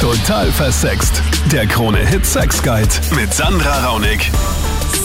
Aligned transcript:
Total 0.00 0.46
versext. 0.52 1.20
Der 1.50 1.66
Krone-Hit 1.66 2.24
Sex 2.24 2.62
Guide 2.62 2.88
mit 3.16 3.34
Sandra 3.34 3.84
Raunig. 3.84 4.30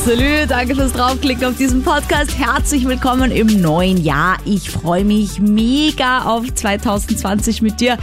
Salü, 0.05 0.45
danke 0.47 0.75
fürs 0.75 0.93
Draufklicken 0.93 1.45
auf 1.45 1.57
diesen 1.57 1.81
Podcast. 1.81 2.37
Herzlich 2.37 2.87
willkommen 2.87 3.31
im 3.31 3.47
neuen 3.59 3.97
Jahr. 3.97 4.37
Ich 4.45 4.69
freue 4.69 5.03
mich 5.03 5.39
mega 5.39 6.25
auf 6.25 6.53
2020 6.53 7.63
mit 7.63 7.81
dir. 7.81 7.97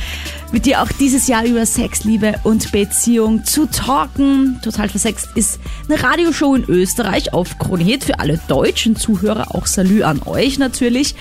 Mit 0.51 0.67
dir 0.67 0.83
auch 0.83 0.89
dieses 0.99 1.29
Jahr 1.29 1.45
über 1.45 1.65
Sex, 1.65 2.03
Liebe 2.03 2.35
und 2.43 2.73
Beziehung 2.73 3.45
zu 3.45 3.67
talken. 3.67 4.59
Total 4.65 4.89
versext 4.89 5.29
ist 5.37 5.61
eine 5.89 6.03
Radioshow 6.03 6.57
in 6.57 6.65
Österreich 6.65 7.33
auf 7.33 7.57
Krone 7.61 7.85
Hit 7.85 8.03
für 8.03 8.19
alle 8.19 8.41
deutschen 8.49 8.97
Zuhörer. 8.97 9.55
Auch 9.55 9.67
Salü 9.67 10.03
an 10.03 10.23
euch 10.27 10.59
natürlich. 10.59 11.15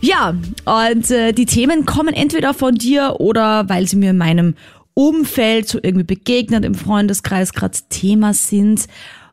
Ja, 0.00 0.34
und 0.64 1.10
äh, 1.10 1.32
die 1.32 1.46
Themen 1.46 1.84
kommen 1.84 2.14
entweder 2.14 2.54
von 2.54 2.74
dir 2.74 3.16
oder 3.18 3.68
weil 3.68 3.88
sie 3.88 3.96
mir 3.96 4.10
in 4.10 4.18
meinem 4.18 4.54
Umfeld 4.98 5.68
so 5.68 5.78
irgendwie 5.80 6.04
begegnet, 6.04 6.64
im 6.64 6.74
Freundeskreis 6.74 7.52
gerade 7.52 7.78
Thema 7.88 8.34
sind. 8.34 8.88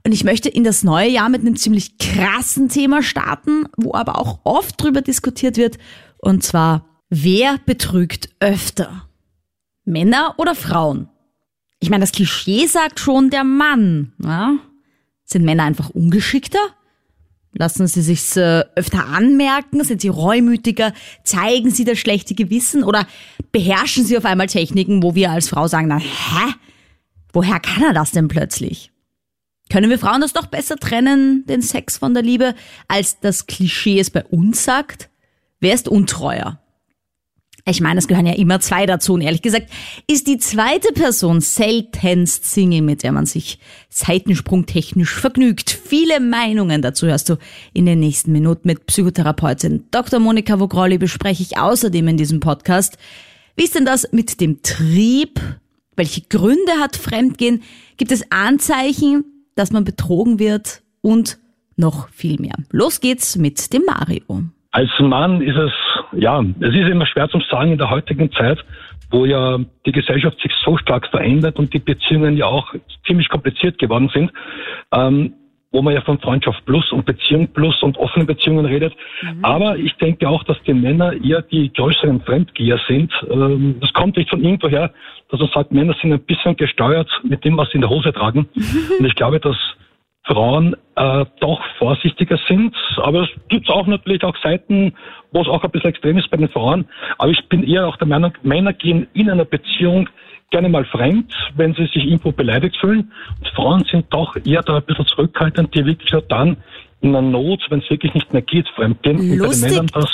Und 0.06 0.12
ich 0.12 0.24
möchte 0.24 0.48
in 0.48 0.64
das 0.64 0.84
neue 0.84 1.10
Jahr 1.10 1.28
mit 1.28 1.42
einem 1.42 1.56
ziemlich 1.56 1.98
krassen 1.98 2.70
Thema 2.70 3.02
starten, 3.02 3.66
wo 3.76 3.96
aber 3.96 4.20
auch 4.20 4.42
oft 4.44 4.80
drüber 4.80 5.02
diskutiert 5.02 5.58
wird. 5.58 5.80
Und 6.20 6.44
zwar, 6.44 6.86
wer 7.10 7.58
betrügt 7.66 8.30
öfter? 8.40 9.10
Männer 9.86 10.36
oder 10.38 10.54
Frauen? 10.54 11.10
Ich 11.80 11.90
meine, 11.90 12.04
das 12.04 12.12
Klischee 12.12 12.68
sagt 12.68 13.00
schon 13.00 13.32
der 13.32 13.44
Mann. 13.44 14.14
Ja? 14.24 14.58
Sind 15.24 15.46
Männer 15.46 15.64
einfach 15.64 15.90
ungeschickter? 15.90 16.60
Lassen 17.58 17.88
Sie 17.88 18.02
sich's 18.02 18.36
äh, 18.36 18.66
öfter 18.76 19.08
anmerken? 19.08 19.84
Sind 19.84 20.02
Sie 20.02 20.10
reumütiger? 20.10 20.94
Zeigen 21.24 21.72
Sie 21.72 21.86
das 21.86 21.98
schlechte 21.98 22.36
Gewissen? 22.36 22.84
Oder 22.84 23.08
beherrschen 23.54 24.06
Sie 24.06 24.18
auf 24.18 24.26
einmal 24.26 24.48
Techniken, 24.48 25.02
wo 25.02 25.16
wir 25.16 25.32
als 25.32 25.48
Frau 25.48 25.68
sagen, 25.68 25.88
na, 25.88 25.98
hä? 25.98 26.54
Woher 27.32 27.62
kann 27.62 27.84
er 27.84 27.94
das 27.94 28.12
denn 28.12 28.28
plötzlich? 28.28 28.92
Können 29.70 29.90
wir 29.90 29.98
Frauen 29.98 30.22
das 30.22 30.34
doch 30.34 30.48
besser 30.48 30.76
trennen, 30.76 31.46
den 31.48 31.62
Sex 31.62 31.98
von 31.98 32.14
der 32.14 32.24
Liebe, 32.24 32.56
als 32.88 33.20
das 33.22 33.48
Klischee 33.48 34.00
es 34.00 34.10
bei 34.10 34.24
uns 34.26 34.64
sagt? 34.64 35.10
Wer 35.62 35.74
ist 35.74 35.88
untreuer? 35.88 36.60
Ich 37.68 37.82
meine, 37.82 37.98
es 37.98 38.08
gehören 38.08 38.28
ja 38.28 38.36
immer 38.36 38.60
zwei 38.60 38.86
dazu. 38.86 39.16
Und 39.16 39.22
ehrlich 39.22 39.42
gesagt, 39.42 39.72
ist 40.08 40.28
die 40.28 40.38
zweite 40.38 40.94
Person 40.94 41.42
seltenst 41.42 42.46
Single, 42.46 42.84
mit 42.84 43.02
der 43.02 43.12
man 43.12 43.26
sich 43.26 43.58
seitensprungtechnisch 43.90 45.12
vergnügt. 45.12 45.72
Viele 45.72 46.20
Meinungen 46.20 46.84
dazu 46.84 47.08
hörst 47.08 47.30
du 47.30 47.38
in 47.74 47.88
den 47.88 48.00
nächsten 48.00 48.32
Minuten 48.32 48.68
mit 48.68 48.86
Psychotherapeutin 48.86 49.86
Dr. 49.90 50.20
Monika 50.20 50.60
Vogrolli 50.60 51.00
bespreche 51.00 51.42
ich 51.42 51.58
außerdem 51.58 52.08
in 52.10 52.18
diesem 52.18 52.40
Podcast. 52.40 53.00
Wie 53.56 53.64
ist 53.64 53.74
denn 53.74 53.86
das 53.86 54.12
mit 54.12 54.42
dem 54.42 54.62
Trieb? 54.62 55.40
Welche 55.96 56.22
Gründe 56.22 56.74
hat 56.80 56.96
Fremdgehen? 56.96 57.64
Gibt 57.98 58.12
es 58.12 58.32
Anzeichen, 58.32 59.24
dass 59.56 59.72
man 59.72 59.86
betrogen 59.86 60.38
wird? 60.38 60.84
Und 61.02 61.40
noch 61.78 62.10
viel 62.10 62.40
mehr. 62.40 62.56
Los 62.70 63.02
geht's 63.02 63.38
mit 63.38 63.74
dem 63.74 63.84
Mario. 63.88 64.44
Als 64.72 64.90
Mann 65.00 65.42
ist 65.42 65.56
es, 65.56 65.72
ja, 66.18 66.44
es 66.60 66.70
ist 66.70 66.90
immer 66.90 67.06
schwer 67.06 67.30
zu 67.30 67.40
sagen 67.50 67.74
in 67.74 67.78
der 67.78 67.90
heutigen 67.90 68.32
Zeit, 68.32 68.64
wo 69.12 69.26
ja 69.26 69.60
die 69.86 69.92
Gesellschaft 69.92 70.40
sich 70.42 70.52
so 70.64 70.78
stark 70.78 71.08
verändert 71.08 71.58
und 71.58 71.74
die 71.74 71.80
Beziehungen 71.80 72.38
ja 72.38 72.46
auch 72.46 72.74
ziemlich 73.06 73.30
kompliziert 73.30 73.78
geworden 73.78 74.10
sind, 74.14 74.32
ähm, 74.92 75.34
wo 75.72 75.82
man 75.82 75.94
ja 75.94 76.02
von 76.02 76.20
Freundschaft 76.20 76.66
plus 76.66 76.92
und 76.92 77.06
Beziehung 77.06 77.50
plus 77.50 77.82
und 77.84 77.98
offenen 77.98 78.26
Beziehungen 78.26 78.66
redet. 78.66 78.94
Mhm. 79.22 79.44
Aber 79.44 79.78
ich 79.78 79.94
denke 79.98 80.28
auch, 80.28 80.44
dass 80.46 80.58
die 80.64 80.74
Männer 80.74 81.14
eher 81.22 81.42
die 81.42 81.72
größeren 81.72 82.22
Fremdgeher 82.22 82.80
sind. 82.88 83.12
Ähm, 83.30 83.76
das 83.82 83.92
kommt 83.94 84.18
nicht 84.18 84.30
von 84.30 84.42
irgendwoher, 84.44 84.92
dass 85.30 85.40
man 85.40 85.50
sagt, 85.54 85.72
Männer 85.72 85.96
sind 86.02 86.14
ein 86.14 86.22
bisschen 86.22 86.56
gesteuert 86.56 87.10
mit 87.24 87.44
dem, 87.44 87.58
was 87.58 87.70
sie 87.70 87.76
in 87.76 87.82
der 87.82 87.90
Hose 87.90 88.14
tragen. 88.14 88.48
Und 89.00 89.06
ich 89.06 89.16
glaube, 89.16 89.40
dass 89.40 89.58
Frauen 90.26 90.76
äh, 90.96 91.26
doch 91.40 91.62
vorsichtiger 91.78 92.40
sind. 92.48 92.76
Aber 92.98 93.24
es 93.24 93.30
gibt 93.48 93.70
auch 93.70 93.88
natürlich 93.88 94.24
auch 94.24 94.36
Seiten, 94.42 94.94
wo 95.32 95.42
es 95.42 95.48
auch 95.48 95.64
ein 95.64 95.72
bisschen 95.72 95.90
extrem 95.90 96.18
ist 96.18 96.30
bei 96.30 96.38
den 96.38 96.50
Frauen. 96.50 96.86
Aber 97.18 97.32
ich 97.32 97.48
bin 97.48 97.64
eher 97.64 97.88
auch 97.88 97.98
der 97.98 98.08
Meinung, 98.08 98.34
Männer 98.44 98.74
gehen 98.74 99.08
in 99.14 99.30
einer 99.30 99.46
Beziehung 99.46 100.10
gerne 100.52 100.70
mal 100.70 100.86
fremd, 100.86 101.34
wenn 101.56 101.74
sie 101.74 101.86
sich 101.88 102.06
irgendwo 102.06 102.32
beleidigt 102.32 102.78
fühlen. 102.78 103.12
Und 103.40 103.48
Frauen 103.56 103.84
sind 103.92 104.06
doch 104.12 104.36
eher 104.46 104.62
da 104.62 104.78
ein 104.78 104.84
bisschen 104.84 105.06
zurückhaltend, 105.08 105.76
die 105.76 105.86
wirklich 105.86 106.12
nur 106.12 106.22
dann 106.22 106.58
in 107.02 107.16
einer 107.16 107.22
Not, 107.22 107.62
wenn 107.70 107.80
es 107.80 107.90
wirklich 107.90 108.14
nicht 108.14 108.32
mehr 108.34 108.42
geht, 108.42 108.68
fremd 108.70 109.04
gehen. 109.04 109.20
Und 109.20 109.40
bei 109.40 109.48
den 109.48 109.62
Männern 109.62 109.88
das 109.94 110.10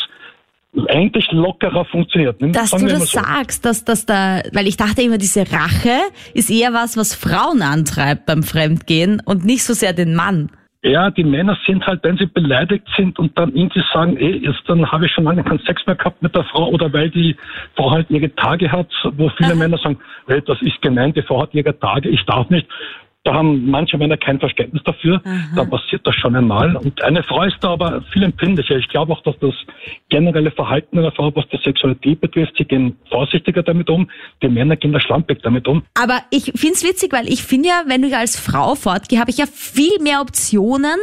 eigentlich 0.88 1.30
lockerer 1.32 1.86
funktioniert. 1.86 2.38
Dass 2.40 2.72
du 2.72 2.88
das 2.88 3.12
so. 3.12 3.20
sagst, 3.20 3.66
dass, 3.66 3.84
dass 3.84 4.06
da, 4.06 4.42
weil 4.54 4.68
ich 4.68 4.78
dachte 4.78 5.02
immer, 5.02 5.18
diese 5.18 5.42
Rache 5.52 6.00
ist 6.34 6.50
eher 6.50 6.74
was, 6.74 6.96
was 6.96 7.14
Frauen 7.14 7.62
antreibt 7.62 8.26
beim 8.26 8.44
Fremdgehen 8.44 9.22
und 9.26 9.44
nicht 9.46 9.64
so 9.64 9.74
sehr 9.74 9.94
den 9.94 10.16
Mann. 10.16 10.50
Ja, 10.84 11.12
die 11.12 11.24
Männer 11.24 11.56
sind 11.68 11.86
halt, 11.86 12.04
wenn 12.04 12.18
sie 12.18 12.26
beleidigt 12.26 12.88
sind 12.98 13.20
und 13.20 13.38
dann 13.38 13.54
irgendwie 13.54 13.84
sagen, 13.94 14.18
ey, 14.18 14.44
jetzt 14.44 14.64
dann 14.66 14.92
habe 14.92 15.06
ich 15.06 15.12
schon 15.12 15.26
lange 15.26 15.44
keinen 15.44 15.60
Sex 15.60 15.86
mehr 15.86 15.96
gehabt 15.96 16.24
mit 16.24 16.34
der 16.34 16.44
Frau 16.46 16.70
oder 16.70 16.92
weil 16.92 17.12
die 17.12 17.36
Frau 17.76 17.92
halt 17.92 18.10
ihre 18.10 18.34
Tage 18.34 18.72
hat, 18.72 18.88
wo 19.16 19.30
viele 19.38 19.54
Männer 19.54 19.78
sagen, 19.78 20.00
hey, 20.26 20.42
das 20.44 20.60
ist 20.62 20.82
gemein, 20.82 21.14
die 21.14 21.22
Frau 21.22 21.44
hat 21.44 21.54
ihre 21.54 21.78
Tage, 21.78 22.10
ich 22.10 22.26
darf 22.26 22.50
nicht. 22.50 22.68
Da 23.24 23.36
haben 23.36 23.70
manche 23.70 24.00
Männer 24.00 24.18
kein 24.18 24.40
Verständnis 24.40 24.82
dafür. 24.84 25.22
Aha. 25.24 25.56
Da 25.56 25.66
passiert 25.66 26.06
das 26.08 26.16
schon 26.16 26.36
einmal. 26.36 26.76
Und 26.76 27.04
eine 27.04 27.22
Frau 27.22 27.44
ist 27.44 27.58
da 27.62 27.70
aber 27.70 28.02
viel 28.12 28.24
empfindlicher. 28.24 28.78
Ich 28.78 28.88
glaube 28.90 29.14
auch, 29.14 29.22
dass 29.22 29.38
das 29.40 29.54
generelle 30.10 30.50
Verhalten 30.50 30.98
einer 30.98 31.12
Frau, 31.12 31.34
was 31.36 31.48
die 31.50 31.60
Sexualität 31.64 32.20
betrifft, 32.20 32.54
sie 32.58 32.66
gehen 32.66 32.98
vorsichtiger 33.12 33.62
damit 33.62 33.92
um. 33.92 34.10
Die 34.42 34.48
Männer 34.48 34.76
gehen 34.76 34.92
da 34.92 35.00
schlampig 35.00 35.40
damit 35.44 35.68
um. 35.68 35.84
Aber 35.94 36.20
ich 36.32 36.46
finde 36.56 36.74
es 36.74 36.84
witzig, 36.84 37.14
weil 37.14 37.28
ich 37.28 37.44
finde 37.44 37.70
ja, 37.70 37.84
wenn 37.86 38.04
ich 38.04 38.16
als 38.16 38.40
Frau 38.40 38.74
fortgehe, 38.74 39.20
habe 39.20 39.30
ich 39.30 39.38
ja 39.38 39.46
viel 39.46 40.00
mehr 40.02 40.22
Optionen, 40.22 40.98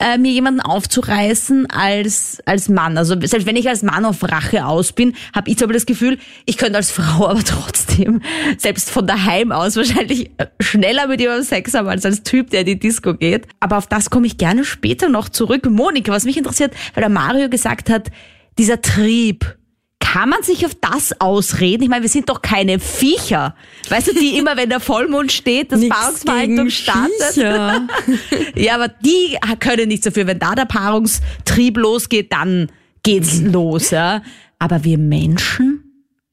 äh, 0.00 0.18
mir 0.18 0.32
jemanden 0.32 0.60
aufzureißen 0.60 1.66
als 1.70 2.40
als 2.46 2.68
Mann. 2.68 2.98
Also 2.98 3.16
selbst 3.20 3.46
wenn 3.46 3.56
ich 3.56 3.68
als 3.68 3.82
Mann 3.82 4.04
auf 4.04 4.22
Rache 4.22 4.66
aus 4.66 4.92
bin, 4.92 5.14
habe 5.34 5.50
ich 5.50 5.62
aber 5.62 5.72
das 5.72 5.86
Gefühl, 5.86 6.18
ich 6.44 6.58
könnte 6.58 6.76
als 6.76 6.90
Frau 6.90 7.28
aber 7.28 7.42
trotzdem 7.44 8.22
selbst 8.58 8.90
von 8.90 9.06
daheim 9.06 9.52
aus 9.52 9.76
wahrscheinlich 9.76 10.30
schneller 10.60 11.06
mit 11.08 11.20
jemandem 11.20 11.44
Sex 11.44 11.74
haben 11.74 11.88
als 11.88 12.04
als 12.04 12.22
Typ, 12.22 12.50
der 12.50 12.60
in 12.60 12.66
die 12.66 12.78
Disco 12.78 13.14
geht. 13.14 13.46
Aber 13.60 13.78
auf 13.78 13.86
das 13.86 14.10
komme 14.10 14.26
ich 14.26 14.38
gerne 14.38 14.64
später 14.64 15.08
noch 15.08 15.28
zurück. 15.28 15.68
Monika, 15.68 16.12
was 16.12 16.24
mich 16.24 16.36
interessiert, 16.36 16.74
weil 16.94 17.02
der 17.02 17.10
Mario 17.10 17.48
gesagt 17.48 17.90
hat, 17.90 18.10
dieser 18.58 18.80
Trieb, 18.80 19.56
kann 19.98 20.28
man 20.30 20.42
sich 20.42 20.64
auf 20.64 20.74
das 20.74 21.20
ausreden? 21.20 21.82
Ich 21.82 21.88
meine, 21.88 22.02
wir 22.02 22.08
sind 22.08 22.28
doch 22.28 22.40
keine 22.40 22.78
Viecher. 22.78 23.54
Weißt 23.88 24.08
du, 24.08 24.14
die 24.14 24.38
immer, 24.38 24.56
wenn 24.56 24.70
der 24.70 24.80
Vollmond 24.80 25.30
steht, 25.32 25.72
das 25.72 25.86
Paarungsverhalten 25.86 26.70
startet. 26.70 27.36
ja, 28.54 28.74
aber 28.76 28.88
die 28.88 29.36
können 29.60 29.88
nichts 29.88 30.04
dafür. 30.04 30.26
Wenn 30.26 30.38
da 30.38 30.54
der 30.54 30.64
Paarungstrieb 30.64 31.76
losgeht, 31.76 32.32
dann 32.32 32.72
geht's 33.02 33.40
los, 33.40 33.90
ja. 33.90 34.22
Aber 34.58 34.84
wir 34.84 34.96
Menschen? 34.96 35.75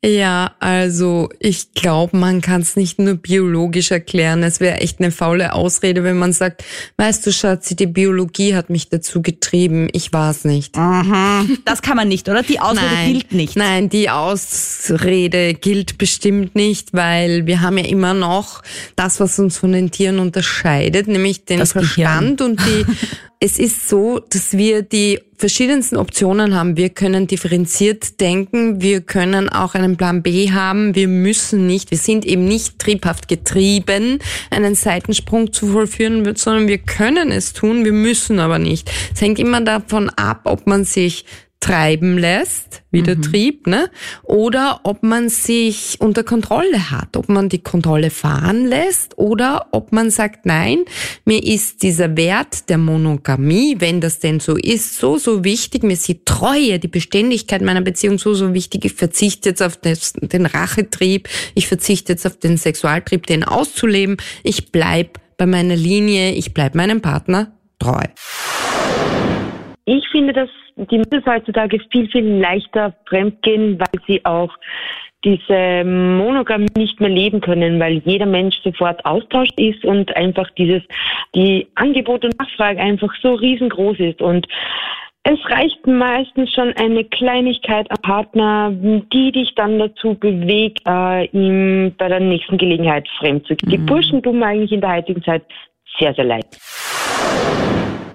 Ja, 0.05 0.51
also 0.59 1.29
ich 1.39 1.73
glaube, 1.75 2.17
man 2.17 2.41
kann 2.41 2.59
es 2.59 2.75
nicht 2.75 2.99
nur 2.99 3.15
biologisch 3.15 3.89
erklären. 3.91 4.43
Es 4.43 4.59
wäre 4.59 4.81
echt 4.81 4.99
eine 4.99 5.11
faule 5.11 5.53
Ausrede, 5.53 6.03
wenn 6.03 6.17
man 6.17 6.33
sagt, 6.33 6.65
weißt 6.97 7.25
du, 7.25 7.31
Schatzi, 7.31 7.77
die 7.77 7.87
Biologie 7.87 8.53
hat 8.53 8.69
mich 8.69 8.89
dazu 8.89 9.21
getrieben. 9.21 9.87
Ich 9.93 10.11
war 10.11 10.31
es 10.31 10.43
nicht. 10.43 10.77
Aha. 10.77 11.45
Das 11.63 11.81
kann 11.81 11.95
man 11.95 12.09
nicht, 12.09 12.27
oder? 12.27 12.43
Die 12.43 12.59
Ausrede 12.59 12.85
nein, 12.85 13.13
gilt 13.13 13.31
nicht. 13.31 13.55
Nein, 13.55 13.87
die 13.87 14.09
Ausrede 14.09 15.53
gilt 15.53 15.97
bestimmt 15.97 16.53
nicht, 16.53 16.93
weil 16.93 17.45
wir 17.45 17.61
haben 17.61 17.77
ja 17.77 17.85
immer 17.85 18.13
noch 18.13 18.61
das, 18.97 19.21
was 19.21 19.39
uns 19.39 19.57
von 19.57 19.71
den 19.71 19.89
Tieren 19.89 20.19
unterscheidet, 20.19 21.07
nämlich 21.07 21.45
den 21.45 21.59
das 21.59 21.71
Verstand 21.71 22.39
Gehirn. 22.39 22.51
und 22.51 22.59
die 22.59 22.85
es 23.39 23.59
ist 23.59 23.89
so, 23.89 24.19
dass 24.19 24.53
wir 24.53 24.83
die 24.83 25.19
verschiedensten 25.37 25.97
Optionen 25.97 26.55
haben. 26.55 26.77
Wir 26.77 26.89
können 26.89 27.27
differenziert 27.27 28.19
denken, 28.19 28.81
wir 28.81 29.01
können 29.01 29.49
auch 29.49 29.75
einen 29.75 29.97
Plan 29.97 30.21
B 30.21 30.51
haben, 30.51 30.95
wir 30.95 31.07
müssen 31.07 31.67
nicht, 31.67 31.91
wir 31.91 31.97
sind 31.97 32.25
eben 32.25 32.45
nicht 32.45 32.79
triebhaft 32.79 33.27
getrieben, 33.27 34.19
einen 34.49 34.75
Seitensprung 34.75 35.53
zu 35.53 35.67
vollführen, 35.67 36.35
sondern 36.35 36.67
wir 36.67 36.77
können 36.77 37.31
es 37.31 37.53
tun, 37.53 37.85
wir 37.85 37.93
müssen 37.93 38.39
aber 38.39 38.59
nicht. 38.59 38.89
Es 39.13 39.21
hängt 39.21 39.39
immer 39.39 39.61
davon 39.61 40.09
ab, 40.09 40.41
ob 40.45 40.67
man 40.67 40.85
sich 40.85 41.25
treiben 41.63 42.17
lässt, 42.17 42.83
wie 42.91 43.03
der 43.03 43.15
mhm. 43.15 43.21
Trieb, 43.21 43.67
ne? 43.67 43.89
Oder 44.23 44.81
ob 44.83 45.01
man 45.01 45.29
sich 45.29 45.95
unter 45.99 46.25
Kontrolle 46.25 46.91
hat, 46.91 47.15
ob 47.15 47.29
man 47.29 47.47
die 47.47 47.63
Kontrolle 47.63 48.09
fahren 48.09 48.65
lässt 48.65 49.17
oder 49.17 49.67
ob 49.71 49.93
man 49.93 50.09
sagt, 50.09 50.45
nein, 50.45 50.83
mir 51.23 51.41
ist 51.41 51.81
dieser 51.81 52.17
Wert 52.17 52.67
der 52.67 52.77
Monogamie, 52.77 53.77
wenn 53.79 54.01
das 54.01 54.19
denn 54.19 54.41
so 54.41 54.57
ist, 54.57 54.97
so, 54.97 55.17
so 55.17 55.45
wichtig, 55.45 55.83
mir 55.83 55.93
ist 55.93 56.05
die 56.09 56.25
Treue, 56.25 56.79
die 56.79 56.89
Beständigkeit 56.89 57.61
meiner 57.61 57.81
Beziehung 57.81 58.19
so, 58.19 58.33
so 58.33 58.53
wichtig, 58.53 58.83
ich 58.83 58.93
verzichte 58.93 59.49
jetzt 59.49 59.63
auf 59.63 59.77
den 59.77 60.45
Rachetrieb, 60.45 61.29
ich 61.55 61.69
verzichte 61.69 62.11
jetzt 62.11 62.27
auf 62.27 62.35
den 62.35 62.57
Sexualtrieb, 62.57 63.25
den 63.25 63.45
auszuleben, 63.45 64.17
ich 64.43 64.73
bleib 64.73 65.17
bei 65.37 65.45
meiner 65.45 65.77
Linie, 65.77 66.33
ich 66.33 66.53
bleib 66.53 66.75
meinem 66.75 66.99
Partner 66.99 67.53
treu. 67.79 68.03
Ich 69.85 70.07
finde, 70.09 70.33
dass 70.33 70.49
die 70.75 70.97
Mädels 70.97 71.25
heutzutage 71.25 71.79
viel, 71.91 72.09
viel 72.09 72.39
leichter 72.39 72.93
fremdgehen, 73.05 73.79
weil 73.79 74.01
sie 74.07 74.23
auch 74.25 74.51
diese 75.23 75.83
Monogamie 75.85 76.67
nicht 76.77 76.99
mehr 76.99 77.09
leben 77.09 77.41
können, 77.41 77.79
weil 77.79 78.01
jeder 78.05 78.25
Mensch 78.25 78.61
sofort 78.61 79.05
austauscht 79.05 79.57
ist 79.57 79.83
und 79.85 80.15
einfach 80.15 80.49
dieses, 80.51 80.81
die 81.33 81.67
Angebot 81.75 82.25
und 82.25 82.37
Nachfrage 82.39 82.79
einfach 82.79 83.13
so 83.21 83.33
riesengroß 83.33 83.99
ist 83.99 84.21
und 84.21 84.47
es 85.25 85.39
reicht 85.49 85.87
meistens 85.87 86.51
schon 86.51 86.73
eine 86.73 87.05
Kleinigkeit 87.05 87.89
am 87.89 88.01
Partner, 88.01 88.71
die 88.73 89.31
dich 89.31 89.55
dann 89.55 89.79
dazu 89.79 90.15
bewegt, 90.15 90.81
äh, 90.85 91.27
ihm 91.27 91.95
bei 91.97 92.09
der 92.09 92.19
nächsten 92.19 92.57
Gelegenheit 92.57 93.07
fremd 93.19 93.47
zu 93.47 93.55
gehen. 93.55 93.69
Mhm. 93.69 93.71
Die 93.71 93.77
Burschen 93.77 94.21
tun 94.21 94.39
mir 94.39 94.47
eigentlich 94.47 94.73
in 94.73 94.81
der 94.81 94.95
heutigen 94.95 95.23
Zeit 95.23 95.43
sehr, 95.97 96.13
sehr 96.13 96.25
leid. 96.25 96.45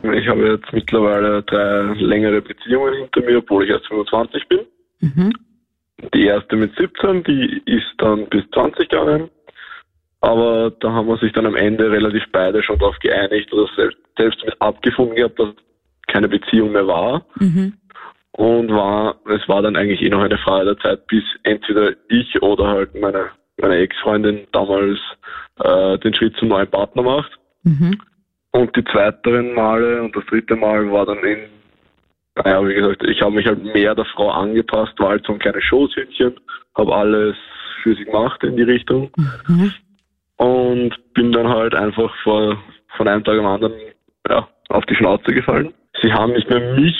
Ich 0.02 0.28
habe 0.28 0.48
jetzt 0.48 0.72
mittlerweile 0.72 1.42
drei 1.42 1.94
längere 1.94 2.40
Beziehungen 2.40 2.94
hinter 2.94 3.20
mir, 3.22 3.38
obwohl 3.38 3.64
ich 3.64 3.70
erst 3.70 3.86
25 3.88 4.48
bin. 4.48 4.60
Mhm. 5.00 5.32
Die 6.14 6.26
erste 6.26 6.56
mit 6.56 6.74
17, 6.76 7.24
die 7.24 7.62
ist 7.66 7.92
dann 7.98 8.26
bis 8.28 8.44
20 8.50 8.88
gegangen. 8.88 9.30
Aber 10.20 10.70
da 10.80 10.92
haben 10.92 11.08
wir 11.08 11.16
sich 11.18 11.32
dann 11.32 11.46
am 11.46 11.56
Ende 11.56 11.90
relativ 11.90 12.24
beide 12.32 12.62
schon 12.62 12.78
darauf 12.78 12.98
geeinigt 12.98 13.52
oder 13.52 13.68
selbst, 13.76 13.98
selbst 14.16 14.44
mit 14.44 14.60
abgefunden 14.60 15.16
gehabt, 15.16 15.38
dass 15.38 15.50
keine 16.06 16.28
Beziehung 16.28 16.72
mehr 16.72 16.86
war. 16.86 17.24
Mhm. 17.38 17.74
Und 18.32 18.70
war, 18.70 19.16
es 19.26 19.48
war 19.48 19.62
dann 19.62 19.76
eigentlich 19.76 20.02
eh 20.02 20.08
noch 20.08 20.22
eine 20.22 20.38
Frage 20.38 20.66
der 20.66 20.78
Zeit, 20.78 21.06
bis 21.08 21.24
entweder 21.42 21.92
ich 22.08 22.40
oder 22.42 22.68
halt 22.68 22.94
meine, 23.00 23.30
meine 23.60 23.76
Ex-Freundin 23.76 24.46
damals 24.52 24.98
äh, 25.60 25.98
den 25.98 26.14
Schritt 26.14 26.36
zum 26.36 26.48
neuen 26.48 26.68
Partner 26.68 27.02
macht. 27.02 27.32
Mhm. 27.64 27.98
Und 28.58 28.76
die 28.76 28.84
zweiteren 28.84 29.54
Male 29.54 30.02
und 30.02 30.14
das 30.16 30.24
dritte 30.26 30.56
Mal 30.56 30.90
war 30.90 31.06
dann 31.06 31.18
in, 31.18 31.38
naja, 32.36 32.66
wie 32.66 32.74
gesagt, 32.74 33.04
ich 33.04 33.20
habe 33.20 33.36
mich 33.36 33.46
halt 33.46 33.62
mehr 33.62 33.94
der 33.94 34.04
Frau 34.06 34.30
angepasst, 34.30 34.98
war 34.98 35.10
halt 35.10 35.26
so 35.26 35.32
ein 35.32 35.38
kleines 35.38 35.64
Schoßhündchen, 35.64 36.34
habe 36.76 36.94
alles 36.94 37.36
für 37.82 37.94
sie 37.94 38.04
gemacht 38.04 38.42
in 38.42 38.56
die 38.56 38.62
Richtung. 38.62 39.10
Mhm. 39.46 39.72
Und 40.36 41.14
bin 41.14 41.32
dann 41.32 41.48
halt 41.48 41.74
einfach 41.74 42.14
vor, 42.22 42.56
von 42.96 43.08
einem 43.08 43.24
Tag 43.24 43.38
am 43.38 43.46
anderen 43.46 43.74
ja, 44.28 44.48
auf 44.68 44.84
die 44.86 44.94
Schnauze 44.94 45.32
gefallen 45.32 45.72
sie 46.02 46.12
haben 46.12 46.32
nicht 46.32 46.48
mehr 46.48 46.74
mich 46.74 46.96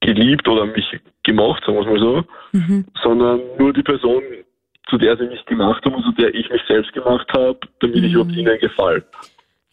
geliebt 0.00 0.48
oder 0.48 0.66
mich 0.66 0.98
gemacht, 1.24 1.62
sagen 1.64 1.78
wir 1.78 1.82
es 1.82 1.88
mal 1.88 2.00
so, 2.00 2.24
mhm. 2.52 2.84
sondern 3.02 3.40
nur 3.58 3.72
die 3.72 3.82
Person, 3.82 4.22
zu 4.88 4.96
der 4.96 5.16
sie 5.16 5.26
mich 5.26 5.44
gemacht 5.46 5.84
haben 5.84 5.94
und 5.94 6.04
zu 6.04 6.12
der 6.12 6.34
ich 6.34 6.48
mich 6.50 6.62
selbst 6.66 6.92
gemacht 6.92 7.28
habe, 7.32 7.58
damit 7.80 7.96
mhm. 7.96 8.04
ich 8.04 8.12
überhaupt 8.12 8.32
ihnen 8.32 8.58
gefalle. 8.58 9.04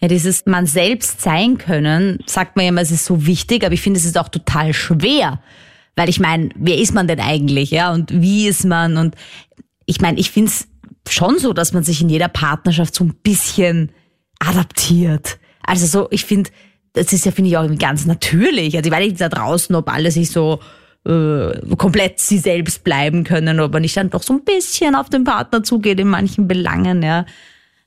Ja, 0.01 0.07
dieses 0.09 0.45
man 0.45 0.65
selbst 0.65 1.21
sein 1.21 1.57
können, 1.57 2.19
sagt 2.25 2.55
man 2.55 2.65
ja 2.65 2.69
immer, 2.69 2.81
es 2.81 2.91
ist 2.91 3.05
so 3.05 3.25
wichtig, 3.25 3.63
aber 3.63 3.73
ich 3.73 3.81
finde, 3.81 3.99
es 3.99 4.05
ist 4.05 4.17
auch 4.17 4.29
total 4.29 4.73
schwer. 4.73 5.41
Weil 5.95 6.09
ich 6.09 6.19
meine, 6.19 6.49
wer 6.55 6.77
ist 6.77 6.93
man 6.93 7.07
denn 7.07 7.21
eigentlich, 7.21 7.71
ja? 7.71 7.93
Und 7.93 8.11
wie 8.11 8.47
ist 8.47 8.65
man? 8.65 8.97
Und 8.97 9.15
ich 9.85 10.01
meine, 10.01 10.19
ich 10.19 10.31
finde 10.31 10.51
es 10.51 10.67
schon 11.09 11.39
so, 11.39 11.53
dass 11.53 11.71
man 11.71 11.83
sich 11.83 12.01
in 12.01 12.09
jeder 12.09 12.27
Partnerschaft 12.27 12.93
so 12.95 13.05
ein 13.05 13.15
bisschen 13.23 13.91
adaptiert. 14.39 15.37
Also 15.63 15.85
so, 15.85 16.07
ich 16.11 16.25
finde, 16.25 16.49
das 16.93 17.13
ist 17.13 17.25
ja, 17.25 17.31
finde 17.31 17.49
ich, 17.49 17.57
auch 17.57 17.77
ganz 17.77 18.05
natürlich. 18.05 18.75
Also 18.75 18.89
ich 18.89 18.95
weiß 18.95 19.07
nicht 19.07 19.21
da 19.21 19.29
draußen, 19.29 19.75
ob 19.75 19.91
alle 19.91 20.11
sich 20.11 20.29
so 20.29 20.59
äh, 21.05 21.75
komplett 21.77 22.19
sie 22.19 22.39
selbst 22.39 22.83
bleiben 22.83 23.23
können, 23.23 23.59
ob 23.59 23.71
man 23.73 23.81
nicht 23.81 23.95
dann 23.95 24.09
doch 24.09 24.23
so 24.23 24.33
ein 24.33 24.43
bisschen 24.43 24.95
auf 24.95 25.09
den 25.09 25.23
Partner 25.23 25.63
zugeht 25.63 25.99
in 25.99 26.07
manchen 26.07 26.47
Belangen, 26.47 27.03
ja. 27.03 27.25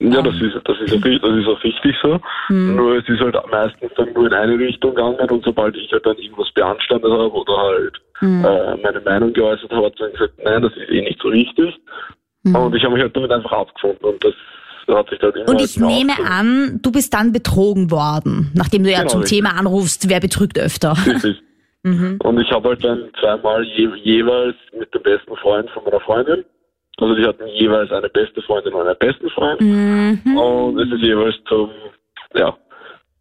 Ja, 0.00 0.22
das 0.22 0.34
ist, 0.36 0.54
das 0.64 0.80
ist, 0.80 0.94
auch, 0.94 1.00
das 1.00 1.36
ist 1.36 1.48
auch 1.48 1.64
richtig 1.64 1.96
so. 2.00 2.20
Mhm. 2.50 2.76
Nur 2.76 2.98
es 2.98 3.08
ist 3.08 3.20
halt 3.20 3.36
meistens 3.50 3.90
dann 3.96 4.12
nur 4.12 4.26
in 4.26 4.32
eine 4.32 4.56
Richtung 4.56 4.94
gegangen 4.94 5.18
und 5.28 5.44
sobald 5.44 5.76
ich 5.76 5.90
halt 5.90 6.06
dann 6.06 6.16
irgendwas 6.18 6.50
beanstandet 6.52 7.10
habe 7.10 7.32
oder 7.32 7.56
halt 7.56 8.00
mhm. 8.20 8.44
äh, 8.44 8.76
meine 8.76 9.00
Meinung 9.00 9.32
geäußert 9.32 9.72
habe, 9.72 9.86
hat 9.86 9.94
dann 9.98 10.12
gesagt, 10.12 10.34
nein, 10.44 10.62
das 10.62 10.72
ist 10.76 10.88
eh 10.88 11.00
nicht 11.00 11.20
so 11.20 11.28
richtig. 11.28 11.74
Mhm. 12.44 12.54
Und 12.54 12.76
ich 12.76 12.84
habe 12.84 12.94
mich 12.94 13.02
halt 13.02 13.16
damit 13.16 13.32
einfach 13.32 13.50
abgefunden 13.50 14.04
und 14.04 14.24
das 14.24 14.34
hat 14.96 15.10
sich 15.10 15.20
halt 15.20 15.34
immer 15.34 15.48
Und 15.48 15.60
ich 15.60 15.78
nehme 15.78 16.12
an, 16.24 16.78
du 16.80 16.92
bist 16.92 17.12
dann 17.12 17.32
betrogen 17.32 17.90
worden, 17.90 18.52
nachdem 18.54 18.84
du 18.84 18.90
ja 18.90 18.98
genau, 18.98 19.10
zum 19.10 19.20
richtig. 19.22 19.38
Thema 19.38 19.58
anrufst, 19.58 20.08
wer 20.08 20.20
betrügt 20.20 20.58
öfter. 20.60 20.92
Richtig. 21.06 21.42
mhm. 21.82 22.18
Und 22.22 22.40
ich 22.40 22.50
habe 22.52 22.68
halt 22.68 22.84
dann 22.84 23.10
zweimal 23.20 23.64
je, 23.64 23.88
jeweils 24.02 24.56
mit 24.78 24.94
dem 24.94 25.02
besten 25.02 25.36
Freund 25.36 25.68
von 25.70 25.82
meiner 25.84 26.00
Freundin, 26.00 26.44
also 27.00 27.14
die 27.14 27.24
hatten 27.24 27.46
jeweils 27.48 27.90
eine 27.90 28.08
beste 28.08 28.42
Freundin 28.42 28.74
und 28.74 28.86
einen 28.86 28.98
besten 28.98 29.30
Freund. 29.30 29.60
Mhm. 29.60 30.36
Und 30.36 30.78
es 30.80 30.92
ist 30.92 31.02
jeweils 31.02 31.36
zum, 31.48 31.70
ja, 32.34 32.56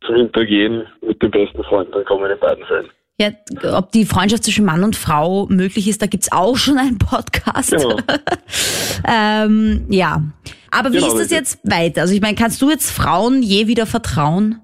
zum 0.06 0.16
Hintergehen 0.16 0.86
mit 1.02 1.22
dem 1.22 1.32
besten 1.32 1.64
Freund 1.64 1.94
dann 1.94 2.06
kommen 2.06 2.30
in 2.30 2.40
beiden 2.40 2.66
Fällen. 2.66 2.90
Ja, 3.20 3.30
ob 3.76 3.92
die 3.92 4.06
Freundschaft 4.06 4.44
zwischen 4.44 4.66
Mann 4.66 4.84
und 4.84 4.96
Frau 4.96 5.48
möglich 5.48 5.88
ist, 5.88 6.02
da 6.02 6.06
gibt's 6.06 6.32
auch 6.32 6.56
schon 6.56 6.78
einen 6.78 7.00
Podcast. 7.00 7.72
Genau. 7.72 7.98
ähm, 9.08 9.88
ja. 9.90 10.22
Aber 10.70 10.92
wie 10.92 10.98
genau, 10.98 11.08
ist 11.08 11.20
das 11.20 11.32
jetzt 11.32 11.60
weiter? 11.64 12.02
Also 12.02 12.14
ich 12.14 12.22
meine, 12.22 12.36
kannst 12.36 12.62
du 12.62 12.70
jetzt 12.70 12.92
Frauen 12.92 13.42
je 13.42 13.68
wieder 13.68 13.88
vertrauen? 13.88 14.62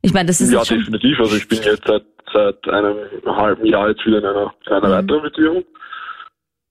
Ich 0.00 0.12
meine, 0.12 0.26
das 0.26 0.40
ist 0.40 0.52
ja 0.52 0.62
definitiv. 0.62 1.18
Also 1.18 1.36
ich 1.36 1.48
bin 1.48 1.58
jetzt 1.62 1.82
seit 1.86 2.04
seit 2.32 2.68
einem 2.68 2.96
halben 3.26 3.66
Jahr 3.66 3.88
jetzt 3.90 4.04
wieder 4.06 4.18
in 4.18 4.24
einer, 4.24 4.54
in 4.66 4.72
einer 4.72 4.88
mhm. 4.88 4.92
weiteren 4.92 5.22
Beziehung. 5.22 5.64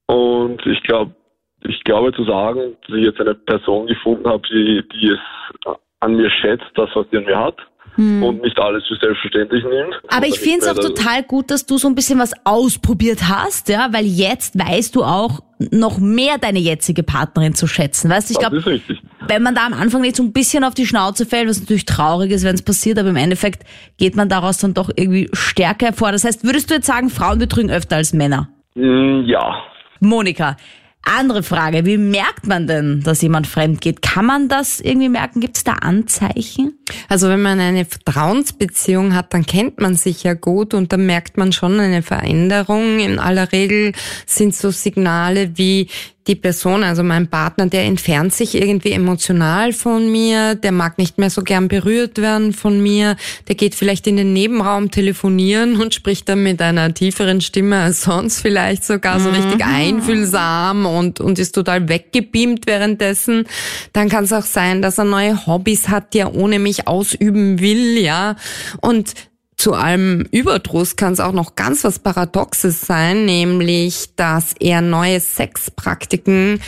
Und 0.07 0.65
ich 0.65 0.81
glaube, 0.83 1.15
ich 1.63 1.83
glaube 1.83 2.13
zu 2.13 2.23
sagen, 2.23 2.75
dass 2.87 2.97
ich 2.97 3.03
jetzt 3.03 3.19
eine 3.19 3.35
Person 3.35 3.87
gefunden 3.87 4.27
habe, 4.27 4.41
die, 4.49 4.83
die 4.93 5.09
es 5.09 5.75
an 5.99 6.15
mir 6.15 6.29
schätzt, 6.29 6.65
das, 6.75 6.89
was 6.95 7.05
sie 7.11 7.17
an 7.17 7.25
mir 7.25 7.37
hat 7.37 7.57
hm. 7.95 8.23
und 8.23 8.41
nicht 8.41 8.57
alles 8.59 8.83
für 8.87 8.95
selbstverständlich 8.95 9.63
nimmt. 9.63 9.95
Aber 10.07 10.27
ich 10.27 10.39
finde 10.39 10.59
es 10.59 10.67
auch 10.67 10.81
total 10.81 11.23
gut, 11.23 11.51
dass 11.51 11.65
du 11.65 11.77
so 11.77 11.87
ein 11.87 11.95
bisschen 11.95 12.19
was 12.19 12.33
ausprobiert 12.45 13.19
hast, 13.29 13.69
ja, 13.69 13.89
weil 13.91 14.05
jetzt 14.05 14.57
weißt 14.57 14.95
du 14.95 15.03
auch 15.03 15.41
noch 15.71 15.99
mehr 15.99 16.37
deine 16.39 16.59
jetzige 16.59 17.03
Partnerin 17.03 17.53
zu 17.53 17.67
schätzen. 17.67 18.09
Weißt 18.09 18.29
du, 18.29 18.33
ich 18.33 18.39
glaube, 18.39 18.81
wenn 19.27 19.43
man 19.43 19.53
da 19.53 19.67
am 19.67 19.73
Anfang 19.73 20.01
nicht 20.01 20.15
so 20.15 20.23
ein 20.23 20.33
bisschen 20.33 20.63
auf 20.63 20.73
die 20.73 20.87
Schnauze 20.87 21.25
fällt, 21.25 21.47
was 21.47 21.59
natürlich 21.59 21.85
traurig 21.85 22.31
ist, 22.31 22.43
wenn 22.43 22.55
es 22.55 22.63
passiert, 22.63 22.97
aber 22.97 23.09
im 23.09 23.15
Endeffekt 23.15 23.63
geht 23.97 24.15
man 24.15 24.29
daraus 24.29 24.57
dann 24.57 24.73
doch 24.73 24.89
irgendwie 24.95 25.29
stärker 25.33 25.87
hervor. 25.87 26.11
Das 26.11 26.23
heißt, 26.23 26.43
würdest 26.43 26.71
du 26.71 26.75
jetzt 26.75 26.87
sagen, 26.87 27.09
Frauen 27.09 27.37
betrügen 27.37 27.69
öfter 27.69 27.97
als 27.97 28.13
Männer? 28.13 28.49
Hm, 28.73 29.25
ja. 29.25 29.61
Monika, 29.99 30.57
andere 31.03 31.43
Frage, 31.43 31.85
wie 31.85 31.97
merkt 31.97 32.45
man 32.47 32.67
denn, 32.67 33.01
dass 33.01 33.21
jemand 33.21 33.47
fremd 33.47 33.81
geht? 33.81 34.01
Kann 34.01 34.25
man 34.25 34.47
das 34.47 34.79
irgendwie 34.79 35.09
merken? 35.09 35.39
Gibt 35.39 35.57
es 35.57 35.63
da 35.63 35.73
Anzeichen? 35.73 36.73
Also 37.09 37.27
wenn 37.27 37.41
man 37.41 37.59
eine 37.59 37.85
Vertrauensbeziehung 37.85 39.15
hat, 39.15 39.33
dann 39.33 39.45
kennt 39.45 39.81
man 39.81 39.95
sich 39.95 40.23
ja 40.23 40.33
gut 40.33 40.73
und 40.73 40.93
dann 40.93 41.05
merkt 41.05 41.37
man 41.37 41.51
schon 41.51 41.79
eine 41.79 42.03
Veränderung. 42.03 42.99
In 42.99 43.19
aller 43.19 43.51
Regel 43.51 43.93
sind 44.25 44.55
so 44.55 44.69
Signale 44.69 45.57
wie 45.57 45.87
die 46.27 46.35
Person, 46.35 46.83
also 46.83 47.03
mein 47.03 47.27
Partner, 47.27 47.65
der 47.65 47.83
entfernt 47.85 48.33
sich 48.33 48.53
irgendwie 48.55 48.91
emotional 48.91 49.73
von 49.73 50.11
mir, 50.11 50.53
der 50.53 50.71
mag 50.71 50.99
nicht 50.99 51.17
mehr 51.17 51.31
so 51.31 51.41
gern 51.41 51.67
berührt 51.67 52.19
werden 52.19 52.53
von 52.53 52.81
mir, 52.81 53.15
der 53.47 53.55
geht 53.55 53.73
vielleicht 53.73 54.05
in 54.05 54.17
den 54.17 54.31
Nebenraum 54.31 54.91
telefonieren 54.91 55.81
und 55.81 55.95
spricht 55.95 56.29
dann 56.29 56.43
mit 56.43 56.61
einer 56.61 56.93
tieferen 56.93 57.41
Stimme 57.41 57.79
als 57.79 58.03
sonst 58.03 58.41
vielleicht 58.41 58.83
sogar 58.83 59.19
so 59.19 59.29
richtig 59.29 59.65
mhm. 59.65 59.73
einfühlsam 59.73 60.85
und, 60.85 61.19
und 61.19 61.39
ist 61.39 61.53
total 61.53 61.89
weggebeamt 61.89 62.67
währenddessen. 62.67 63.47
Dann 63.93 64.07
kann 64.07 64.25
es 64.25 64.33
auch 64.33 64.45
sein, 64.45 64.83
dass 64.83 64.99
er 64.99 65.05
neue 65.05 65.47
Hobbys 65.47 65.89
hat, 65.89 66.13
die 66.13 66.19
er 66.19 66.35
ohne 66.35 66.59
mich 66.59 66.87
ausüben 66.87 67.59
will, 67.59 67.97
ja. 67.97 68.35
Und 68.79 69.13
zu 69.61 69.73
allem 69.75 70.25
Überdruss 70.31 70.95
kann 70.95 71.13
es 71.13 71.19
auch 71.19 71.33
noch 71.33 71.55
ganz 71.55 71.83
was 71.83 71.99
Paradoxes 71.99 72.81
sein, 72.81 73.25
nämlich, 73.25 74.15
dass 74.15 74.55
er 74.59 74.81
neue 74.81 75.19
Sexpraktiken 75.19 76.59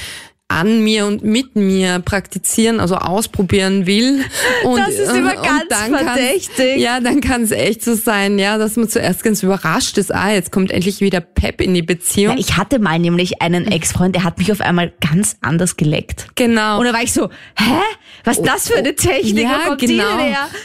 an 0.53 0.83
mir 0.83 1.05
und 1.05 1.23
mit 1.23 1.55
mir 1.55 1.99
praktizieren, 1.99 2.79
also 2.79 2.95
ausprobieren 2.95 3.85
will. 3.85 4.23
Und, 4.63 4.79
das 4.79 4.93
ist 4.93 5.13
immer 5.13 5.35
ganz 5.35 5.65
dann 5.69 5.93
verdächtig. 5.93 6.77
Ja, 6.77 6.99
dann 6.99 7.21
kann 7.21 7.43
es 7.43 7.51
echt 7.51 7.83
so 7.83 7.95
sein, 7.95 8.39
ja, 8.39 8.57
dass 8.57 8.75
man 8.75 8.87
zuerst 8.87 9.23
ganz 9.23 9.43
überrascht 9.43 9.97
ist, 9.97 10.13
ah, 10.13 10.31
jetzt 10.31 10.51
kommt 10.51 10.71
endlich 10.71 11.01
wieder 11.01 11.21
Pep 11.21 11.59
in 11.59 11.73
die 11.73 11.81
Beziehung. 11.81 12.35
Ja, 12.35 12.39
ich 12.39 12.57
hatte 12.57 12.79
mal 12.79 12.99
nämlich 12.99 13.41
einen 13.41 13.67
Ex-Freund, 13.67 14.15
der 14.15 14.23
hat 14.23 14.37
mich 14.37 14.51
auf 14.51 14.61
einmal 14.61 14.93
ganz 15.01 15.37
anders 15.41 15.75
geleckt. 15.75 16.27
Genau. 16.35 16.79
Und 16.79 16.85
da 16.85 16.93
war 16.93 17.03
ich 17.03 17.11
so, 17.11 17.29
hä? 17.57 17.81
Was 18.23 18.37
ist 18.37 18.47
das 18.47 18.67
für 18.69 18.77
eine 18.77 18.95
Technik? 18.95 19.43
Ja, 19.43 19.75
genau. 19.75 20.17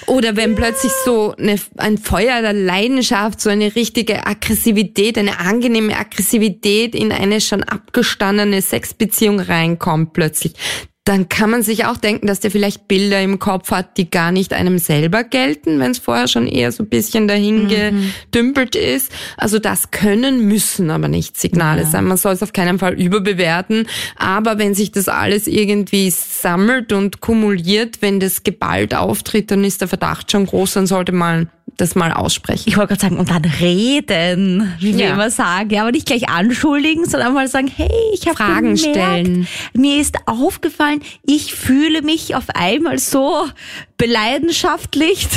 Oder 0.06 0.36
wenn 0.36 0.52
ja. 0.52 0.56
plötzlich 0.56 0.92
so 1.04 1.34
eine, 1.36 1.56
ein 1.76 1.98
Feuer 1.98 2.40
der 2.40 2.52
Leidenschaft, 2.52 3.40
so 3.40 3.50
eine 3.50 3.74
richtige 3.74 4.26
Aggressivität, 4.26 5.18
eine 5.18 5.40
angenehme 5.40 5.96
Aggressivität 5.96 6.94
in 6.94 7.10
eine 7.10 7.40
schon 7.40 7.64
abgestandene 7.64 8.62
Sexbeziehung 8.62 9.40
reinkommt 9.78 9.88
reinkommt 9.88 10.12
plötzlich, 10.12 10.54
dann 11.04 11.30
kann 11.30 11.48
man 11.48 11.62
sich 11.62 11.86
auch 11.86 11.96
denken, 11.96 12.26
dass 12.26 12.40
der 12.40 12.50
vielleicht 12.50 12.86
Bilder 12.86 13.22
im 13.22 13.38
Kopf 13.38 13.70
hat, 13.70 13.96
die 13.96 14.10
gar 14.10 14.30
nicht 14.30 14.52
einem 14.52 14.76
selber 14.76 15.24
gelten, 15.24 15.80
wenn 15.80 15.92
es 15.92 15.98
vorher 15.98 16.28
schon 16.28 16.46
eher 16.46 16.70
so 16.70 16.82
ein 16.82 16.90
bisschen 16.90 17.26
dahin 17.26 17.64
mhm. 17.64 18.12
gedümpelt 18.30 18.76
ist. 18.76 19.10
Also 19.38 19.58
das 19.58 19.90
können, 19.90 20.46
müssen 20.46 20.90
aber 20.90 21.08
nicht 21.08 21.40
Signale 21.40 21.82
ja. 21.82 21.88
sein. 21.88 22.04
Man 22.04 22.18
soll 22.18 22.34
es 22.34 22.42
auf 22.42 22.52
keinen 22.52 22.78
Fall 22.78 22.92
überbewerten. 22.92 23.86
Aber 24.16 24.58
wenn 24.58 24.74
sich 24.74 24.92
das 24.92 25.08
alles 25.08 25.46
irgendwie 25.46 26.10
sammelt 26.10 26.92
und 26.92 27.22
kumuliert, 27.22 28.02
wenn 28.02 28.20
das 28.20 28.42
geballt 28.42 28.94
auftritt, 28.94 29.50
dann 29.50 29.64
ist 29.64 29.80
der 29.80 29.88
Verdacht 29.88 30.30
schon 30.30 30.44
groß, 30.44 30.74
dann 30.74 30.86
sollte 30.86 31.12
man 31.12 31.48
das 31.78 31.94
mal 31.94 32.12
aussprechen. 32.12 32.64
Ich 32.66 32.76
wollte 32.76 32.88
gerade 32.88 33.00
sagen, 33.00 33.18
und 33.18 33.30
dann 33.30 33.44
reden, 33.44 34.74
wie 34.80 34.96
wir 34.98 35.06
ja. 35.06 35.12
immer 35.14 35.30
sagen. 35.30 35.70
Ja, 35.70 35.82
aber 35.82 35.92
nicht 35.92 36.06
gleich 36.06 36.28
anschuldigen, 36.28 37.06
sondern 37.06 37.32
mal 37.32 37.48
sagen, 37.48 37.70
hey, 37.74 37.88
ich 38.12 38.26
habe 38.26 38.36
Fragen 38.36 38.74
gemerkt, 38.74 38.80
stellen. 38.80 39.48
Mir 39.74 40.00
ist 40.00 40.16
aufgefallen, 40.26 41.00
ich 41.24 41.54
fühle 41.54 42.02
mich 42.02 42.34
auf 42.34 42.46
einmal 42.54 42.98
so 42.98 43.46
beleidenschaftlich. 43.96 45.28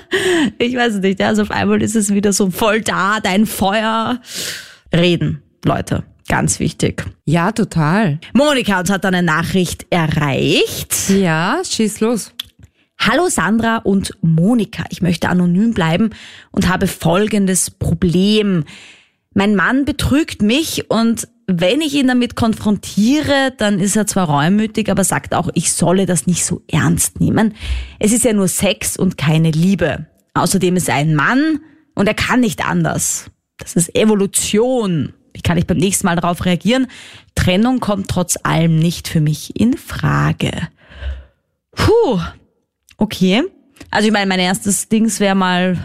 ich 0.58 0.76
weiß 0.76 0.94
nicht, 0.96 1.22
also 1.22 1.42
auf 1.42 1.50
einmal 1.50 1.80
ist 1.82 1.96
es 1.96 2.12
wieder 2.12 2.32
so 2.32 2.50
voll 2.50 2.82
da, 2.82 3.20
dein 3.20 3.46
Feuer. 3.46 4.20
Reden, 4.92 5.42
Leute. 5.64 6.04
Ganz 6.28 6.58
wichtig. 6.58 7.04
Ja, 7.24 7.52
total. 7.52 8.18
Monika 8.32 8.80
uns 8.80 8.90
hat 8.90 9.04
eine 9.06 9.22
Nachricht 9.22 9.86
erreicht. 9.90 11.08
Ja, 11.08 11.60
schieß 11.64 12.00
los. 12.00 12.32
Hallo 12.98 13.28
Sandra 13.28 13.78
und 13.78 14.12
Monika. 14.20 14.84
Ich 14.90 15.02
möchte 15.02 15.28
anonym 15.28 15.74
bleiben 15.74 16.10
und 16.50 16.68
habe 16.68 16.86
folgendes 16.86 17.70
Problem. 17.70 18.64
Mein 19.34 19.54
Mann 19.54 19.84
betrügt 19.84 20.42
mich 20.42 20.90
und 20.90 21.28
wenn 21.46 21.80
ich 21.80 21.94
ihn 21.94 22.08
damit 22.08 22.34
konfrontiere, 22.34 23.52
dann 23.56 23.78
ist 23.78 23.96
er 23.96 24.06
zwar 24.06 24.28
reumütig, 24.28 24.90
aber 24.90 25.04
sagt 25.04 25.34
auch, 25.34 25.48
ich 25.54 25.72
solle 25.72 26.06
das 26.06 26.26
nicht 26.26 26.44
so 26.44 26.62
ernst 26.68 27.20
nehmen. 27.20 27.54
Es 28.00 28.12
ist 28.12 28.24
ja 28.24 28.32
nur 28.32 28.48
Sex 28.48 28.96
und 28.96 29.16
keine 29.16 29.52
Liebe. 29.52 30.06
Außerdem 30.34 30.76
ist 30.76 30.88
er 30.88 30.96
ein 30.96 31.14
Mann 31.14 31.60
und 31.94 32.08
er 32.08 32.14
kann 32.14 32.40
nicht 32.40 32.66
anders. 32.66 33.30
Das 33.58 33.76
ist 33.76 33.94
Evolution. 33.94 35.12
Wie 35.32 35.42
kann 35.42 35.58
ich 35.58 35.66
beim 35.66 35.76
nächsten 35.76 36.06
Mal 36.06 36.16
darauf 36.16 36.44
reagieren? 36.44 36.88
Trennung 37.34 37.78
kommt 37.78 38.08
trotz 38.08 38.36
allem 38.42 38.78
nicht 38.78 39.06
für 39.06 39.20
mich 39.20 39.58
in 39.60 39.76
Frage. 39.76 40.50
Puh, 41.72 42.20
okay. 42.98 43.42
Also 43.90 44.08
ich 44.08 44.12
meine, 44.12 44.26
mein 44.26 44.40
erstes 44.40 44.88
Dings 44.88 45.20
wäre 45.20 45.34
mal, 45.34 45.78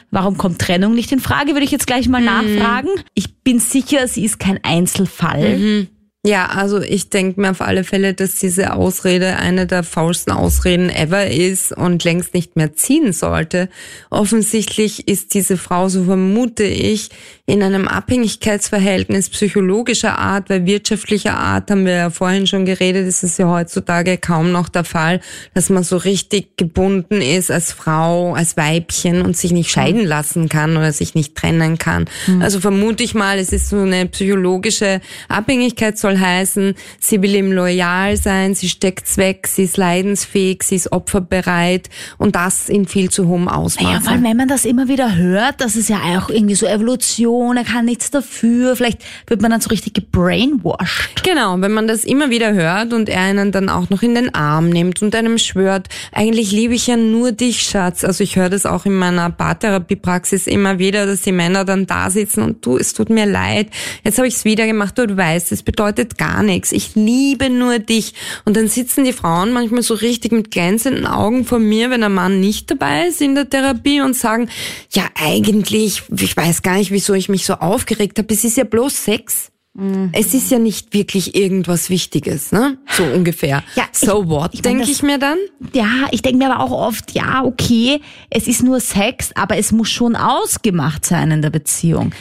warum 0.10 0.36
kommt 0.36 0.60
Trennung 0.60 0.94
nicht 0.94 1.12
in 1.12 1.20
Frage, 1.20 1.52
würde 1.52 1.64
ich 1.64 1.70
jetzt 1.70 1.86
gleich 1.86 2.08
mal 2.08 2.20
mhm. 2.20 2.26
nachfragen. 2.26 2.90
Ich 3.14 3.42
bin 3.42 3.58
sicher, 3.58 4.06
sie 4.06 4.24
ist 4.24 4.38
kein 4.38 4.62
Einzelfall. 4.62 5.58
Mhm. 5.58 5.88
Ja, 6.26 6.46
also 6.46 6.80
ich 6.80 7.10
denke 7.10 7.40
mir 7.40 7.52
auf 7.52 7.60
alle 7.60 7.84
Fälle, 7.84 8.12
dass 8.12 8.34
diese 8.34 8.74
Ausrede 8.74 9.36
eine 9.36 9.66
der 9.66 9.84
faulsten 9.84 10.32
Ausreden 10.32 10.90
ever 10.90 11.28
ist 11.30 11.72
und 11.72 12.02
längst 12.04 12.34
nicht 12.34 12.56
mehr 12.56 12.74
ziehen 12.74 13.12
sollte. 13.12 13.68
Offensichtlich 14.10 15.06
ist 15.06 15.32
diese 15.34 15.56
Frau, 15.56 15.88
so 15.88 16.04
vermute 16.04 16.64
ich, 16.64 17.10
in 17.48 17.62
einem 17.62 17.88
Abhängigkeitsverhältnis 17.88 19.30
psychologischer 19.30 20.18
Art, 20.18 20.50
weil 20.50 20.66
wirtschaftlicher 20.66 21.34
Art, 21.34 21.70
haben 21.70 21.86
wir 21.86 21.94
ja 21.94 22.10
vorhin 22.10 22.46
schon 22.46 22.66
geredet, 22.66 23.08
ist 23.08 23.22
es 23.22 23.38
ja 23.38 23.48
heutzutage 23.48 24.18
kaum 24.18 24.52
noch 24.52 24.68
der 24.68 24.84
Fall, 24.84 25.20
dass 25.54 25.70
man 25.70 25.82
so 25.82 25.96
richtig 25.96 26.58
gebunden 26.58 27.22
ist 27.22 27.50
als 27.50 27.72
Frau, 27.72 28.34
als 28.34 28.58
Weibchen 28.58 29.22
und 29.22 29.34
sich 29.34 29.52
nicht 29.52 29.70
scheiden 29.70 30.04
lassen 30.04 30.50
kann 30.50 30.76
oder 30.76 30.92
sich 30.92 31.14
nicht 31.14 31.36
trennen 31.36 31.78
kann. 31.78 32.04
Mhm. 32.26 32.42
Also 32.42 32.60
vermute 32.60 33.02
ich 33.02 33.14
mal, 33.14 33.38
es 33.38 33.50
ist 33.50 33.70
so 33.70 33.78
eine 33.78 34.04
psychologische 34.04 35.00
Abhängigkeit 35.30 35.96
soll 35.96 36.18
heißen, 36.18 36.74
sie 37.00 37.22
will 37.22 37.34
ihm 37.34 37.50
loyal 37.50 38.18
sein, 38.18 38.54
sie 38.54 38.68
steckt's 38.68 39.16
weg, 39.16 39.46
sie 39.46 39.62
ist 39.62 39.78
leidensfähig, 39.78 40.64
sie 40.64 40.76
ist 40.76 40.92
opferbereit 40.92 41.88
und 42.18 42.36
das 42.36 42.68
in 42.68 42.86
viel 42.86 43.08
zu 43.08 43.26
hohem 43.26 43.48
Ausmaß. 43.48 44.04
Ja, 44.04 44.12
weil 44.12 44.22
wenn 44.22 44.36
man 44.36 44.48
das 44.48 44.66
immer 44.66 44.88
wieder 44.88 45.16
hört, 45.16 45.62
das 45.62 45.76
ist 45.76 45.88
ja 45.88 46.18
auch 46.18 46.28
irgendwie 46.28 46.54
so 46.54 46.66
Evolution, 46.66 47.37
er 47.56 47.64
kann 47.64 47.84
nichts 47.84 48.10
dafür, 48.10 48.76
vielleicht 48.76 49.02
wird 49.26 49.42
man 49.42 49.50
dann 49.50 49.60
so 49.60 49.68
richtig 49.70 49.94
gebrainwashed. 49.94 51.22
Genau, 51.24 51.60
wenn 51.60 51.72
man 51.72 51.88
das 51.88 52.04
immer 52.04 52.30
wieder 52.30 52.52
hört 52.52 52.92
und 52.92 53.08
er 53.08 53.20
einen 53.20 53.52
dann 53.52 53.68
auch 53.68 53.90
noch 53.90 54.02
in 54.02 54.14
den 54.14 54.34
Arm 54.34 54.68
nimmt 54.68 55.02
und 55.02 55.14
einem 55.14 55.38
schwört, 55.38 55.88
eigentlich 56.12 56.52
liebe 56.52 56.74
ich 56.74 56.86
ja 56.86 56.96
nur 56.96 57.32
dich, 57.32 57.62
Schatz. 57.62 58.04
Also 58.04 58.24
ich 58.24 58.36
höre 58.36 58.50
das 58.50 58.66
auch 58.66 58.86
in 58.86 58.94
meiner 58.94 59.30
Paartherapiepraxis 59.30 60.46
immer 60.46 60.78
wieder, 60.78 61.06
dass 61.06 61.22
die 61.22 61.32
Männer 61.32 61.64
dann 61.64 61.86
da 61.86 62.10
sitzen 62.10 62.42
und 62.42 62.64
du, 62.64 62.76
es 62.76 62.92
tut 62.92 63.10
mir 63.10 63.26
leid, 63.26 63.68
jetzt 64.04 64.18
habe 64.18 64.28
ich 64.28 64.34
es 64.34 64.44
wieder 64.44 64.66
gemacht, 64.66 64.96
du 64.98 65.16
weißt, 65.16 65.52
es 65.52 65.62
bedeutet 65.62 66.18
gar 66.18 66.42
nichts. 66.42 66.72
Ich 66.72 66.94
liebe 66.94 67.50
nur 67.50 67.78
dich. 67.78 68.14
Und 68.44 68.56
dann 68.56 68.68
sitzen 68.68 69.04
die 69.04 69.12
Frauen 69.12 69.52
manchmal 69.52 69.82
so 69.82 69.94
richtig 69.94 70.32
mit 70.32 70.50
glänzenden 70.50 71.06
Augen 71.06 71.44
vor 71.44 71.58
mir, 71.58 71.90
wenn 71.90 72.02
ein 72.02 72.12
Mann 72.12 72.40
nicht 72.40 72.70
dabei 72.70 73.08
ist 73.08 73.20
in 73.20 73.34
der 73.34 73.48
Therapie 73.48 74.00
und 74.00 74.16
sagen, 74.16 74.48
ja 74.92 75.04
eigentlich, 75.14 76.02
ich 76.16 76.36
weiß 76.36 76.62
gar 76.62 76.76
nicht, 76.76 76.90
wieso 76.90 77.14
ich 77.14 77.27
mich 77.28 77.46
so 77.46 77.54
aufgeregt 77.54 78.18
habe. 78.18 78.32
Es 78.32 78.44
ist 78.44 78.56
ja 78.56 78.64
bloß 78.64 79.04
Sex. 79.04 79.50
Mhm. 79.74 80.10
Es 80.12 80.34
ist 80.34 80.50
ja 80.50 80.58
nicht 80.58 80.92
wirklich 80.92 81.36
irgendwas 81.36 81.88
Wichtiges, 81.88 82.50
ne? 82.50 82.78
So 82.96 83.04
ungefähr. 83.04 83.62
Ja, 83.76 83.84
so 83.92 84.22
ich, 84.22 84.28
what, 84.28 84.64
denke 84.64 84.90
ich 84.90 85.02
mir 85.02 85.18
dann? 85.18 85.38
Ja, 85.72 86.08
ich 86.10 86.22
denke 86.22 86.38
mir 86.38 86.52
aber 86.52 86.64
auch 86.64 86.72
oft, 86.72 87.12
ja, 87.12 87.44
okay, 87.44 88.00
es 88.28 88.48
ist 88.48 88.64
nur 88.64 88.80
Sex, 88.80 89.30
aber 89.34 89.56
es 89.56 89.70
muss 89.70 89.88
schon 89.88 90.16
ausgemacht 90.16 91.04
sein 91.04 91.30
in 91.30 91.42
der 91.42 91.50
Beziehung. 91.50 92.12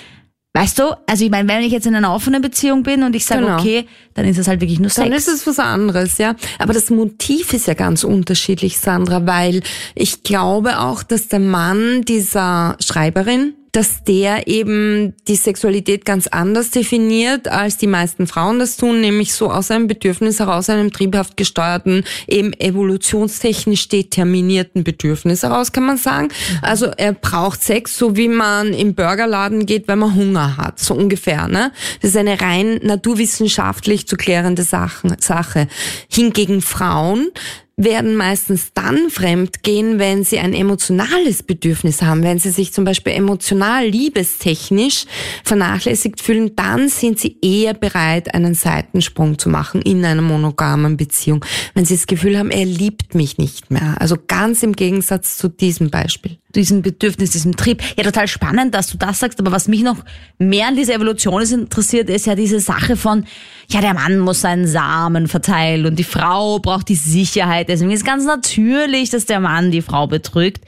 Weißt 0.57 0.79
du, 0.79 0.97
also 1.05 1.23
ich 1.23 1.29
meine, 1.29 1.47
wenn 1.47 1.61
ich 1.61 1.71
jetzt 1.71 1.85
in 1.85 1.93
einer 1.93 2.13
offenen 2.13 2.41
Beziehung 2.41 2.81
bin 2.81 3.03
und 3.03 3.15
ich 3.15 3.25
sage, 3.25 3.41
genau. 3.41 3.59
okay, 3.59 3.85
dann 4.15 4.25
ist 4.25 4.39
es 4.39 4.47
halt 4.47 4.59
wirklich 4.59 4.79
nur 4.79 4.89
Sex. 4.89 5.07
Dann 5.07 5.15
ist 5.15 5.27
es 5.27 5.45
was 5.45 5.59
anderes, 5.59 6.17
ja. 6.17 6.35
Aber 6.57 6.73
das 6.73 6.89
Motiv 6.89 7.53
ist 7.53 7.67
ja 7.67 7.75
ganz 7.75 8.03
unterschiedlich, 8.03 8.79
Sandra, 8.79 9.27
weil 9.27 9.61
ich 9.93 10.23
glaube 10.23 10.79
auch, 10.79 11.03
dass 11.03 11.27
der 11.27 11.39
Mann 11.39 12.01
dieser 12.05 12.75
Schreiberin, 12.79 13.53
dass 13.71 14.03
der 14.03 14.47
eben 14.47 15.13
die 15.27 15.36
Sexualität 15.36 16.05
ganz 16.05 16.27
anders 16.27 16.71
definiert, 16.71 17.47
als 17.47 17.77
die 17.77 17.88
meisten 17.88 18.27
Frauen 18.27 18.59
das 18.59 18.77
tun, 18.77 19.01
nämlich 19.01 19.33
so 19.33 19.51
aus 19.51 19.71
einem 19.71 19.88
Bedürfnis 19.88 20.39
heraus, 20.39 20.69
einem 20.69 20.91
triebhaft 20.91 21.38
gesteuerten, 21.38 22.03
eben 22.27 22.53
evolutionstechnisch 22.53 23.88
determinierten 23.89 24.83
Bedürfnis 24.83 25.43
heraus, 25.43 25.71
kann 25.71 25.86
man 25.86 25.97
sagen. 25.97 26.29
Also 26.62 26.88
er 26.88 27.13
braucht 27.13 27.62
Sex, 27.62 27.97
so 27.97 28.15
wie 28.15 28.29
man 28.29 28.74
im 28.74 28.95
Burgerladen 28.95 29.65
geht, 29.65 29.88
wenn 29.88 30.00
man 30.00 30.15
Hunger 30.15 30.57
hat, 30.57 30.79
so 30.79 30.93
ungefähr. 30.93 31.47
Ne? 31.47 31.71
Das 32.01 32.12
ist 32.12 32.17
eine 32.17 32.39
rein 32.39 32.79
naturwissenschaftlich 32.83 34.07
zu 34.07 34.15
klärende 34.15 34.63
Sache. 34.63 35.67
Hingegen 36.09 36.62
Frauen 36.62 37.29
werden 37.77 38.15
meistens 38.15 38.74
dann 38.74 39.12
fremdgehen, 39.12 40.00
wenn 40.00 40.24
sie 40.24 40.39
ein 40.39 40.53
emotionales 40.53 41.43
Bedürfnis 41.43 42.01
haben, 42.01 42.24
wenn 42.24 42.39
sie 42.39 42.50
sich 42.50 42.74
zum 42.74 42.86
Beispiel 42.86 43.13
emotional 43.13 43.86
liebestechnisch 43.86 45.05
vernachlässigt 45.43 46.19
fühlen, 46.19 46.55
dann 46.55 46.89
sind 46.89 47.19
sie 47.19 47.38
eher 47.39 47.75
bereit, 47.75 48.34
einen 48.34 48.55
Seitensprung 48.55 49.38
zu 49.38 49.50
machen 49.50 49.84
in 49.84 50.03
einer 50.03 50.24
monogamen 50.24 50.98
Beziehung, 50.98 51.46
wenn 51.75 51.86
sie 51.86 51.96
das 51.96 52.07
Gefühl 52.07 52.39
haben, 52.39 52.50
er 52.50 52.65
liebt 52.65 53.13
mich 53.13 53.38
nicht 53.38 53.69
mehr. 53.69 53.96
Also 54.00 54.17
ganz 54.25 54.63
im 54.63 54.74
Gegensatz 54.74 55.38
zu 55.38 55.48
diesem 55.48 55.91
Beispiel 55.91 56.38
diesem 56.57 56.81
Bedürfnis, 56.81 57.31
diesem 57.31 57.55
Trieb. 57.55 57.81
Ja, 57.97 58.03
total 58.03 58.27
spannend, 58.27 58.73
dass 58.73 58.87
du 58.87 58.97
das 58.97 59.19
sagst, 59.19 59.39
aber 59.39 59.51
was 59.51 59.67
mich 59.67 59.83
noch 59.83 60.03
mehr 60.37 60.67
an 60.67 60.75
dieser 60.75 60.95
Evolution 60.95 61.41
ist 61.41 61.51
interessiert, 61.51 62.09
ist 62.09 62.25
ja 62.25 62.35
diese 62.35 62.59
Sache 62.59 62.97
von, 62.97 63.25
ja, 63.69 63.79
der 63.79 63.93
Mann 63.93 64.19
muss 64.19 64.41
seinen 64.41 64.67
Samen 64.67 65.27
verteilen 65.27 65.85
und 65.85 65.97
die 65.97 66.03
Frau 66.03 66.59
braucht 66.59 66.89
die 66.89 66.95
Sicherheit. 66.95 67.69
Deswegen 67.69 67.91
ist 67.91 68.05
ganz 68.05 68.25
natürlich, 68.25 69.09
dass 69.09 69.25
der 69.25 69.39
Mann 69.39 69.71
die 69.71 69.81
Frau 69.81 70.07
betrügt. 70.07 70.65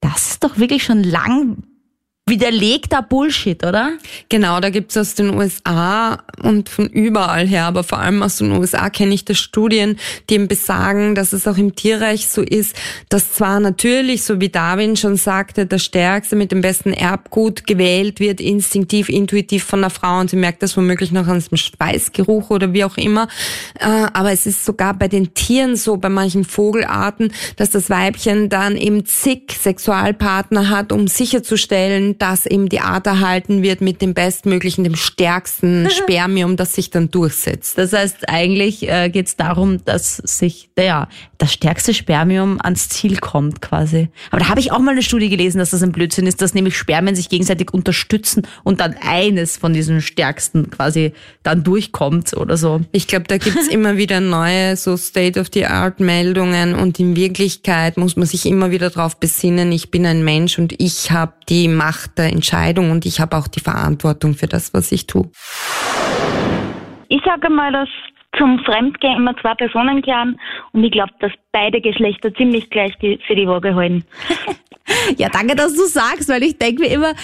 Das 0.00 0.30
ist 0.30 0.44
doch 0.44 0.58
wirklich 0.58 0.84
schon 0.84 1.02
lang 1.02 1.64
widerlegter 2.26 3.02
Bullshit, 3.02 3.66
oder? 3.66 3.92
Genau, 4.30 4.58
da 4.58 4.70
gibt's 4.70 4.96
aus 4.96 5.14
den 5.14 5.34
USA 5.34 6.22
und 6.42 6.70
von 6.70 6.88
überall 6.88 7.46
her, 7.46 7.66
aber 7.66 7.84
vor 7.84 7.98
allem 7.98 8.22
aus 8.22 8.38
den 8.38 8.52
USA 8.52 8.88
kenne 8.88 9.12
ich 9.12 9.26
das 9.26 9.36
Studien, 9.36 9.98
die 10.30 10.36
eben 10.36 10.48
besagen, 10.48 11.14
dass 11.14 11.34
es 11.34 11.46
auch 11.46 11.58
im 11.58 11.76
Tierreich 11.76 12.28
so 12.28 12.40
ist, 12.40 12.76
dass 13.10 13.34
zwar 13.34 13.60
natürlich, 13.60 14.24
so 14.24 14.40
wie 14.40 14.48
Darwin 14.48 14.96
schon 14.96 15.16
sagte, 15.16 15.66
der 15.66 15.78
Stärkste 15.78 16.34
mit 16.34 16.50
dem 16.50 16.62
besten 16.62 16.94
Erbgut 16.94 17.66
gewählt 17.66 18.20
wird, 18.20 18.40
instinktiv, 18.40 19.10
intuitiv 19.10 19.62
von 19.62 19.82
der 19.82 19.90
Frau 19.90 20.20
und 20.20 20.30
sie 20.30 20.36
merkt 20.36 20.62
das 20.62 20.78
womöglich 20.78 21.12
noch 21.12 21.26
an 21.26 21.44
dem 21.44 21.58
Schweißgeruch 21.58 22.48
oder 22.48 22.72
wie 22.72 22.84
auch 22.84 22.96
immer, 22.96 23.28
äh, 23.78 24.06
aber 24.14 24.32
es 24.32 24.46
ist 24.46 24.64
sogar 24.64 24.94
bei 24.94 25.08
den 25.08 25.34
Tieren 25.34 25.76
so, 25.76 25.98
bei 25.98 26.08
manchen 26.08 26.44
Vogelarten, 26.44 27.34
dass 27.56 27.68
das 27.68 27.90
Weibchen 27.90 28.48
dann 28.48 28.78
eben 28.78 29.04
zig 29.04 29.52
Sexualpartner 29.52 30.70
hat, 30.70 30.90
um 30.90 31.06
sicherzustellen, 31.06 32.13
dass 32.22 32.46
eben 32.46 32.68
die 32.68 32.80
Art 32.80 33.06
erhalten 33.06 33.62
wird 33.62 33.80
mit 33.80 34.02
dem 34.02 34.14
bestmöglichen, 34.14 34.84
dem 34.84 34.96
stärksten 34.96 35.88
Spermium, 35.90 36.56
das 36.56 36.74
sich 36.74 36.90
dann 36.90 37.10
durchsetzt. 37.10 37.78
Das 37.78 37.92
heißt, 37.92 38.28
eigentlich 38.28 38.88
äh, 38.88 39.08
geht 39.10 39.26
es 39.26 39.36
darum, 39.36 39.84
dass 39.84 40.16
sich 40.16 40.70
ja, 40.78 41.08
das 41.38 41.52
stärkste 41.52 41.94
Spermium 41.94 42.58
ans 42.62 42.88
Ziel 42.88 43.18
kommt 43.18 43.62
quasi. 43.62 44.08
Aber 44.30 44.40
da 44.40 44.48
habe 44.48 44.60
ich 44.60 44.72
auch 44.72 44.78
mal 44.78 44.92
eine 44.92 45.02
Studie 45.02 45.28
gelesen, 45.28 45.58
dass 45.58 45.70
das 45.70 45.82
ein 45.82 45.92
Blödsinn 45.92 46.26
ist, 46.26 46.42
dass 46.42 46.54
nämlich 46.54 46.76
Spermien 46.76 47.14
sich 47.14 47.28
gegenseitig 47.28 47.72
unterstützen 47.72 48.46
und 48.62 48.80
dann 48.80 48.94
eines 49.00 49.56
von 49.56 49.72
diesen 49.72 50.00
stärksten 50.00 50.70
quasi 50.70 51.12
dann 51.42 51.62
durchkommt 51.62 52.34
oder 52.36 52.56
so. 52.56 52.80
Ich 52.92 53.06
glaube, 53.06 53.26
da 53.28 53.38
gibt's 53.38 53.68
immer 53.68 53.96
wieder 53.96 54.20
neue 54.20 54.76
so 54.76 54.96
State-of-the-Art-Meldungen 54.96 56.74
und 56.74 56.98
in 56.98 57.16
Wirklichkeit 57.16 57.96
muss 57.96 58.16
man 58.16 58.26
sich 58.26 58.46
immer 58.46 58.70
wieder 58.70 58.90
darauf 58.90 59.16
besinnen, 59.16 59.72
ich 59.72 59.90
bin 59.90 60.06
ein 60.06 60.24
Mensch 60.24 60.58
und 60.58 60.74
ich 60.80 61.10
habe 61.10 61.34
die 61.48 61.68
Macht 61.68 62.03
Macht 62.04 62.18
der 62.18 62.32
Entscheidung 62.32 62.90
und 62.90 63.06
ich 63.06 63.18
habe 63.18 63.34
auch 63.34 63.48
die 63.48 63.60
Verantwortung 63.60 64.34
für 64.34 64.46
das, 64.46 64.74
was 64.74 64.92
ich 64.92 65.06
tue. 65.06 65.30
Ich 67.08 67.22
sage 67.24 67.48
mal, 67.48 67.72
dass 67.72 67.88
zum 68.36 68.58
Fremdgehen 68.58 69.16
immer 69.16 69.34
zwei 69.40 69.54
Personen 69.54 70.02
gehören 70.02 70.38
und 70.72 70.84
ich 70.84 70.92
glaube, 70.92 71.12
dass 71.20 71.32
beide 71.52 71.80
Geschlechter 71.80 72.34
ziemlich 72.34 72.68
gleich 72.68 72.92
die, 73.00 73.18
für 73.26 73.34
die 73.34 73.46
Waage 73.46 73.74
halten. 73.74 74.04
ja, 75.16 75.30
danke, 75.30 75.56
dass 75.56 75.74
du 75.74 75.86
sagst, 75.86 76.28
weil 76.28 76.42
ich 76.42 76.58
denke 76.58 76.82
mir 76.82 76.90
immer, 76.90 77.14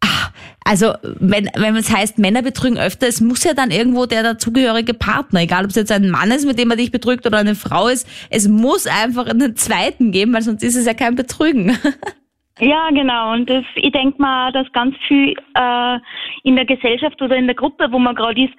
ach, 0.00 0.30
also 0.64 0.94
wenn, 1.02 1.50
wenn 1.56 1.74
es 1.74 1.92
heißt, 1.92 2.18
Männer 2.18 2.42
betrügen 2.42 2.78
öfter, 2.78 3.08
es 3.08 3.20
muss 3.20 3.42
ja 3.42 3.52
dann 3.52 3.72
irgendwo 3.72 4.06
der 4.06 4.22
dazugehörige 4.22 4.94
Partner, 4.94 5.40
egal 5.40 5.64
ob 5.64 5.70
es 5.70 5.76
jetzt 5.76 5.90
ein 5.90 6.08
Mann 6.08 6.30
ist, 6.30 6.46
mit 6.46 6.60
dem 6.60 6.70
er 6.70 6.76
dich 6.76 6.92
betrügt 6.92 7.26
oder 7.26 7.38
eine 7.38 7.56
Frau 7.56 7.88
ist, 7.88 8.06
es 8.30 8.46
muss 8.46 8.86
einfach 8.86 9.26
einen 9.26 9.56
zweiten 9.56 10.12
geben, 10.12 10.32
weil 10.34 10.42
sonst 10.42 10.62
ist 10.62 10.76
es 10.76 10.86
ja 10.86 10.94
kein 10.94 11.16
Betrügen. 11.16 11.76
Ja, 12.60 12.88
genau. 12.90 13.32
Und 13.32 13.50
das, 13.50 13.64
ich 13.74 13.90
denke 13.92 14.20
mal, 14.20 14.52
dass 14.52 14.70
ganz 14.72 14.96
viel 15.08 15.34
äh, 15.54 15.98
in 16.44 16.56
der 16.56 16.64
Gesellschaft 16.64 17.20
oder 17.20 17.36
in 17.36 17.46
der 17.46 17.56
Gruppe, 17.56 17.88
wo 17.90 17.98
man 17.98 18.14
gerade 18.14 18.42
ist, 18.42 18.54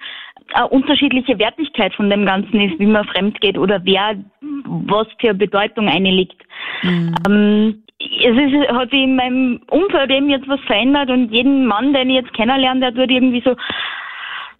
eine 0.52 0.68
unterschiedliche 0.68 1.38
Wertigkeit 1.38 1.94
von 1.94 2.10
dem 2.10 2.26
Ganzen 2.26 2.60
ist, 2.60 2.78
wie 2.78 2.86
man 2.86 3.06
fremd 3.06 3.40
geht 3.40 3.58
oder 3.58 3.80
wer 3.84 4.16
was 4.40 5.06
für 5.18 5.34
Bedeutung 5.34 5.88
einlegt. 5.88 6.40
Mhm. 6.82 7.14
Ähm, 7.28 7.82
es 7.98 8.36
ist, 8.36 8.68
hat 8.68 8.90
sich 8.90 9.00
in 9.00 9.16
meinem 9.16 9.60
Umfeld 9.70 10.10
eben 10.10 10.28
jetzt 10.28 10.48
was 10.48 10.60
verändert 10.60 11.10
und 11.10 11.32
jeden 11.32 11.66
Mann, 11.66 11.92
den 11.92 12.10
ich 12.10 12.16
jetzt 12.16 12.34
kennenlerne, 12.34 12.80
der 12.80 12.94
tut 12.94 13.10
irgendwie 13.10 13.42
so, 13.44 13.56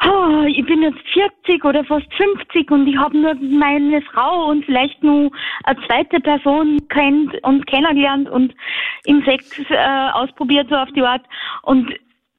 oh, 0.05 0.45
ich 0.47 0.65
bin 0.67 0.83
jetzt 0.83 1.01
40 1.13 1.65
oder 1.65 1.85
fast 1.85 2.13
50 2.15 2.71
und 2.71 2.87
ich 2.87 2.97
habe 2.97 3.17
nur 3.17 3.35
meine 3.35 4.03
Frau 4.03 4.49
und 4.51 4.65
vielleicht 4.65 5.03
nur 5.03 5.31
eine 5.65 5.81
zweite 5.87 6.21
Person 6.21 6.79
kennt 6.89 7.43
und 7.45 7.67
kennengelernt 7.67 8.29
und 8.29 8.55
im 9.05 9.25
Sex 9.25 9.59
äh, 9.71 10.11
ausprobiert 10.13 10.69
so 10.69 10.77
auf 10.77 10.91
die 10.93 11.03
Art. 11.03 11.25
Und 11.63 11.93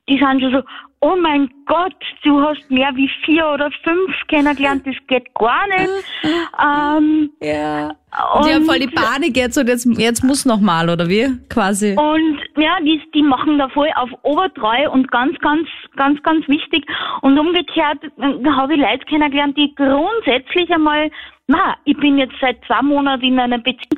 die 0.09 0.17
sind 0.17 0.41
schon 0.41 0.51
so, 0.51 0.61
oh 1.01 1.15
mein 1.21 1.49
Gott, 1.65 1.95
du 2.23 2.41
hast 2.41 2.69
mehr 2.71 2.91
wie 2.95 3.09
vier 3.23 3.45
oder 3.47 3.69
fünf 3.83 4.15
kennengelernt, 4.27 4.85
das 4.85 4.95
geht 5.07 5.33
gar 5.35 5.67
nicht. 5.67 5.89
ähm, 6.59 7.29
ja. 7.41 7.89
Und 8.33 8.45
die 8.47 8.53
haben 8.53 8.65
voll 8.65 8.79
die 8.79 8.87
Panik 8.87 9.37
jetzt 9.37 9.57
und 9.57 9.67
jetzt, 9.67 9.85
jetzt 9.97 10.23
muss 10.23 10.45
noch 10.45 10.59
mal, 10.59 10.89
oder 10.89 11.07
wie? 11.07 11.37
Quasi. 11.49 11.95
Und 11.95 12.39
ja, 12.57 12.77
die, 12.81 13.01
die 13.13 13.21
machen 13.21 13.59
da 13.59 13.69
voll 13.69 13.89
auf 13.95 14.09
Obertreu 14.23 14.89
und 14.89 15.11
ganz, 15.11 15.37
ganz, 15.39 15.67
ganz, 15.95 16.21
ganz 16.23 16.47
wichtig. 16.47 16.85
Und 17.21 17.37
umgekehrt 17.37 18.03
äh, 18.03 18.49
habe 18.49 18.73
ich 18.73 18.79
Leute 18.79 19.05
kennengelernt, 19.05 19.57
die 19.57 19.73
grundsätzlich 19.75 20.69
einmal 20.71 21.11
na, 21.49 21.77
ich 21.85 21.95
bin 21.97 22.17
jetzt 22.17 22.35
seit 22.41 22.57
zwei 22.65 22.81
Monaten 22.81 23.23
in 23.23 23.39
einer 23.39 23.57
Beziehung. 23.57 23.97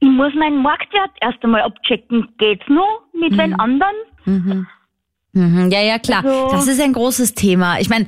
Ich 0.00 0.08
muss 0.08 0.34
meinen 0.34 0.62
Marktwert 0.62 1.10
erst 1.20 1.44
einmal 1.44 1.60
abchecken. 1.60 2.26
Geht's 2.38 2.66
noch 2.68 3.02
mit 3.12 3.32
mhm. 3.32 3.36
den 3.36 3.60
anderen? 3.60 3.96
Mhm. 4.24 4.66
Mhm, 5.36 5.70
ja, 5.70 5.82
ja, 5.82 5.98
klar. 5.98 6.24
Also, 6.24 6.48
das 6.50 6.66
ist 6.66 6.80
ein 6.80 6.94
großes 6.94 7.34
Thema. 7.34 7.78
Ich 7.78 7.90
meine, 7.90 8.06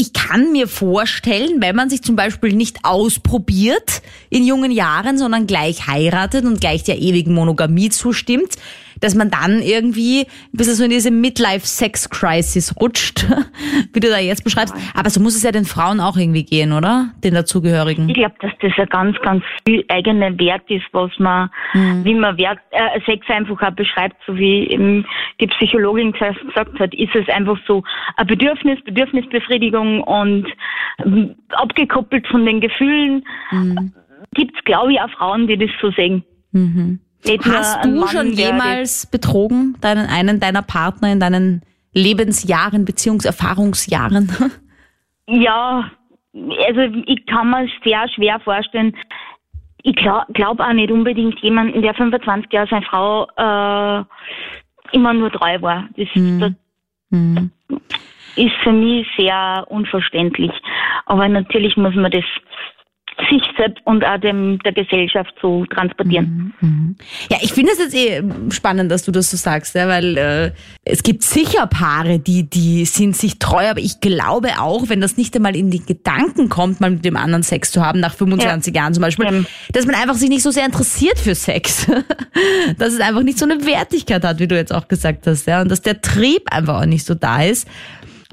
ich 0.00 0.14
kann 0.14 0.52
mir 0.52 0.66
vorstellen, 0.66 1.60
wenn 1.60 1.76
man 1.76 1.90
sich 1.90 2.02
zum 2.02 2.16
Beispiel 2.16 2.54
nicht 2.54 2.78
ausprobiert 2.84 4.00
in 4.30 4.46
jungen 4.46 4.70
Jahren, 4.70 5.18
sondern 5.18 5.46
gleich 5.46 5.88
heiratet 5.88 6.46
und 6.46 6.58
gleich 6.58 6.84
der 6.84 6.96
ewigen 6.96 7.34
Monogamie 7.34 7.90
zustimmt, 7.90 8.56
dass 9.00 9.14
man 9.14 9.30
dann 9.30 9.60
irgendwie 9.60 10.22
ein 10.22 10.56
bisschen 10.56 10.74
so 10.74 10.84
in 10.84 10.90
diese 10.90 11.10
Midlife-Sex-Crisis 11.10 12.76
rutscht, 12.80 13.26
wie 13.92 14.00
du 14.00 14.08
da 14.08 14.18
jetzt 14.18 14.44
beschreibst. 14.44 14.74
Aber 14.94 15.10
so 15.10 15.20
muss 15.20 15.36
es 15.36 15.42
ja 15.42 15.52
den 15.52 15.64
Frauen 15.64 16.00
auch 16.00 16.16
irgendwie 16.16 16.44
gehen, 16.44 16.72
oder? 16.72 17.10
Den 17.22 17.34
dazugehörigen. 17.34 18.08
Ich 18.08 18.14
glaube, 18.14 18.34
dass 18.40 18.52
das 18.60 18.72
ein 18.76 18.86
ganz, 18.86 19.20
ganz 19.20 19.44
viel 19.66 19.84
eigener 19.88 20.38
Wert 20.38 20.62
ist, 20.68 20.86
was 20.92 21.10
man, 21.18 21.50
mhm. 21.74 22.04
wie 22.04 22.14
man 22.14 22.38
Wert, 22.38 22.58
äh, 22.70 23.00
Sex 23.06 23.26
einfach 23.28 23.60
auch 23.62 23.70
beschreibt, 23.72 24.16
so 24.26 24.36
wie 24.36 24.68
eben 24.68 25.06
die 25.40 25.46
Psychologin 25.46 26.12
gesagt 26.12 26.78
hat, 26.78 26.94
ist 26.94 27.14
es 27.14 27.28
einfach 27.28 27.58
so 27.66 27.82
ein 28.16 28.26
Bedürfnis, 28.26 28.78
Bedürfnisbefriedigung 28.84 29.89
und 29.98 30.46
ähm, 31.04 31.34
abgekoppelt 31.50 32.26
von 32.28 32.46
den 32.46 32.60
Gefühlen. 32.60 33.24
Mhm. 33.50 33.92
Gibt 34.34 34.56
es, 34.56 34.64
glaube 34.64 34.92
ich, 34.92 35.00
auch 35.00 35.10
Frauen, 35.10 35.48
die 35.48 35.58
das 35.58 35.70
so 35.80 35.90
sehen. 35.90 36.24
Mhm. 36.52 37.00
Hast 37.52 37.84
du 37.84 38.06
schon 38.06 38.32
jemals 38.32 39.06
betrogen, 39.06 39.76
deinen 39.80 40.06
einen 40.06 40.40
deiner 40.40 40.62
Partner 40.62 41.12
in 41.12 41.20
deinen 41.20 41.62
Lebensjahren, 41.92 42.84
Beziehungserfahrungsjahren? 42.84 44.30
Ja, 45.32 45.88
also 46.34 46.80
ich 47.06 47.24
kann 47.26 47.50
mir 47.50 47.68
sehr 47.84 48.08
schwer 48.08 48.40
vorstellen. 48.40 48.96
Ich 49.84 49.94
glaube 49.94 50.26
glaub 50.32 50.58
auch 50.58 50.72
nicht 50.72 50.90
unbedingt 50.90 51.38
jemanden, 51.38 51.82
der 51.82 51.94
25 51.94 52.52
Jahre 52.52 52.66
seine 52.68 52.84
Frau 52.84 53.28
äh, 53.36 54.04
immer 54.92 55.12
nur 55.14 55.30
treu 55.30 55.62
war. 55.62 55.88
Das, 55.96 56.08
mhm. 56.14 56.40
das 56.40 56.52
mhm. 57.10 57.50
Ist 58.40 58.54
für 58.62 58.72
mich 58.72 59.06
sehr 59.16 59.64
unverständlich. 59.68 60.52
Aber 61.06 61.28
natürlich 61.28 61.76
muss 61.76 61.94
man 61.94 62.10
das 62.10 62.24
sich 63.28 63.42
selbst 63.56 63.80
und 63.84 64.04
auch 64.04 64.18
dem, 64.18 64.58
der 64.60 64.72
Gesellschaft 64.72 65.32
zu 65.40 65.66
transportieren. 65.66 66.54
Mhm, 66.60 66.68
mhm. 66.68 66.96
Ja, 67.30 67.38
ich 67.40 67.52
finde 67.52 67.72
es 67.72 67.78
jetzt 67.78 67.94
eh 67.94 68.22
spannend, 68.50 68.90
dass 68.90 69.04
du 69.04 69.12
das 69.12 69.30
so 69.30 69.36
sagst, 69.36 69.74
ja, 69.74 69.88
weil 69.88 70.16
äh, 70.16 70.52
es 70.84 71.02
gibt 71.02 71.22
sicher 71.22 71.66
Paare, 71.66 72.18
die, 72.18 72.48
die 72.48 72.84
sind 72.84 73.16
sich 73.16 73.38
treu, 73.38 73.68
aber 73.68 73.80
ich 73.80 74.00
glaube 74.00 74.48
auch, 74.58 74.88
wenn 74.88 75.00
das 75.00 75.16
nicht 75.16 75.34
einmal 75.36 75.56
in 75.56 75.70
die 75.70 75.84
Gedanken 75.84 76.48
kommt, 76.48 76.80
mal 76.80 76.90
mit 76.90 77.04
dem 77.04 77.16
anderen 77.16 77.42
Sex 77.42 77.72
zu 77.72 77.84
haben, 77.84 78.00
nach 78.00 78.14
25 78.14 78.74
ja. 78.74 78.82
Jahren 78.82 78.94
zum 78.94 79.02
Beispiel, 79.02 79.26
ja. 79.26 79.42
dass 79.72 79.86
man 79.86 79.94
einfach 79.96 80.14
sich 80.14 80.28
nicht 80.28 80.42
so 80.42 80.50
sehr 80.50 80.64
interessiert 80.64 81.18
für 81.18 81.34
Sex. 81.34 81.90
dass 82.78 82.92
es 82.92 83.00
einfach 83.00 83.22
nicht 83.22 83.38
so 83.38 83.44
eine 83.44 83.66
Wertigkeit 83.66 84.24
hat, 84.24 84.38
wie 84.38 84.48
du 84.48 84.56
jetzt 84.56 84.74
auch 84.74 84.88
gesagt 84.88 85.26
hast, 85.26 85.46
ja, 85.46 85.60
und 85.60 85.70
dass 85.70 85.82
der 85.82 86.00
Trieb 86.00 86.42
einfach 86.50 86.80
auch 86.80 86.86
nicht 86.86 87.04
so 87.04 87.14
da 87.14 87.42
ist. 87.42 87.68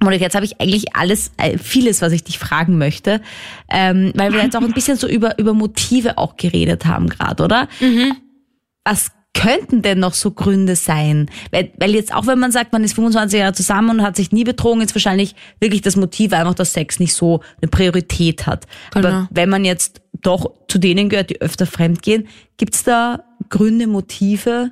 Monika, 0.01 0.23
jetzt 0.23 0.36
habe 0.36 0.45
ich 0.45 0.62
eigentlich 0.62 0.95
alles, 0.95 1.31
äh, 1.38 1.57
vieles, 1.57 2.01
was 2.01 2.12
ich 2.12 2.23
dich 2.23 2.38
fragen 2.38 2.77
möchte, 2.77 3.21
ähm, 3.69 4.12
weil 4.15 4.31
wir 4.31 4.43
jetzt 4.43 4.55
auch 4.55 4.62
ein 4.62 4.73
bisschen 4.73 4.97
so 4.97 5.07
über, 5.07 5.39
über 5.39 5.53
Motive 5.53 6.17
auch 6.17 6.38
geredet 6.38 6.86
haben 6.86 7.10
gerade, 7.10 7.43
oder? 7.43 7.67
Mhm. 7.79 8.15
Was 8.86 9.12
könnten 9.33 9.81
denn 9.81 9.99
noch 9.99 10.13
so 10.13 10.31
Gründe 10.31 10.75
sein? 10.75 11.29
Weil, 11.51 11.71
weil 11.77 11.93
jetzt 11.93 12.13
auch 12.13 12.27
wenn 12.27 12.39
man 12.39 12.51
sagt, 12.51 12.73
man 12.73 12.83
ist 12.83 12.93
25 12.93 13.39
Jahre 13.39 13.53
zusammen 13.53 13.99
und 13.99 14.01
hat 14.03 14.15
sich 14.15 14.31
nie 14.31 14.43
betrogen, 14.43 14.81
ist 14.81 14.95
wahrscheinlich 14.95 15.36
wirklich 15.60 15.81
das 15.81 15.95
Motiv 15.95 16.33
einfach, 16.33 16.55
dass 16.55 16.73
Sex 16.73 16.99
nicht 16.99 17.13
so 17.13 17.41
eine 17.62 17.69
Priorität 17.69 18.47
hat. 18.47 18.65
Genau. 18.93 19.07
Aber 19.07 19.27
wenn 19.31 19.49
man 19.49 19.65
jetzt 19.65 20.01
doch 20.21 20.51
zu 20.67 20.77
denen 20.79 21.10
gehört, 21.10 21.29
die 21.29 21.41
öfter 21.41 21.65
fremdgehen, 21.65 22.27
gibt's 22.57 22.83
da 22.83 23.23
Gründe, 23.49 23.88
Motive, 23.88 24.71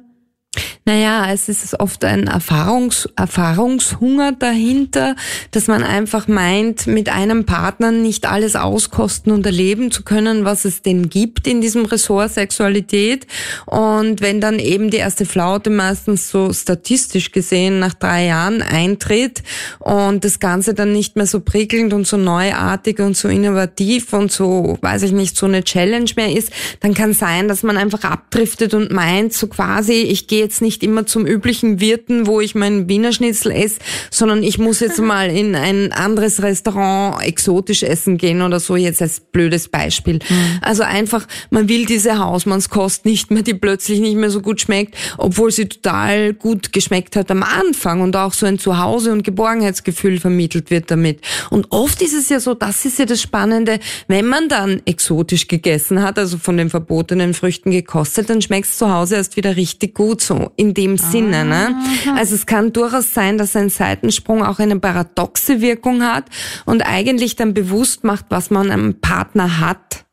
naja, 0.87 1.33
es 1.33 1.49
ist 1.49 1.79
oft 1.79 2.05
ein 2.05 2.27
Erfahrungs 2.27 3.09
Erfahrungshunger 3.15 4.33
dahinter, 4.33 5.15
dass 5.49 5.65
man 5.65 5.81
einfach 5.81 6.27
meint, 6.27 6.85
mit 6.85 7.09
einem 7.09 7.45
Partner 7.45 7.91
nicht 7.91 8.27
alles 8.27 8.55
auskosten 8.55 9.31
und 9.31 9.47
erleben 9.47 9.89
zu 9.89 10.03
können, 10.03 10.45
was 10.45 10.63
es 10.63 10.83
denn 10.83 11.09
gibt 11.09 11.47
in 11.47 11.59
diesem 11.59 11.85
Ressort 11.85 12.33
Sexualität. 12.33 13.25
Und 13.65 14.21
wenn 14.21 14.39
dann 14.39 14.59
eben 14.59 14.91
die 14.91 14.97
erste 14.97 15.25
Flaute 15.25 15.71
meistens 15.71 16.29
so 16.29 16.53
statistisch 16.53 17.31
gesehen 17.31 17.79
nach 17.79 17.95
drei 17.95 18.27
Jahren 18.27 18.61
eintritt 18.61 19.41
und 19.79 20.23
das 20.23 20.39
Ganze 20.39 20.75
dann 20.75 20.93
nicht 20.93 21.15
mehr 21.15 21.25
so 21.25 21.39
prickelnd 21.39 21.93
und 21.93 22.05
so 22.05 22.17
neuartig 22.17 22.99
und 22.99 23.17
so 23.17 23.27
innovativ 23.27 24.13
und 24.13 24.31
so, 24.31 24.77
weiß 24.81 25.01
ich 25.01 25.13
nicht, 25.13 25.35
so 25.35 25.47
eine 25.47 25.63
Challenge 25.63 26.11
mehr 26.15 26.31
ist, 26.31 26.51
dann 26.81 26.93
kann 26.93 27.13
sein, 27.13 27.47
dass 27.47 27.63
man 27.63 27.75
einfach 27.75 28.03
abdriftet 28.03 28.75
und 28.75 28.91
meint, 28.91 29.33
so 29.33 29.47
quasi, 29.47 29.93
ich 29.93 30.27
gehe 30.27 30.43
jetzt 30.43 30.61
nicht 30.61 30.74
immer 30.83 31.05
zum 31.05 31.25
üblichen 31.25 31.79
Wirten, 31.79 32.27
wo 32.27 32.41
ich 32.41 32.55
meinen 32.55 32.89
Wiener 32.89 33.13
Schnitzel 33.13 33.51
esse, 33.51 33.79
sondern 34.11 34.43
ich 34.43 34.57
muss 34.57 34.79
jetzt 34.79 34.99
mal 35.01 35.29
in 35.29 35.55
ein 35.55 35.91
anderes 35.91 36.41
Restaurant 36.41 37.21
exotisch 37.23 37.83
essen 37.83 38.17
gehen 38.17 38.41
oder 38.41 38.59
so, 38.59 38.75
jetzt 38.75 39.01
als 39.01 39.19
blödes 39.19 39.67
Beispiel. 39.69 40.15
Mhm. 40.15 40.59
Also 40.61 40.83
einfach, 40.83 41.27
man 41.49 41.69
will 41.69 41.85
diese 41.85 42.19
Hausmannskost 42.19 43.05
nicht 43.05 43.31
mehr, 43.31 43.43
die 43.43 43.53
plötzlich 43.53 43.99
nicht 43.99 44.15
mehr 44.15 44.29
so 44.29 44.41
gut 44.41 44.61
schmeckt, 44.61 44.95
obwohl 45.17 45.51
sie 45.51 45.67
total 45.67 46.33
gut 46.33 46.73
geschmeckt 46.73 47.15
hat 47.15 47.31
am 47.31 47.43
Anfang 47.43 48.01
und 48.01 48.15
auch 48.15 48.33
so 48.33 48.45
ein 48.45 48.59
Zuhause- 48.59 49.11
und 49.11 49.23
Geborgenheitsgefühl 49.23 50.19
vermittelt 50.19 50.71
wird 50.71 50.91
damit. 50.91 51.21
Und 51.49 51.67
oft 51.71 52.01
ist 52.01 52.13
es 52.13 52.29
ja 52.29 52.39
so, 52.39 52.53
das 52.53 52.85
ist 52.85 52.99
ja 52.99 53.05
das 53.05 53.21
Spannende, 53.21 53.79
wenn 54.07 54.25
man 54.25 54.49
dann 54.49 54.81
exotisch 54.85 55.47
gegessen 55.47 56.01
hat, 56.01 56.19
also 56.19 56.37
von 56.37 56.57
den 56.57 56.69
verbotenen 56.69 57.33
Früchten 57.33 57.71
gekostet, 57.71 58.29
dann 58.29 58.41
schmeckt 58.41 58.67
es 58.67 58.77
zu 58.77 58.91
Hause 58.91 59.15
erst 59.15 59.37
wieder 59.37 59.55
richtig 59.55 59.93
gut 59.93 60.21
so 60.21 60.51
in 60.65 60.73
dem 60.73 60.97
Sinne. 60.97 61.45
Ne? 61.45 61.75
Also 62.15 62.35
es 62.35 62.45
kann 62.45 62.73
durchaus 62.73 63.13
sein, 63.13 63.37
dass 63.37 63.55
ein 63.55 63.69
Seitensprung 63.69 64.43
auch 64.43 64.59
eine 64.59 64.79
paradoxe 64.79 65.61
Wirkung 65.61 66.03
hat 66.03 66.25
und 66.65 66.81
eigentlich 66.81 67.35
dann 67.35 67.53
bewusst 67.53 68.03
macht, 68.03 68.25
was 68.29 68.49
man 68.49 68.71
am 68.71 68.95
Partner 68.95 69.59
hat. 69.59 70.05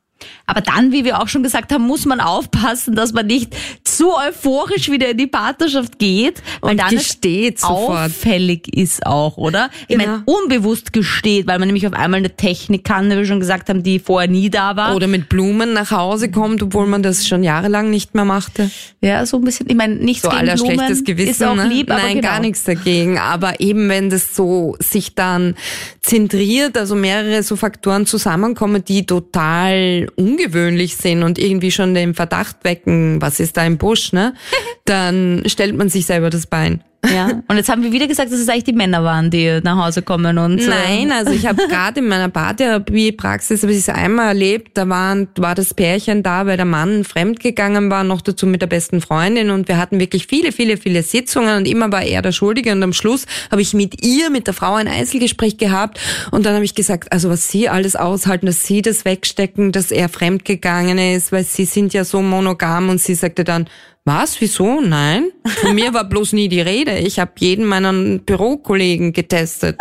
Aber 0.46 0.60
dann, 0.60 0.92
wie 0.92 1.04
wir 1.04 1.20
auch 1.20 1.28
schon 1.28 1.42
gesagt 1.42 1.72
haben, 1.72 1.86
muss 1.86 2.04
man 2.04 2.20
aufpassen, 2.20 2.94
dass 2.94 3.12
man 3.12 3.26
nicht 3.26 3.54
so 3.86 4.16
euphorisch 4.18 4.90
wieder 4.90 5.10
in 5.10 5.16
die 5.18 5.26
Partnerschaft 5.26 5.98
geht, 5.98 6.42
weil 6.60 6.72
und 6.72 6.80
dann 6.80 6.90
gesteht 6.90 7.60
sofort. 7.60 8.06
auffällig 8.10 8.74
ist 8.76 9.06
auch, 9.06 9.36
oder? 9.36 9.70
Ich 9.88 9.96
Genau. 9.98 10.04
meine, 10.06 10.22
unbewusst 10.24 10.92
gesteht, 10.92 11.46
weil 11.46 11.58
man 11.58 11.68
nämlich 11.68 11.86
auf 11.86 11.92
einmal 11.92 12.18
eine 12.18 12.34
Technik 12.34 12.84
kann, 12.84 13.10
wie 13.10 13.16
wir 13.16 13.24
schon 13.24 13.40
gesagt 13.40 13.68
haben, 13.68 13.82
die 13.82 13.98
vorher 13.98 14.28
nie 14.30 14.50
da 14.50 14.76
war. 14.76 14.96
Oder 14.96 15.06
mit 15.06 15.28
Blumen 15.28 15.72
nach 15.72 15.90
Hause 15.90 16.30
kommt, 16.30 16.62
obwohl 16.62 16.86
man 16.86 17.02
das 17.02 17.26
schon 17.26 17.42
jahrelang 17.44 17.90
nicht 17.90 18.14
mehr 18.14 18.24
machte. 18.24 18.70
ja, 19.00 19.24
so 19.26 19.36
ein 19.38 19.44
bisschen, 19.44 19.68
ich 19.68 19.76
meine, 19.76 19.94
nichts 19.96 20.22
So 20.22 20.28
gegen 20.30 20.40
aller 20.40 20.54
Blumen, 20.56 20.74
schlechtes 20.74 21.04
Gewissen. 21.04 21.30
ist 21.30 21.44
auch 21.44 21.54
ne? 21.54 21.66
lieb, 21.68 21.90
aber 21.90 22.02
Nein, 22.02 22.16
genau. 22.16 22.28
gar 22.28 22.40
nichts 22.40 22.64
dagegen. 22.64 23.18
Aber 23.18 23.60
eben 23.60 23.88
wenn 23.88 24.10
das 24.10 24.34
so 24.34 24.76
sich 24.80 25.14
dann 25.14 25.54
zentriert, 26.00 26.76
also 26.76 26.94
mehrere 26.94 27.42
so 27.42 27.56
Faktoren 27.56 28.06
zusammenkommen, 28.06 28.84
die 28.84 29.06
total 29.06 30.08
ungewöhnlich 30.32 30.96
sind 30.96 31.22
und 31.22 31.38
irgendwie 31.38 31.70
schon 31.70 31.94
den 31.94 32.14
Verdacht 32.14 32.56
wecken, 32.62 33.20
was 33.20 33.40
ist 33.40 33.56
da 33.56 33.66
im 33.66 33.78
Busch, 33.78 34.12
ne? 34.12 34.34
Dann 34.84 35.42
stellt 35.46 35.76
man 35.76 35.88
sich 35.88 36.06
selber 36.06 36.30
das 36.30 36.46
Bein. 36.46 36.82
Ja. 37.10 37.42
Und 37.48 37.56
jetzt 37.56 37.68
haben 37.68 37.82
wir 37.82 37.90
wieder 37.90 38.06
gesagt, 38.06 38.30
dass 38.30 38.38
es 38.38 38.48
eigentlich 38.48 38.64
die 38.64 38.72
Männer 38.72 39.02
waren, 39.02 39.30
die 39.30 39.60
nach 39.62 39.76
Hause 39.76 40.02
kommen 40.02 40.38
und 40.38 40.60
äh, 40.60 40.68
Nein, 40.68 41.10
also 41.10 41.32
ich 41.32 41.46
habe 41.46 41.66
gerade 41.68 41.98
in 41.98 42.06
meiner 42.06 42.28
Paartherapie-Praxis 42.28 43.62
habe 43.62 43.72
ich 43.72 43.78
es 43.78 43.88
einmal 43.88 44.28
erlebt, 44.28 44.72
da 44.74 44.88
waren, 44.88 45.26
war 45.36 45.56
das 45.56 45.74
Pärchen 45.74 46.22
da, 46.22 46.46
weil 46.46 46.56
der 46.56 46.64
Mann 46.66 47.02
fremdgegangen 47.02 47.90
war, 47.90 48.04
noch 48.04 48.20
dazu 48.20 48.46
mit 48.46 48.62
der 48.62 48.68
besten 48.68 49.00
Freundin 49.00 49.50
und 49.50 49.66
wir 49.66 49.78
hatten 49.78 49.98
wirklich 49.98 50.28
viele, 50.28 50.52
viele, 50.52 50.76
viele 50.76 51.02
Sitzungen 51.02 51.56
und 51.56 51.66
immer 51.66 51.90
war 51.90 52.02
er 52.02 52.22
der 52.22 52.32
Schuldige 52.32 52.70
und 52.70 52.82
am 52.84 52.92
Schluss 52.92 53.26
habe 53.50 53.62
ich 53.62 53.74
mit 53.74 54.04
ihr, 54.06 54.30
mit 54.30 54.46
der 54.46 54.54
Frau 54.54 54.74
ein 54.74 54.86
Einzelgespräch 54.86 55.58
gehabt 55.58 55.98
und 56.30 56.46
dann 56.46 56.54
habe 56.54 56.64
ich 56.64 56.76
gesagt, 56.76 57.10
also 57.10 57.30
was 57.30 57.48
sie 57.48 57.68
alles 57.68 57.96
aushalten, 57.96 58.46
dass 58.46 58.64
sie 58.64 58.80
das 58.80 59.04
wegstecken, 59.04 59.72
dass 59.72 59.90
er 59.90 60.08
fremdgegangen 60.08 60.98
ist, 60.98 61.32
weil 61.32 61.42
sie 61.42 61.64
sind 61.64 61.94
ja 61.94 62.04
so 62.04 62.22
monogam 62.22 62.90
und 62.90 63.00
sie 63.00 63.16
sagte 63.16 63.42
dann, 63.42 63.66
was? 64.04 64.40
Wieso? 64.40 64.80
Nein. 64.80 65.30
Von 65.60 65.74
mir 65.74 65.94
war 65.94 66.04
bloß 66.04 66.32
nie 66.32 66.48
die 66.48 66.60
Rede. 66.60 66.98
Ich 66.98 67.18
habe 67.18 67.32
jeden 67.38 67.64
meiner 67.66 67.92
Bürokollegen 68.18 69.12
getestet. 69.12 69.76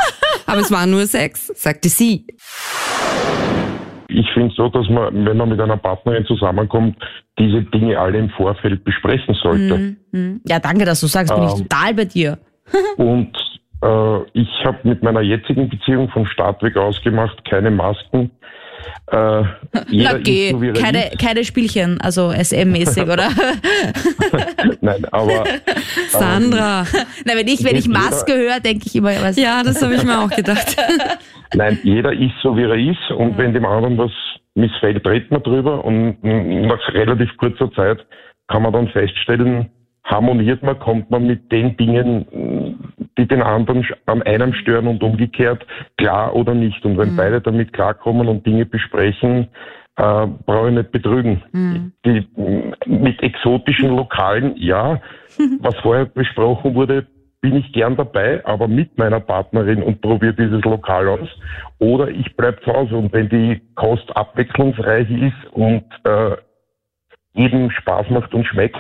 Aber 0.46 0.60
es 0.62 0.72
war 0.72 0.86
nur 0.86 1.06
Sex, 1.08 1.48
sagte 1.56 1.90
sie. 1.90 2.26
Ich 4.10 4.28
finde 4.34 4.54
so, 4.56 4.68
dass 4.68 4.90
man, 4.90 5.26
wenn 5.26 5.38
man 5.38 5.50
mit 5.50 5.60
einer 5.62 5.78
Partnerin 5.78 6.26
zusammenkommt, 6.26 6.98
diese 7.40 7.62
Dinge 7.64 7.98
alle 7.98 8.18
im 8.20 8.30
Vorfeld 8.32 8.84
besprechen 8.84 9.34
sollte. 9.42 9.96
Mhm. 10.12 10.42
Ja, 10.46 10.60
danke, 10.60 10.84
dass 10.86 11.00
du 11.00 11.08
sagst, 11.08 11.34
bin 11.34 11.44
ich 11.46 11.54
Ähm. 11.54 11.70
total 11.70 11.94
bei 11.94 12.06
dir. 12.06 12.38
Und 12.98 13.32
äh, 13.82 14.22
ich 14.34 14.50
habe 14.66 14.80
mit 14.84 15.02
meiner 15.02 15.22
jetzigen 15.22 15.70
Beziehung 15.70 16.10
vom 16.10 16.26
Start 16.26 16.62
weg 16.62 16.76
ausgemacht, 16.78 17.44
keine 17.50 17.72
Masken. 17.72 18.32
Äh, 19.08 19.44
jeder 19.90 20.14
Na 20.14 20.18
geh, 20.20 20.48
ist 20.48 20.52
so, 20.52 20.62
wie 20.62 20.68
er 20.70 20.74
keine, 20.74 21.12
keine 21.20 21.44
Spielchen, 21.44 22.00
also 22.02 22.32
SM-mäßig, 22.32 23.04
oder? 23.04 23.30
Nein, 24.82 25.06
aber 25.12 25.44
Sandra. 26.10 26.86
Na, 27.26 27.36
wenn 27.36 27.48
ich, 27.48 27.64
wenn 27.64 27.76
ich 27.76 27.88
Maske 27.88 28.34
höre, 28.34 28.60
denke 28.60 28.86
ich 28.88 28.96
immer, 28.96 29.12
was. 29.22 29.38
Ja, 29.38 29.64
das 29.64 29.82
habe 29.82 29.96
ich 29.96 30.04
mir 30.04 30.20
auch 30.20 30.30
gedacht. 30.30 30.76
nein, 31.54 31.80
jeder 31.84 32.14
ist 32.14 32.34
so, 32.42 32.56
wie 32.56 32.64
er 32.64 32.76
ist. 32.76 33.12
Und 33.18 33.38
wenn 33.38 33.54
dem 33.54 33.66
anderen 33.66 33.98
was 33.98 34.12
missfällt, 34.56 35.06
redet 35.06 35.32
man 35.32 35.44
drüber. 35.44 35.84
Und 35.84 36.24
nach 36.24 36.94
relativ 36.94 37.30
kurzer 37.38 37.72
Zeit 37.74 38.06
kann 38.48 38.64
man 38.64 38.74
dann 38.74 38.88
feststellen, 38.90 39.70
harmoniert 40.04 40.64
man, 40.64 40.80
kommt 40.80 41.10
man 41.12 41.28
mit 41.28 41.52
den 41.52 41.78
Dingen, 41.78 42.78
die 43.18 43.28
den 43.28 43.42
anderen 43.42 43.86
an 44.06 44.22
einem 44.24 44.54
stören 44.54 44.88
und 44.88 45.04
umgekehrt 45.04 45.66
klar 45.98 46.36
oder 46.36 46.54
nicht. 46.54 46.84
Und 46.86 46.98
wenn 46.98 47.16
beide 47.16 47.42
damit 47.42 47.74
klarkommen 47.74 48.28
und 48.28 48.46
Dinge 48.46 48.66
besprechen, 48.66 49.48
äh, 49.98 50.28
brauche 50.46 50.70
ich 50.70 50.76
nicht 50.76 50.92
betrügen. 50.92 51.42
Die, 52.06 52.28
mm, 52.36 52.74
mit 53.02 53.22
exotischen 53.22 53.96
Lokalen, 53.96 54.56
ja, 54.58 55.00
was 55.60 55.76
vorher 55.78 56.06
besprochen 56.06 56.76
wurde, 56.76 57.08
bin 57.42 57.56
ich 57.56 57.74
gern 57.74 57.96
dabei, 57.96 58.46
aber 58.46 58.68
mit 58.68 58.98
meiner 58.98 59.20
Partnerin 59.20 59.82
und 59.82 60.02
probiere 60.02 60.34
dieses 60.34 60.62
Lokal 60.64 61.08
aus. 61.08 61.30
Oder 61.80 62.10
ich 62.10 62.36
bleib 62.36 62.64
zu 62.64 62.72
Hause 62.72 62.96
und 62.96 63.12
wenn 63.14 63.30
die 63.30 63.62
Kost 63.76 64.16
abwechslungsreich 64.16 65.10
ist 65.10 65.54
und 65.54 65.84
äh, 66.04 66.36
jedem 67.34 67.72
Spaß 67.72 68.10
macht 68.10 68.34
und 68.34 68.46
schmeckt, 68.46 68.78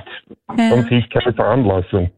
dann 0.47 0.83
sehe 0.89 0.99
ich 0.99 1.09
keine 1.09 1.33
Veranlassung. 1.33 2.11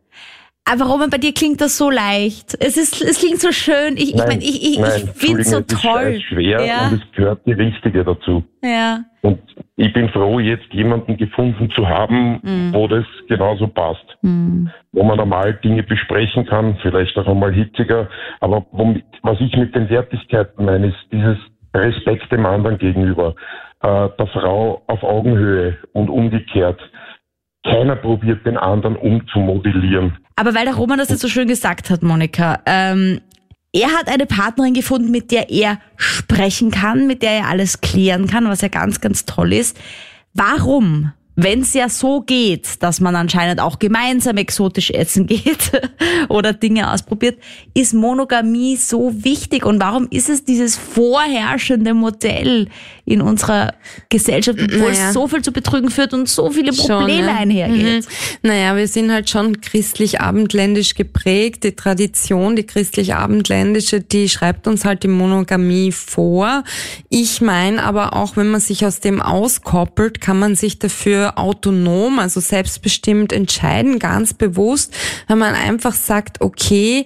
Aber 0.65 0.85
Roman, 0.85 1.09
bei 1.09 1.17
dir 1.17 1.33
klingt 1.33 1.59
das 1.59 1.77
so 1.77 1.89
leicht. 1.89 2.55
Es 2.61 2.77
ist, 2.77 3.01
es 3.01 3.19
klingt 3.19 3.41
so 3.41 3.51
schön. 3.51 3.97
Ich, 3.97 4.11
ich 4.11 4.15
Nein, 4.15 4.27
meine, 4.29 4.41
ich, 4.43 4.63
ich, 4.63 4.79
nein, 4.79 4.91
ich 4.95 5.09
finde 5.11 5.41
es 5.41 5.49
so 5.51 5.59
toll. 5.59 6.03
Es 6.03 6.15
ist 6.17 6.23
schwer 6.23 6.65
Ja. 6.65 6.87
und 6.87 6.93
es 7.03 7.11
gehört 7.17 7.45
die 7.45 7.51
Richtige 7.51 8.05
dazu. 8.05 8.45
Ja. 8.63 9.01
Und 9.23 9.39
ich 9.75 9.91
bin 9.91 10.07
froh, 10.09 10.39
jetzt 10.39 10.71
jemanden 10.71 11.17
gefunden 11.17 11.69
zu 11.75 11.87
haben, 11.87 12.39
Mhm. 12.43 12.73
wo 12.73 12.87
das 12.87 13.03
genauso 13.27 13.67
passt. 13.67 14.05
Wo 14.21 15.03
man 15.03 15.17
normal 15.17 15.53
Dinge 15.63 15.83
besprechen 15.83 16.45
kann, 16.45 16.77
vielleicht 16.81 17.17
auch 17.17 17.27
einmal 17.27 17.51
hitziger. 17.53 18.07
Aber 18.39 18.65
womit, 18.71 19.03
was 19.21 19.39
ich 19.41 19.53
mit 19.57 19.75
den 19.75 19.89
Wertigkeiten 19.89 20.63
meine, 20.63 20.87
ist 20.87 20.97
dieses 21.11 21.37
Respekt 21.75 22.31
dem 22.31 22.45
anderen 22.45 22.77
gegenüber, 22.77 23.35
äh, 23.83 24.09
der 24.17 24.27
Frau 24.27 24.81
auf 24.87 25.03
Augenhöhe 25.03 25.77
und 25.93 26.09
umgekehrt. 26.09 26.79
Keiner 27.65 27.95
probiert 27.95 28.45
den 28.45 28.57
anderen 28.57 28.95
umzumodellieren. 28.95 30.17
Aber 30.35 30.55
weil 30.55 30.65
der 30.65 30.75
Roman 30.75 30.97
das 30.97 31.09
jetzt 31.09 31.21
so 31.21 31.27
schön 31.27 31.47
gesagt 31.47 31.89
hat, 31.89 32.01
Monika, 32.01 32.59
ähm, 32.65 33.21
er 33.71 33.87
hat 33.89 34.07
eine 34.07 34.25
Partnerin 34.25 34.73
gefunden, 34.73 35.11
mit 35.11 35.31
der 35.31 35.49
er 35.49 35.79
sprechen 35.97 36.71
kann, 36.71 37.07
mit 37.07 37.21
der 37.21 37.31
er 37.31 37.49
alles 37.49 37.81
klären 37.81 38.27
kann, 38.27 38.47
was 38.47 38.61
ja 38.61 38.67
ganz, 38.67 39.01
ganz 39.01 39.25
toll 39.25 39.53
ist. 39.53 39.79
Warum? 40.33 41.11
Wenn 41.35 41.61
es 41.61 41.73
ja 41.73 41.89
so 41.89 42.21
geht, 42.21 42.83
dass 42.83 42.99
man 42.99 43.15
anscheinend 43.15 43.59
auch 43.59 43.79
gemeinsam 43.79 44.37
exotisch 44.37 44.91
essen 44.91 45.25
geht 45.27 45.71
oder 46.29 46.53
Dinge 46.53 46.91
ausprobiert, 46.91 47.39
ist 47.73 47.93
Monogamie 47.93 48.75
so 48.75 49.11
wichtig 49.23 49.65
und 49.65 49.79
warum 49.79 50.07
ist 50.11 50.29
es 50.29 50.45
dieses 50.45 50.77
vorherrschende 50.77 51.93
Modell 51.93 52.67
in 53.05 53.21
unserer 53.21 53.73
Gesellschaft, 54.09 54.59
obwohl 54.61 54.91
Naja. 54.91 55.07
es 55.07 55.13
so 55.13 55.27
viel 55.27 55.41
zu 55.41 55.51
Betrügen 55.51 55.89
führt 55.89 56.13
und 56.13 56.29
so 56.29 56.51
viele 56.51 56.71
Probleme 56.71 57.23
ne? 57.27 57.37
einhergeht? 57.37 58.05
Mhm. 58.05 58.49
Naja, 58.49 58.75
wir 58.77 58.87
sind 58.87 59.11
halt 59.11 59.29
schon 59.29 59.59
christlich-abendländisch 59.59 60.93
geprägt. 60.93 61.63
Die 61.63 61.75
Tradition, 61.75 62.55
die 62.55 62.63
christlich-abendländische, 62.63 64.01
die 64.01 64.29
schreibt 64.29 64.67
uns 64.67 64.85
halt 64.85 65.03
die 65.03 65.07
Monogamie 65.09 65.91
vor. 65.91 66.63
Ich 67.09 67.41
meine 67.41 67.83
aber 67.83 68.13
auch, 68.13 68.37
wenn 68.37 68.49
man 68.49 68.61
sich 68.61 68.85
aus 68.85 68.99
dem 68.99 69.21
auskoppelt, 69.21 70.21
kann 70.21 70.39
man 70.39 70.55
sich 70.55 70.79
dafür 70.79 71.22
autonom, 71.31 72.19
also 72.19 72.39
selbstbestimmt 72.39 73.33
entscheiden, 73.33 73.99
ganz 73.99 74.33
bewusst, 74.33 74.93
wenn 75.27 75.38
man 75.38 75.55
einfach 75.55 75.93
sagt, 75.93 76.41
okay, 76.41 77.05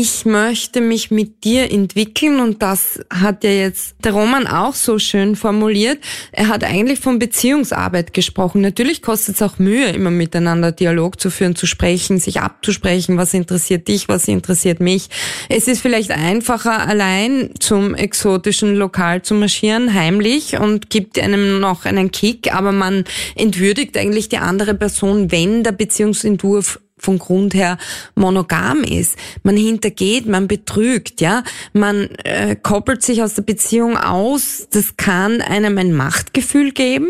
ich 0.00 0.24
möchte 0.24 0.80
mich 0.80 1.10
mit 1.10 1.42
dir 1.42 1.72
entwickeln 1.72 2.38
und 2.38 2.62
das 2.62 3.00
hat 3.10 3.42
ja 3.42 3.50
jetzt 3.50 3.96
der 4.04 4.12
Roman 4.12 4.46
auch 4.46 4.74
so 4.74 5.00
schön 5.00 5.34
formuliert. 5.34 5.98
Er 6.30 6.46
hat 6.46 6.62
eigentlich 6.62 7.00
von 7.00 7.18
Beziehungsarbeit 7.18 8.14
gesprochen. 8.14 8.60
Natürlich 8.60 9.02
kostet 9.02 9.34
es 9.34 9.42
auch 9.42 9.58
Mühe, 9.58 9.88
immer 9.88 10.12
miteinander 10.12 10.70
Dialog 10.70 11.20
zu 11.20 11.30
führen, 11.30 11.56
zu 11.56 11.66
sprechen, 11.66 12.20
sich 12.20 12.40
abzusprechen, 12.40 13.16
was 13.16 13.34
interessiert 13.34 13.88
dich, 13.88 14.08
was 14.08 14.28
interessiert 14.28 14.78
mich. 14.78 15.08
Es 15.48 15.66
ist 15.66 15.80
vielleicht 15.80 16.12
einfacher, 16.12 16.86
allein 16.86 17.50
zum 17.58 17.96
exotischen 17.96 18.76
Lokal 18.76 19.22
zu 19.22 19.34
marschieren, 19.34 19.94
heimlich 19.94 20.58
und 20.58 20.90
gibt 20.90 21.18
einem 21.18 21.58
noch 21.58 21.86
einen 21.86 22.12
Kick, 22.12 22.54
aber 22.54 22.70
man 22.70 23.02
entwürdigt 23.34 23.96
eigentlich 23.96 24.28
die 24.28 24.38
andere 24.38 24.74
Person, 24.74 25.32
wenn 25.32 25.64
der 25.64 25.72
Beziehungsentwurf 25.72 26.78
von 26.98 27.18
Grund 27.18 27.54
her 27.54 27.78
monogam 28.14 28.82
ist. 28.82 29.16
Man 29.42 29.56
hintergeht, 29.56 30.26
man 30.26 30.48
betrügt, 30.48 31.20
ja, 31.20 31.42
man 31.72 32.08
äh, 32.24 32.56
koppelt 32.56 33.02
sich 33.02 33.22
aus 33.22 33.34
der 33.34 33.42
Beziehung 33.42 33.96
aus. 33.96 34.68
Das 34.70 34.96
kann 34.96 35.40
einem 35.40 35.78
ein 35.78 35.92
Machtgefühl 35.92 36.72
geben, 36.72 37.08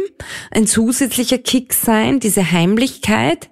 ein 0.50 0.66
zusätzlicher 0.66 1.38
Kick 1.38 1.72
sein, 1.74 2.20
diese 2.20 2.50
Heimlichkeit. 2.52 3.48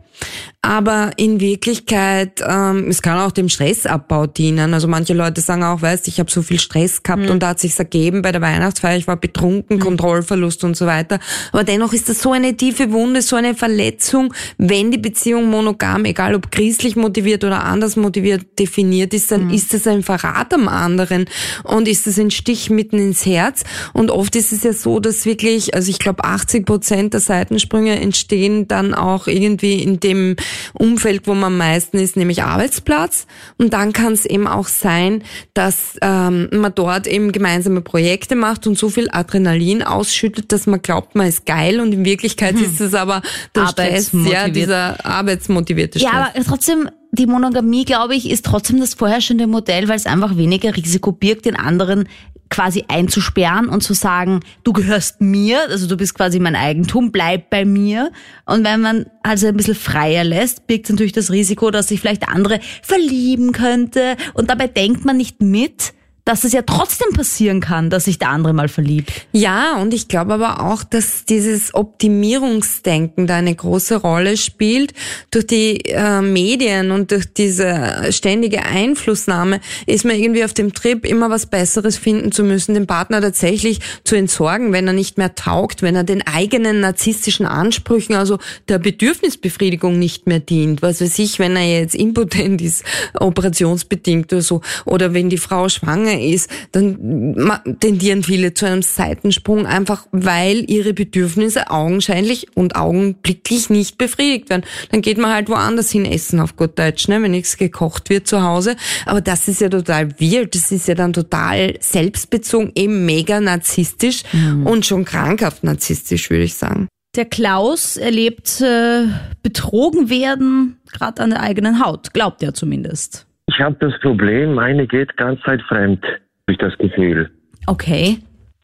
Aber 0.67 1.13
in 1.17 1.39
Wirklichkeit, 1.39 2.43
ähm, 2.45 2.89
es 2.89 3.01
kann 3.01 3.21
auch 3.21 3.31
dem 3.31 3.49
Stressabbau 3.49 4.27
dienen. 4.27 4.75
Also 4.75 4.89
manche 4.89 5.15
Leute 5.15 5.41
sagen 5.41 5.63
auch, 5.63 5.81
weißt, 5.81 6.09
ich 6.09 6.19
habe 6.19 6.29
so 6.29 6.43
viel 6.43 6.59
Stress 6.59 7.05
gehabt 7.05 7.31
und 7.31 7.41
da 7.41 7.51
hat 7.51 7.61
sich's 7.61 7.79
ergeben 7.79 8.21
bei 8.21 8.33
der 8.33 8.41
Weihnachtsfeier, 8.41 8.97
ich 8.97 9.07
war 9.07 9.17
betrunken, 9.17 9.79
Kontrollverlust 9.79 10.65
und 10.65 10.77
so 10.77 10.87
weiter. 10.87 11.21
Aber 11.53 11.63
dennoch 11.63 11.93
ist 11.93 12.09
das 12.09 12.21
so 12.21 12.33
eine 12.33 12.57
tiefe 12.57 12.91
Wunde, 12.91 13.23
so 13.23 13.37
eine 13.37 13.55
Verletzung, 13.55 14.35
wenn 14.59 14.91
die 14.91 14.99
Beziehung 14.99 15.49
monogam, 15.49 16.05
egal 16.05 16.35
ob 16.35 16.51
christlich 16.51 16.97
motiviert 16.97 17.45
oder 17.45 17.63
anders 17.63 17.95
motiviert 17.95 18.59
definiert 18.59 19.15
ist, 19.15 19.31
dann 19.31 19.51
ist 19.51 19.73
es 19.73 19.87
ein 19.87 20.03
Verrat 20.03 20.53
am 20.53 20.67
anderen 20.67 21.27
und 21.63 21.87
ist 21.87 22.09
es 22.09 22.19
ein 22.19 22.33
Stich 22.33 22.71
mitten 22.71 22.99
ins 22.99 23.25
Herz. 23.25 23.63
Und 23.93 24.11
oft 24.11 24.35
ist 24.35 24.51
es 24.51 24.65
ja 24.65 24.73
so, 24.73 24.99
dass 24.99 25.27
wirklich, 25.27 25.75
also 25.75 25.91
ich 25.91 26.01
glaube 26.01 26.25
80 26.25 26.67
Prozent 26.67 27.15
der 27.15 27.21
Seitensprünge 27.21 28.01
entstehen 28.01 28.67
dann 28.67 28.95
auch 28.95 29.29
irgendwie 29.29 29.81
in 29.81 30.01
dem 30.01 30.35
Umfeld, 30.75 31.27
wo 31.27 31.35
man 31.35 31.45
am 31.45 31.59
meisten 31.59 31.99
ist, 31.99 32.17
nämlich 32.17 32.43
Arbeitsplatz. 32.43 33.27
Und 33.59 33.73
dann 33.73 33.93
kann 33.93 34.13
es 34.13 34.25
eben 34.25 34.47
auch 34.47 34.69
sein, 34.69 35.23
dass 35.55 35.97
ähm, 36.03 36.49
man 36.53 36.75
dort 36.75 37.07
eben 37.07 37.33
gemeinsame 37.33 37.81
Projekte 37.81 38.37
macht 38.37 38.67
und 38.67 38.79
so 38.79 38.89
viel 38.89 39.09
Adrenalin 39.11 39.83
ausschüttet, 39.83 40.53
dass 40.53 40.67
man 40.67 40.83
glaubt, 40.83 41.15
man 41.15 41.27
ist 41.27 41.47
geil 41.47 41.81
und 41.81 41.93
in 41.93 42.05
Wirklichkeit 42.05 42.57
hm. 42.57 42.65
ist 42.65 42.81
es 42.81 42.95
aber 42.95 43.23
der 43.55 43.69
Stress, 43.69 44.11
ja, 44.13 44.49
dieser 44.49 45.05
arbeitsmotivierte 45.05 45.99
Stress. 45.99 46.13
Ja, 46.13 46.31
aber 46.35 46.45
trotzdem 46.45 46.91
die 47.13 47.27
Monogamie, 47.27 47.85
glaube 47.85 48.15
ich, 48.15 48.31
ist 48.31 48.45
trotzdem 48.45 48.81
das 48.81 48.95
vorherrschende 48.95 49.47
Modell, 49.47 49.89
weil 49.89 49.97
es 49.97 50.07
einfach 50.07 50.37
weniger 50.37 50.77
Risiko 50.77 51.13
birgt, 51.13 51.47
den 51.47 51.57
anderen 51.57 52.09
quasi 52.51 52.85
einzusperren 52.89 53.69
und 53.69 53.83
zu 53.83 53.95
sagen, 53.95 54.41
du 54.65 54.73
gehörst 54.73 55.21
mir, 55.21 55.69
also 55.69 55.87
du 55.87 55.97
bist 55.97 56.15
quasi 56.15 56.39
mein 56.39 56.57
Eigentum, 56.57 57.13
bleib 57.13 57.51
bei 57.51 57.65
mir. 57.65 58.11
Und 58.45 58.65
wenn 58.65 58.81
man 58.81 59.07
also 59.23 59.49
ein 59.49 59.57
bisschen 59.57 59.75
freier 59.75 60.25
lässt, 60.25 60.67
birgt 60.67 60.89
natürlich 60.91 61.13
das 61.13 61.31
Risiko, 61.31 61.71
dass 61.71 61.89
sich 61.89 62.01
vielleicht 62.01 62.29
andere 62.29 62.61
verlieben 62.83 63.53
könnte. 63.53 64.17
Und 64.35 64.51
dabei 64.51 64.69
denkt 64.69 65.05
man 65.05 65.17
nicht 65.17 65.43
mit, 65.43 65.93
dass 66.27 66.43
es 66.43 66.53
ja 66.53 66.63
trotzdem 66.63 67.13
passieren 67.13 67.61
kann, 67.61 67.89
dass 67.89 68.05
sich 68.07 68.19
der 68.19 68.31
andere 68.31 68.53
mal 68.53 68.69
verliebt. 68.69 69.13
Ja, 69.31 69.77
und 69.77 69.95
ich 69.95 70.09
glaube 70.09 70.35
aber 70.35 70.61
auch, 70.61 70.83
dass 70.83 71.25
dieses 71.25 71.73
Optimierungsdenken 71.73 73.29
da 73.29 73.37
eine 73.37 73.55
große 73.55 73.95
Rolle 73.95 74.37
spielt. 74.37 74.93
Durch 75.31 75.47
die 75.47 75.85
äh, 75.85 76.21
Medien 76.23 76.91
und 76.91 77.13
durch 77.13 77.33
diese 77.33 78.09
ständige 78.11 78.65
Einflussnahme 78.65 79.61
ist 79.87 80.05
man 80.05 80.17
irgendwie 80.17 80.43
auf 80.43 80.53
dem 80.53 80.75
Trip, 80.75 81.07
immer 81.07 81.31
was 81.31 81.47
Besseres 81.47 81.97
finden 81.97 82.33
zu 82.33 82.43
müssen, 82.43 82.75
den 82.75 82.89
Partner 82.89 83.21
tatsächlich 83.21 83.79
zu 84.03 84.17
entsorgen, 84.17 84.73
wenn 84.73 84.89
er 84.89 84.95
nicht 84.95 85.19
mehr 85.19 85.37
taugt, 85.37 85.83
wenn 85.83 85.95
er 85.95 86.03
den 86.03 86.27
eigenen 86.27 86.81
narzisstischen 86.81 87.47
Ansprüchen, 87.47 88.17
also 88.17 88.39
der 88.69 88.81
Bedürfnisbefriedigung 88.81 89.97
nicht 89.97 90.27
mehr 90.27 90.41
dient. 90.41 90.83
Was 90.83 91.01
weiß 91.01 91.21
ich, 91.21 91.39
wenn 91.39 91.55
er 91.55 91.83
jetzt 91.83 91.95
impotent 91.95 92.61
ist, 92.63 92.83
operationsbedingt 93.15 94.33
oder 94.33 94.43
so, 94.43 94.61
oder 94.85 95.15
wenn 95.15 95.31
die 95.31 95.39
Frau 95.39 95.69
schwanger 95.69 96.16
ist, 96.21 96.51
dann 96.73 97.77
tendieren 97.81 98.23
viele 98.23 98.55
zu 98.55 98.67
einem 98.67 98.83
Seitensprung, 98.83 99.67
einfach 99.67 100.07
weil 100.13 100.69
ihre 100.71 100.95
Bedürfnisse 100.95 101.71
augenscheinlich 101.71 102.49
und 102.55 102.77
augenblicklich 102.77 103.71
nicht 103.71 103.99
befriedigt 103.99 104.51
werden. 104.51 104.65
Dann 104.91 105.03
geht 105.03 105.19
man 105.19 105.33
halt 105.33 105.49
woanders 105.49 105.91
hin 105.91 106.05
essen, 106.05 106.41
auf 106.41 106.57
gut 106.57 106.79
Deutsch, 106.79 107.09
ne, 107.09 107.23
wenn 107.23 107.31
nichts 107.31 107.57
gekocht 107.57 108.11
wird 108.11 108.27
zu 108.27 108.43
Hause. 108.43 108.77
Aber 109.05 109.21
das 109.21 109.49
ist 109.49 109.61
ja 109.61 109.69
total 109.69 110.19
weird. 110.21 110.55
Das 110.55 110.73
ist 110.73 110.89
ja 110.89 110.95
dann 110.95 111.13
total 111.13 111.75
selbstbezogen, 111.81 112.73
eben 112.75 113.07
mega 113.07 113.41
narzisstisch 113.41 114.23
mhm. 114.33 114.67
und 114.67 114.87
schon 114.87 115.05
krankhaft 115.05 115.65
narzisstisch, 115.65 116.31
würde 116.31 116.45
ich 116.45 116.55
sagen. 116.55 116.89
Der 117.17 117.25
Klaus 117.25 117.97
erlebt 117.97 118.61
äh, 118.61 119.07
betrogen 119.43 120.11
werden, 120.11 120.77
gerade 120.93 121.23
an 121.23 121.31
der 121.31 121.41
eigenen 121.41 121.83
Haut, 121.83 122.13
glaubt 122.13 122.43
er 122.43 122.53
zumindest. 122.53 123.27
Ich 123.57 123.63
habe 123.63 123.77
das 123.81 123.99
Problem, 124.01 124.53
meine 124.53 124.87
geht 124.87 125.17
ganz 125.17 125.41
Zeit 125.41 125.63
fremd, 125.63 126.05
habe 126.05 126.21
ich 126.51 126.59
das 126.59 126.77
Gefühl. 126.77 127.31
Okay. 127.67 128.19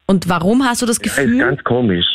Und 0.05 0.29
warum 0.29 0.63
hast 0.63 0.83
du 0.83 0.85
das 0.85 0.99
Gefühl? 0.99 1.35
Ja, 1.35 1.45
ist 1.45 1.49
ganz 1.49 1.63
komisch. 1.63 2.05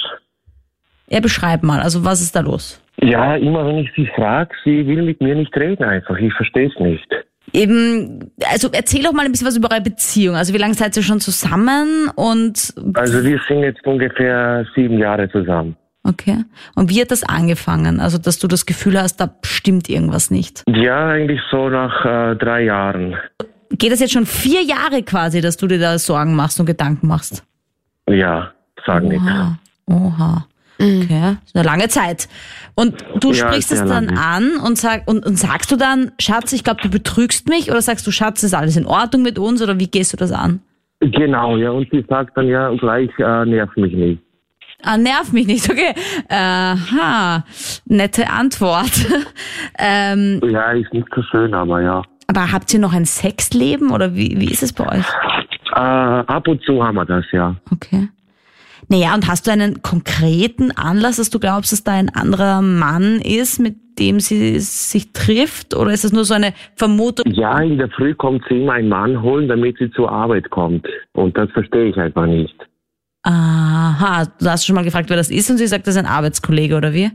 Ja, 1.08 1.18
beschreib 1.18 1.64
mal, 1.64 1.80
also 1.80 2.04
was 2.04 2.20
ist 2.20 2.36
da 2.36 2.40
los? 2.40 2.80
Ja, 3.00 3.34
immer 3.34 3.66
wenn 3.66 3.78
ich 3.78 3.90
sie 3.96 4.06
frage, 4.14 4.54
sie 4.62 4.86
will 4.86 5.02
mit 5.02 5.20
mir 5.20 5.34
nicht 5.34 5.56
reden 5.56 5.82
einfach. 5.82 6.16
Ich 6.18 6.32
verstehe 6.34 6.68
es 6.68 6.78
nicht. 6.78 7.08
Eben, 7.52 8.30
also 8.48 8.68
erzähl 8.70 9.02
doch 9.02 9.12
mal 9.12 9.24
ein 9.24 9.32
bisschen 9.32 9.48
was 9.48 9.56
über 9.56 9.72
eure 9.72 9.80
Beziehung. 9.80 10.36
Also 10.36 10.54
wie 10.54 10.58
lange 10.58 10.74
seid 10.74 10.96
ihr 10.96 11.02
schon 11.02 11.18
zusammen 11.18 12.10
und... 12.14 12.74
Also 12.94 13.24
wir 13.24 13.40
sind 13.48 13.64
jetzt 13.64 13.84
ungefähr 13.84 14.64
sieben 14.76 14.98
Jahre 14.98 15.28
zusammen. 15.30 15.74
Okay. 16.04 16.44
Und 16.74 16.90
wie 16.90 17.00
hat 17.00 17.10
das 17.10 17.22
angefangen? 17.22 18.00
Also, 18.00 18.18
dass 18.18 18.38
du 18.38 18.48
das 18.48 18.66
Gefühl 18.66 19.00
hast, 19.00 19.16
da 19.16 19.34
stimmt 19.42 19.88
irgendwas 19.88 20.30
nicht? 20.30 20.62
Ja, 20.68 21.08
eigentlich 21.08 21.40
so 21.50 21.68
nach 21.68 22.04
äh, 22.04 22.36
drei 22.36 22.64
Jahren. 22.64 23.16
Geht 23.70 23.92
das 23.92 24.00
jetzt 24.00 24.12
schon 24.12 24.26
vier 24.26 24.62
Jahre 24.62 25.02
quasi, 25.02 25.40
dass 25.40 25.56
du 25.56 25.66
dir 25.66 25.78
da 25.78 25.98
Sorgen 25.98 26.34
machst 26.34 26.58
und 26.60 26.66
Gedanken 26.66 27.08
machst? 27.08 27.44
Ja, 28.08 28.52
sagen 28.86 29.08
nicht. 29.08 29.20
Oha. 29.20 29.58
Oha. 29.86 30.46
Mhm. 30.78 31.02
Okay, 31.02 31.36
das 31.40 31.44
ist 31.44 31.56
eine 31.56 31.64
lange 31.64 31.88
Zeit. 31.88 32.28
Und 32.74 32.94
du 33.20 33.32
ja, 33.32 33.46
sprichst 33.46 33.72
es 33.72 33.84
dann 33.84 34.06
lange. 34.06 34.20
an 34.20 34.56
und, 34.64 34.78
sag, 34.78 35.08
und, 35.08 35.26
und 35.26 35.36
sagst 35.36 35.70
du 35.72 35.76
dann, 35.76 36.12
Schatz, 36.20 36.52
ich 36.52 36.64
glaube, 36.64 36.80
du 36.82 36.88
betrügst 36.88 37.48
mich 37.48 37.70
oder 37.70 37.82
sagst 37.82 38.06
du, 38.06 38.12
Schatz, 38.12 38.42
ist 38.44 38.54
alles 38.54 38.76
in 38.76 38.86
Ordnung 38.86 39.22
mit 39.22 39.38
uns 39.38 39.60
oder 39.60 39.78
wie 39.78 39.88
gehst 39.88 40.12
du 40.12 40.16
das 40.16 40.32
an? 40.32 40.60
Genau, 41.00 41.56
ja, 41.56 41.70
und 41.70 41.88
sie 41.90 42.04
sagt 42.08 42.36
dann 42.36 42.46
ja 42.46 42.70
gleich, 42.74 43.10
äh, 43.18 43.44
nerv 43.44 43.70
mich 43.76 43.92
nicht. 43.92 44.22
Ah, 44.82 44.96
nerv 44.96 45.32
mich 45.32 45.46
nicht, 45.46 45.68
okay. 45.68 45.92
Aha, 46.28 47.44
nette 47.86 48.30
Antwort. 48.30 48.92
ähm, 49.78 50.40
ja, 50.44 50.70
ist 50.72 50.92
nicht 50.92 51.08
so 51.14 51.22
schön, 51.22 51.52
aber 51.52 51.82
ja. 51.82 52.02
Aber 52.28 52.52
habt 52.52 52.72
ihr 52.72 52.80
noch 52.80 52.92
ein 52.92 53.04
Sexleben 53.04 53.90
oder 53.90 54.14
wie, 54.14 54.38
wie 54.38 54.50
ist 54.50 54.62
es 54.62 54.72
bei 54.72 54.86
euch? 54.86 55.06
Äh, 55.74 55.80
ab 55.80 56.46
und 56.46 56.62
zu 56.62 56.82
haben 56.84 56.96
wir 56.96 57.06
das, 57.06 57.24
ja. 57.32 57.56
Okay. 57.72 58.08
Naja, 58.88 59.14
und 59.14 59.28
hast 59.28 59.46
du 59.46 59.50
einen 59.50 59.82
konkreten 59.82 60.70
Anlass, 60.70 61.16
dass 61.16 61.30
du 61.30 61.38
glaubst, 61.38 61.72
dass 61.72 61.84
da 61.84 61.92
ein 61.92 62.08
anderer 62.08 62.62
Mann 62.62 63.20
ist, 63.20 63.58
mit 63.58 63.76
dem 63.98 64.20
sie 64.20 64.60
sich 64.60 65.12
trifft? 65.12 65.74
Oder 65.74 65.92
ist 65.92 66.04
das 66.04 66.12
nur 66.12 66.24
so 66.24 66.34
eine 66.34 66.54
Vermutung? 66.76 67.30
Ja, 67.32 67.58
in 67.58 67.78
der 67.78 67.90
Früh 67.90 68.14
kommt 68.14 68.44
sie 68.48 68.62
immer 68.62 68.74
einen 68.74 68.88
Mann 68.88 69.20
holen, 69.20 69.48
damit 69.48 69.78
sie 69.78 69.90
zur 69.90 70.10
Arbeit 70.10 70.48
kommt. 70.50 70.86
Und 71.12 71.36
das 71.36 71.50
verstehe 71.50 71.86
ich 71.86 71.96
einfach 71.96 72.26
nicht. 72.26 72.54
Aha, 73.28 74.24
du 74.40 74.46
hast 74.48 74.64
schon 74.64 74.74
mal 74.74 74.84
gefragt, 74.84 75.10
wer 75.10 75.16
das 75.18 75.30
ist 75.30 75.50
und 75.50 75.58
sie 75.58 75.66
sagt, 75.66 75.86
das 75.86 75.96
ist 75.96 75.98
ein 75.98 76.06
Arbeitskollege 76.06 76.76
oder 76.76 76.94
wie? 76.94 77.10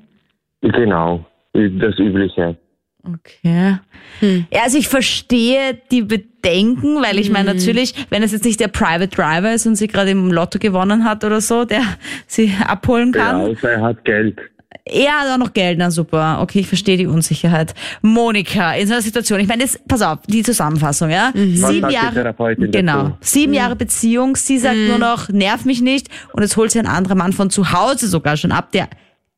Genau, 0.61 1.25
das 1.53 1.97
Übliche. 1.97 2.55
Okay. 3.03 3.79
Hm. 4.19 4.45
Ja, 4.53 4.61
also 4.63 4.77
ich 4.77 4.87
verstehe 4.87 5.77
die 5.91 6.03
Bedenken, 6.03 7.01
weil 7.01 7.17
ich 7.17 7.31
meine 7.31 7.49
hm. 7.49 7.57
natürlich, 7.57 7.95
wenn 8.11 8.21
es 8.21 8.31
jetzt 8.31 8.45
nicht 8.45 8.59
der 8.59 8.67
Private 8.67 9.07
Driver 9.07 9.53
ist 9.53 9.65
und 9.65 9.75
sie 9.75 9.87
gerade 9.87 10.11
im 10.11 10.31
Lotto 10.31 10.59
gewonnen 10.59 11.03
hat 11.03 11.23
oder 11.23 11.41
so, 11.41 11.65
der 11.65 11.81
sie 12.27 12.53
abholen 12.65 13.11
kann. 13.11 13.39
Ja, 13.39 13.47
außer 13.47 13.71
er 13.71 13.81
hat 13.81 14.05
Geld. 14.05 14.39
Er 14.85 15.21
hat 15.21 15.29
auch 15.29 15.37
noch 15.37 15.53
Geld, 15.53 15.77
na 15.77 15.91
super. 15.91 16.39
Okay, 16.41 16.59
ich 16.59 16.67
verstehe 16.67 16.97
die 16.97 17.07
Unsicherheit. 17.07 17.73
Monika, 18.01 18.73
in 18.73 18.87
so 18.87 18.93
einer 18.93 19.01
Situation, 19.01 19.39
ich 19.39 19.47
meine, 19.47 19.63
jetzt, 19.63 19.87
pass 19.87 20.01
auf, 20.01 20.19
die 20.27 20.43
Zusammenfassung, 20.43 21.09
ja? 21.09 21.31
Mhm. 21.33 21.55
Sieben 21.55 21.89
Jahre, 21.89 22.35
genau, 22.57 23.03
dazu? 23.03 23.17
sieben 23.21 23.51
mhm. 23.51 23.57
Jahre 23.57 23.75
Beziehung, 23.77 24.35
sie 24.35 24.57
sagt 24.57 24.75
mhm. 24.75 24.87
nur 24.87 24.97
noch, 24.97 25.29
nerv 25.29 25.63
mich 25.63 25.81
nicht 25.81 26.09
und 26.33 26.43
jetzt 26.43 26.57
holt 26.57 26.71
sie 26.71 26.79
ein 26.79 26.87
anderer 26.87 27.15
Mann 27.15 27.31
von 27.31 27.49
zu 27.49 27.71
Hause 27.71 28.07
sogar 28.07 28.35
schon 28.35 28.51
ab, 28.51 28.73
der 28.73 28.89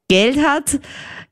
Geld 0.07 0.37
hat. 0.37 0.79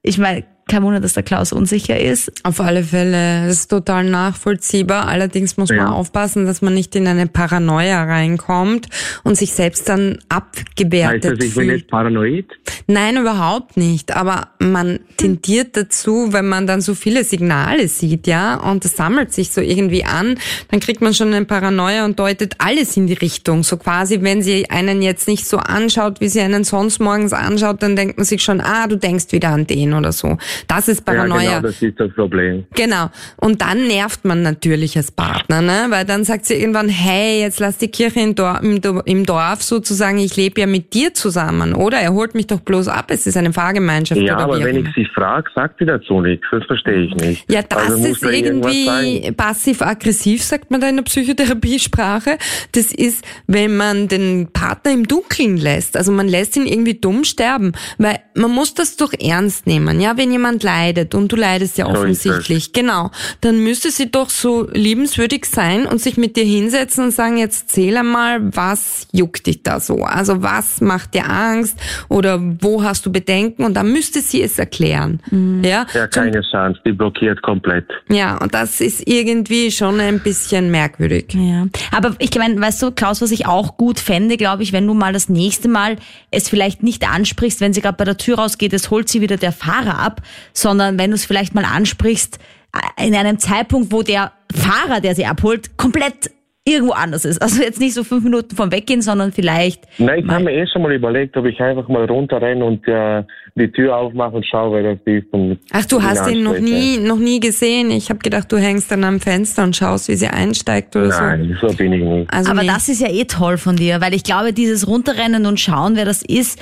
Ich 0.03 0.19
meine, 0.19 0.45
kein 0.67 0.83
Wunder, 0.83 0.99
dass 0.99 1.13
der 1.13 1.23
Klaus 1.23 1.53
unsicher 1.53 1.99
ist. 1.99 2.31
Auf 2.43 2.59
alle 2.59 2.83
Fälle. 2.83 3.47
Das 3.47 3.57
ist 3.57 3.67
total 3.69 4.05
nachvollziehbar. 4.05 5.07
Allerdings 5.07 5.57
muss 5.57 5.69
ja. 5.69 5.77
man 5.77 5.87
aufpassen, 5.87 6.45
dass 6.45 6.61
man 6.61 6.73
nicht 6.73 6.95
in 6.95 7.07
eine 7.07 7.27
Paranoia 7.27 8.03
reinkommt 8.03 8.87
und 9.23 9.35
sich 9.35 9.53
selbst 9.53 9.89
dann 9.89 10.19
abgewertet 10.29 11.13
heißt 11.13 11.25
das, 11.25 11.45
ich 11.45 11.55
bin 11.55 11.69
jetzt 11.69 11.87
paranoid? 11.87 12.45
Nein, 12.87 13.17
überhaupt 13.17 13.77
nicht. 13.77 14.15
Aber 14.15 14.49
man 14.59 14.99
tendiert 15.17 15.75
dazu, 15.77 16.29
wenn 16.31 16.47
man 16.47 16.67
dann 16.67 16.81
so 16.81 16.93
viele 16.93 17.23
Signale 17.23 17.87
sieht, 17.87 18.27
ja, 18.27 18.55
und 18.55 18.85
das 18.85 18.95
sammelt 18.95 19.33
sich 19.33 19.51
so 19.51 19.61
irgendwie 19.61 20.03
an, 20.03 20.37
dann 20.69 20.79
kriegt 20.79 21.01
man 21.01 21.13
schon 21.13 21.33
eine 21.33 21.45
Paranoia 21.45 22.05
und 22.05 22.19
deutet 22.19 22.55
alles 22.59 22.97
in 22.97 23.07
die 23.07 23.13
Richtung. 23.13 23.63
So 23.63 23.77
quasi, 23.77 24.21
wenn 24.21 24.41
sie 24.41 24.69
einen 24.69 25.01
jetzt 25.01 25.27
nicht 25.27 25.47
so 25.47 25.57
anschaut, 25.57 26.21
wie 26.21 26.29
sie 26.29 26.41
einen 26.41 26.63
sonst 26.63 26.99
morgens 26.99 27.33
anschaut, 27.33 27.81
dann 27.83 27.95
denkt 27.95 28.17
man 28.17 28.25
sich 28.25 28.43
schon, 28.43 28.61
ah, 28.61 28.87
du 28.87 28.97
denkst 28.97 29.31
wieder 29.31 29.49
an 29.49 29.67
den 29.67 29.93
oder 29.93 30.11
so. 30.11 30.37
Das 30.67 30.87
ist 30.87 31.05
Paranoia. 31.05 31.41
Ja, 31.41 31.49
genau, 31.57 31.67
das 31.67 31.81
ist 31.81 31.99
das 31.99 32.11
Problem. 32.13 32.65
Genau. 32.75 33.09
Und 33.37 33.61
dann 33.61 33.87
nervt 33.87 34.25
man 34.25 34.41
natürlich 34.41 34.97
als 34.97 35.11
Partner, 35.11 35.61
ne? 35.61 35.87
Weil 35.89 36.05
dann 36.05 36.23
sagt 36.23 36.45
sie 36.45 36.55
irgendwann, 36.55 36.89
hey, 36.89 37.41
jetzt 37.41 37.59
lass 37.59 37.77
die 37.77 37.87
Kirche 37.87 38.19
im 38.19 38.35
Dorf, 38.35 38.59
im 39.05 39.25
Dorf 39.25 39.63
sozusagen, 39.63 40.17
ich 40.17 40.35
lebe 40.35 40.61
ja 40.61 40.67
mit 40.67 40.93
dir 40.93 41.13
zusammen, 41.13 41.73
oder? 41.73 41.99
Er 41.99 42.13
holt 42.13 42.35
mich 42.35 42.47
doch 42.47 42.59
bloß 42.59 42.87
ab, 42.87 43.05
es 43.09 43.27
ist 43.27 43.37
eine 43.37 43.53
Fahrgemeinschaft. 43.53 44.21
Ja, 44.21 44.37
aber 44.37 44.63
wenn 44.63 44.77
ich 44.77 44.87
sie 44.95 45.05
frage, 45.13 45.49
sagt 45.55 45.79
sie 45.79 45.85
dazu 45.85 46.21
nichts, 46.21 46.45
das 46.51 46.63
verstehe 46.65 47.03
ich 47.03 47.15
nicht. 47.15 47.51
Ja, 47.51 47.61
das 47.61 47.91
also 47.91 48.05
ist 48.05 48.23
irgendwie 48.23 49.31
passiv-aggressiv, 49.31 50.43
sagt 50.43 50.71
man 50.71 50.81
da 50.81 50.89
in 50.89 50.97
der 50.97 51.03
Psychotherapiesprache. 51.03 52.37
Das 52.71 52.91
ist, 52.91 53.23
wenn 53.47 53.77
man 53.77 54.07
den 54.07 54.49
Partner 54.51 54.91
im 54.91 55.07
Dunkeln 55.07 55.57
lässt. 55.57 55.97
Also 55.97 56.11
man 56.11 56.27
lässt 56.27 56.55
ihn 56.55 56.65
irgendwie 56.65 56.95
dumm 56.95 57.23
sterben. 57.23 57.73
Weil 57.97 58.19
man 58.35 58.51
muss 58.51 58.73
das 58.73 58.97
doch 58.97 59.13
ernst 59.19 59.67
nehmen. 59.67 59.99
Ja, 59.99 60.17
wenn 60.17 60.31
jemand 60.31 60.42
jemand 60.43 60.63
leidet 60.63 61.15
und 61.15 61.31
du 61.31 61.37
leidest 61.37 61.77
ja 61.77 61.85
offensichtlich, 61.87 62.65
so 62.65 62.71
genau, 62.73 63.11
dann 63.41 63.63
müsste 63.63 63.91
sie 63.91 64.11
doch 64.11 64.29
so 64.29 64.67
liebenswürdig 64.73 65.45
sein 65.45 65.85
und 65.85 66.01
sich 66.01 66.17
mit 66.17 66.35
dir 66.35 66.43
hinsetzen 66.43 67.05
und 67.05 67.11
sagen, 67.11 67.37
jetzt 67.37 67.69
zähl 67.69 67.95
einmal, 67.95 68.41
was 68.55 69.07
juckt 69.13 69.47
dich 69.47 69.63
da 69.63 69.79
so? 69.79 70.03
Also 70.03 70.43
was 70.43 70.81
macht 70.81 71.13
dir 71.13 71.29
Angst 71.29 71.77
oder 72.09 72.41
wo 72.59 72.83
hast 72.83 73.05
du 73.05 73.11
Bedenken 73.11 73.63
und 73.63 73.75
dann 73.75 73.91
müsste 73.91 74.19
sie 74.19 74.41
es 74.41 74.59
erklären. 74.59 75.21
Mhm. 75.31 75.63
Ja, 75.63 75.85
ja 75.93 76.07
keine 76.07 76.41
Chance, 76.41 76.79
die 76.85 76.91
blockiert 76.91 77.41
komplett. 77.41 77.85
Ja, 78.09 78.37
und 78.37 78.53
das 78.53 78.81
ist 78.81 79.07
irgendwie 79.07 79.71
schon 79.71 79.99
ein 79.99 80.19
bisschen 80.19 80.71
merkwürdig. 80.71 81.33
Ja, 81.33 81.67
aber 81.91 82.15
ich 82.19 82.37
meine, 82.37 82.59
weißt 82.59 82.81
du, 82.81 82.91
Klaus, 82.91 83.21
was 83.21 83.31
ich 83.31 83.45
auch 83.45 83.77
gut 83.77 83.99
fände, 83.99 84.35
glaube 84.35 84.63
ich, 84.63 84.73
wenn 84.73 84.85
du 84.85 84.93
mal 84.93 85.13
das 85.13 85.29
nächste 85.29 85.69
Mal 85.69 85.95
es 86.31 86.49
vielleicht 86.49 86.83
nicht 86.83 87.07
ansprichst, 87.07 87.61
wenn 87.61 87.73
sie 87.73 87.81
gerade 87.81 87.97
bei 87.97 88.03
der 88.03 88.17
Tür 88.17 88.39
rausgeht, 88.39 88.73
es 88.73 88.89
holt 88.89 89.07
sie 89.07 89.21
wieder 89.21 89.37
der 89.37 89.53
Fahrer 89.53 89.99
ab, 89.99 90.21
sondern 90.53 90.97
wenn 90.97 91.11
du 91.11 91.15
es 91.15 91.25
vielleicht 91.25 91.55
mal 91.55 91.65
ansprichst, 91.65 92.39
äh, 92.73 93.07
in 93.07 93.15
einem 93.15 93.39
Zeitpunkt, 93.39 93.91
wo 93.91 94.03
der 94.03 94.31
Fahrer, 94.53 95.01
der 95.01 95.15
sie 95.15 95.25
abholt, 95.25 95.77
komplett 95.77 96.31
irgendwo 96.65 96.93
anders 96.93 97.25
ist. 97.25 97.41
Also 97.41 97.61
jetzt 97.61 97.79
nicht 97.79 97.93
so 97.93 98.03
fünf 98.03 98.23
Minuten 98.23 98.55
vom 98.55 98.71
Weggehen, 98.71 99.01
sondern 99.01 99.33
vielleicht. 99.33 99.83
Nein, 99.97 100.23
ich 100.23 100.31
habe 100.31 100.45
mir 100.45 100.53
eh 100.53 100.65
schon 100.67 100.81
mal 100.81 100.93
überlegt, 100.93 101.35
ob 101.35 101.45
ich 101.45 101.59
einfach 101.59 101.89
mal 101.89 102.05
runterrenne 102.05 102.63
und 102.63 102.87
äh, 102.87 103.23
die 103.55 103.69
Tür 103.69 103.97
aufmache 103.97 104.37
und 104.37 104.45
schaue, 104.45 104.77
wer 104.77 104.95
das 104.95 104.99
ist. 105.05 105.31
Und 105.33 105.59
Ach, 105.73 105.85
du 105.85 106.01
hast 106.01 106.29
ihn 106.31 106.43
noch 106.43 106.57
nie, 106.57 106.99
noch 106.99 107.17
nie 107.17 107.41
gesehen. 107.41 107.91
Ich 107.91 108.09
habe 108.09 108.19
gedacht, 108.19 108.49
du 108.51 108.57
hängst 108.57 108.89
dann 108.91 109.03
am 109.03 109.19
Fenster 109.19 109.63
und 109.63 109.75
schaust, 109.75 110.07
wie 110.07 110.15
sie 110.15 110.27
einsteigt 110.27 110.95
oder 110.95 111.09
Nein, 111.09 111.57
so. 111.59 111.67
Nein, 111.67 111.71
so 111.71 111.77
bin 111.77 111.93
ich 111.93 112.03
nicht. 112.03 112.33
Also 112.33 112.51
Aber 112.51 112.61
nee. 112.61 112.67
das 112.67 112.87
ist 112.87 113.01
ja 113.01 113.09
eh 113.09 113.25
toll 113.25 113.57
von 113.57 113.75
dir, 113.75 113.99
weil 113.99 114.13
ich 114.13 114.23
glaube, 114.23 114.53
dieses 114.53 114.87
Runterrennen 114.87 115.45
und 115.45 115.59
schauen, 115.59 115.97
wer 115.97 116.05
das 116.05 116.23
ist, 116.23 116.59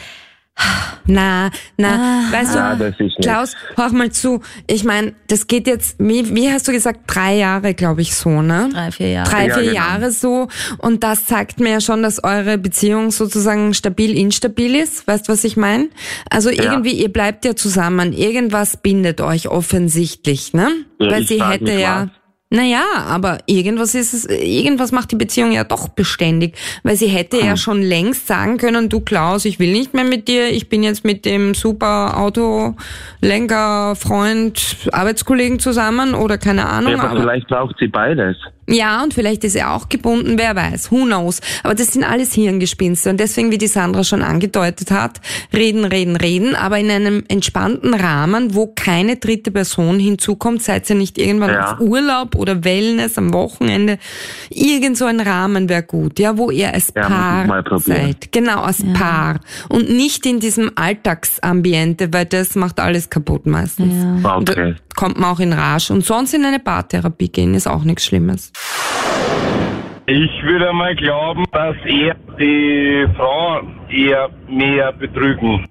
na, 1.08 1.50
na, 1.78 1.96
ah, 1.96 2.32
weißt 2.32 2.56
na, 2.56 2.76
du, 2.76 2.94
Klaus, 3.22 3.56
hör 3.76 3.92
mal 3.92 4.12
zu. 4.12 4.42
Ich 4.68 4.84
meine, 4.84 5.14
das 5.28 5.48
geht 5.48 5.66
jetzt, 5.66 5.96
wie, 6.00 6.36
wie 6.36 6.52
hast 6.52 6.68
du 6.68 6.72
gesagt, 6.72 7.02
drei 7.08 7.36
Jahre, 7.36 7.74
glaube 7.74 8.02
ich, 8.02 8.16
so, 8.16 8.42
ne? 8.42 8.70
Drei, 8.72 8.92
vier 8.92 9.10
Jahre. 9.10 9.30
Drei, 9.30 9.44
vier 9.46 9.64
ja, 9.64 9.72
genau. 9.72 9.74
Jahre 9.74 10.12
so. 10.12 10.48
Und 10.78 11.04
das 11.04 11.26
zeigt 11.26 11.60
mir 11.60 11.72
ja 11.72 11.82
schon, 11.82 12.04
dass 12.04 12.24
eure 12.24 12.58
Beziehung 12.58 13.12
sozusagen 13.12 13.74
stabil, 13.74 14.18
instabil 14.18 14.76
ist. 14.76 15.08
Weißt 15.08 15.28
du, 15.28 15.34
was 15.34 15.44
ich 15.44 15.58
meine? 15.58 15.90
Also 16.30 16.50
ja. 16.50 16.64
irgendwie, 16.64 16.94
ihr 16.94 17.12
bleibt 17.12 17.46
ja 17.46 17.56
zusammen. 17.56 18.14
Irgendwas 18.14 18.78
bindet 18.78 19.22
euch 19.22 19.48
offensichtlich, 19.48 20.54
ne? 20.54 20.70
Ja, 21.00 21.12
Weil 21.12 21.24
sie 21.26 21.44
hätte 21.44 21.72
ja. 21.72 22.04
Was. 22.04 22.21
Naja, 22.54 22.84
aber 23.08 23.38
irgendwas 23.46 23.96
ist 23.96 24.14
es, 24.14 24.26
irgendwas 24.26 24.92
macht 24.92 25.10
die 25.14 25.16
Beziehung 25.16 25.54
ja 25.54 25.64
doch 25.64 25.88
beständig, 25.88 26.58
weil 26.84 26.98
sie 26.98 27.08
hätte 27.08 27.38
hm. 27.38 27.46
ja 27.46 27.56
schon 27.56 27.82
längst 27.82 28.28
sagen 28.28 28.58
können, 28.58 28.90
du 28.90 29.00
Klaus, 29.00 29.46
ich 29.46 29.58
will 29.58 29.72
nicht 29.72 29.94
mehr 29.94 30.04
mit 30.04 30.28
dir, 30.28 30.50
ich 30.50 30.68
bin 30.68 30.84
jetzt 30.84 31.06
mit 31.06 31.24
dem 31.24 31.54
super 31.54 32.18
Autolenker, 32.18 33.96
Freund, 33.96 34.90
Arbeitskollegen 34.92 35.60
zusammen 35.60 36.14
oder 36.14 36.38
keine 36.38 36.68
Ahnung. 36.68 36.92
Ja, 36.92 37.00
aber, 37.00 37.12
aber 37.12 37.22
vielleicht 37.22 37.48
braucht 37.48 37.78
sie 37.80 37.88
beides. 37.88 38.36
Ja, 38.72 39.04
und 39.04 39.14
vielleicht 39.14 39.44
ist 39.44 39.56
er 39.56 39.74
auch 39.74 39.90
gebunden, 39.90 40.38
wer 40.38 40.56
weiß, 40.56 40.92
who 40.92 41.04
knows. 41.06 41.42
Aber 41.64 41.76
das 41.76 41.94
sind 41.94 42.04
alles 42.04 42.34
Hirngespinste 42.34 43.10
und 43.10 43.20
deswegen, 43.20 43.52
wie 43.52 43.58
die 43.58 43.68
Sandra 43.68 44.04
schon 44.04 44.22
angedeutet 44.22 44.92
hat, 44.92 45.22
reden, 45.54 45.86
reden, 45.86 46.16
reden, 46.16 46.56
aber 46.56 46.80
in 46.80 46.90
einem 46.90 47.24
entspannten 47.28 47.94
Rahmen, 47.94 48.56
wo 48.56 48.68
keine 48.68 49.18
dritte 49.18 49.52
Person 49.52 50.00
hinzukommt, 50.00 50.64
seid 50.64 50.90
ihr 50.90 50.96
nicht 50.96 51.18
irgendwann 51.18 51.52
ja. 51.52 51.74
auf 51.74 51.80
Urlaub 51.80 52.36
oder 52.36 52.64
Wellness 52.64 53.18
am 53.18 53.34
Wochenende. 53.34 53.98
Irgend 54.50 54.98
so 54.98 55.06
ein 55.06 55.20
Rahmen 55.20 55.70
wäre 55.70 55.84
gut, 55.84 56.20
ja, 56.20 56.38
wo 56.38 56.52
ihr 56.52 56.74
als 56.74 56.94
ja, 56.96 57.08
Paar 57.08 57.80
seid. 57.80 58.32
Genau, 58.32 58.62
als 58.62 58.80
ja. 58.80 58.94
Paar. 58.94 59.40
Und 59.70 59.90
nicht 59.90 60.26
in 60.26 60.40
diesem 60.40 60.72
Alltagsambiente, 60.76 62.12
weil 62.14 62.26
das 62.26 62.56
macht 62.56 62.80
alles 62.80 63.10
kaputt 63.10 63.46
meistens. 63.46 63.94
Ja. 64.24 64.38
Okay. 64.38 64.76
kommt 64.96 65.20
man 65.20 65.32
auch 65.32 65.40
in 65.40 65.54
Rage. 65.54 65.94
Und 65.94 66.06
sonst 66.06 66.34
in 66.34 66.46
eine 66.46 66.60
Paartherapie 66.60 67.30
gehen 67.30 67.56
ist 67.56 67.68
auch 67.68 67.84
nichts 67.84 68.06
Schlimmes. 68.06 68.52
Ich 70.08 70.44
würde 70.44 70.74
mal 70.74 70.96
glauben, 70.96 71.46
dass 71.52 71.76
er 71.86 72.16
die 72.40 73.06
Frau 73.16 73.62
eher 73.90 74.30
mehr 74.50 74.92
betrügen. 74.94 75.68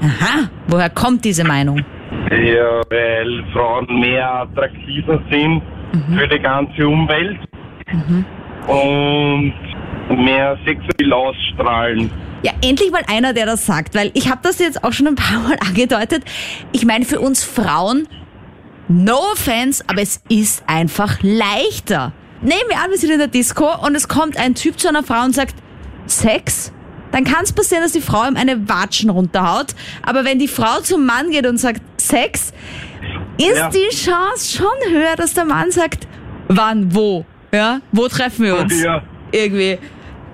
Aha, 0.00 0.48
woher 0.68 0.90
kommt 0.90 1.24
diese 1.24 1.44
Meinung? 1.44 1.84
Ja, 2.30 2.80
weil 2.90 3.44
Frauen 3.52 4.00
mehr 4.00 4.40
attraktiver 4.40 5.22
sind 5.30 5.62
mhm. 5.92 6.18
für 6.18 6.28
die 6.28 6.38
ganze 6.38 6.88
Umwelt 6.88 7.38
mhm. 7.92 8.24
und 8.66 9.54
mehr 10.24 10.58
sexuell 10.64 11.12
ausstrahlen. 11.12 12.10
Ja, 12.42 12.52
endlich 12.62 12.90
mal 12.90 13.02
einer, 13.06 13.32
der 13.32 13.46
das 13.46 13.64
sagt, 13.64 13.94
weil 13.94 14.10
ich 14.14 14.30
habe 14.30 14.40
das 14.42 14.58
jetzt 14.58 14.82
auch 14.82 14.92
schon 14.92 15.08
ein 15.08 15.14
paar 15.14 15.40
Mal 15.40 15.56
angedeutet. 15.66 16.24
Ich 16.72 16.84
meine, 16.84 17.04
für 17.04 17.20
uns 17.20 17.44
Frauen, 17.44 18.08
no 18.88 19.16
offense, 19.32 19.84
aber 19.86 20.02
es 20.02 20.22
ist 20.28 20.64
einfach 20.66 21.18
leichter. 21.22 22.12
Nehmen 22.44 22.68
wir 22.68 22.76
an, 22.76 22.90
wir 22.90 22.98
sind 22.98 23.10
in 23.10 23.18
der 23.18 23.28
Disco 23.28 23.66
und 23.86 23.94
es 23.94 24.06
kommt 24.06 24.36
ein 24.36 24.54
Typ 24.54 24.78
zu 24.78 24.86
einer 24.86 25.02
Frau 25.02 25.24
und 25.24 25.34
sagt, 25.34 25.54
Sex? 26.06 26.72
Dann 27.10 27.24
kann 27.24 27.44
es 27.44 27.54
passieren, 27.54 27.82
dass 27.82 27.92
die 27.92 28.02
Frau 28.02 28.26
ihm 28.28 28.36
eine 28.36 28.68
Watschen 28.68 29.08
runterhaut. 29.08 29.74
Aber 30.02 30.26
wenn 30.26 30.38
die 30.38 30.48
Frau 30.48 30.80
zum 30.82 31.06
Mann 31.06 31.30
geht 31.30 31.46
und 31.46 31.56
sagt, 31.56 31.80
Sex, 31.98 32.52
ist 33.38 33.56
ja. 33.56 33.70
die 33.70 33.96
Chance 33.96 34.58
schon 34.58 34.92
höher, 34.92 35.16
dass 35.16 35.32
der 35.32 35.46
Mann 35.46 35.70
sagt, 35.70 36.06
wann, 36.48 36.94
wo? 36.94 37.24
Ja, 37.50 37.80
wo 37.92 38.08
treffen 38.08 38.44
wir 38.44 38.58
uns? 38.58 38.78
Ja. 38.82 39.02
Irgendwie. 39.32 39.78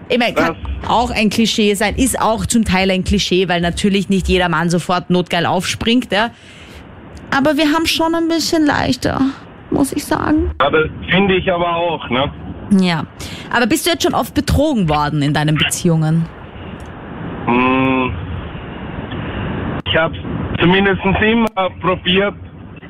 Ich 0.09 0.19
meine, 0.19 0.35
kann 0.35 0.57
auch 0.89 1.13
ein 1.13 1.31
Klischee 1.31 1.75
sein, 1.75 1.95
ist 1.95 2.21
auch 2.21 2.45
zum 2.45 2.65
Teil 2.65 2.91
ein 2.91 3.05
Klischee, 3.05 3.49
weil 3.49 3.61
natürlich 3.61 4.09
nicht 4.09 4.27
jeder 4.27 4.49
Mann 4.49 4.69
sofort 4.69 5.11
notgeil 5.11 5.47
aufspringt, 5.47 6.11
ja. 6.11 6.33
Aber 7.31 7.57
wir 7.57 7.71
haben 7.71 7.87
schon 7.87 8.17
ein 8.17 8.27
bisschen 8.27 8.67
leichter 8.67 9.21
muss 9.71 9.93
ich 9.93 10.05
sagen. 10.05 10.51
Ja, 10.61 10.71
das 10.71 10.89
finde 11.11 11.37
ich 11.37 11.51
aber 11.53 11.77
auch, 11.77 12.09
ne? 12.11 12.31
Ja. 12.81 13.05
Aber 13.53 13.67
bist 13.67 13.87
du 13.87 13.91
jetzt 13.91 14.03
schon 14.03 14.15
oft 14.15 14.35
betrogen 14.35 14.89
worden 14.89 15.23
in 15.23 15.35
deinen 15.35 15.57
Beziehungen? 15.57 16.27
Hm. 17.47 18.13
Ich 19.87 19.97
habe 19.97 20.17
zumindest 20.61 21.01
immer 21.21 21.71
probiert, 21.81 22.35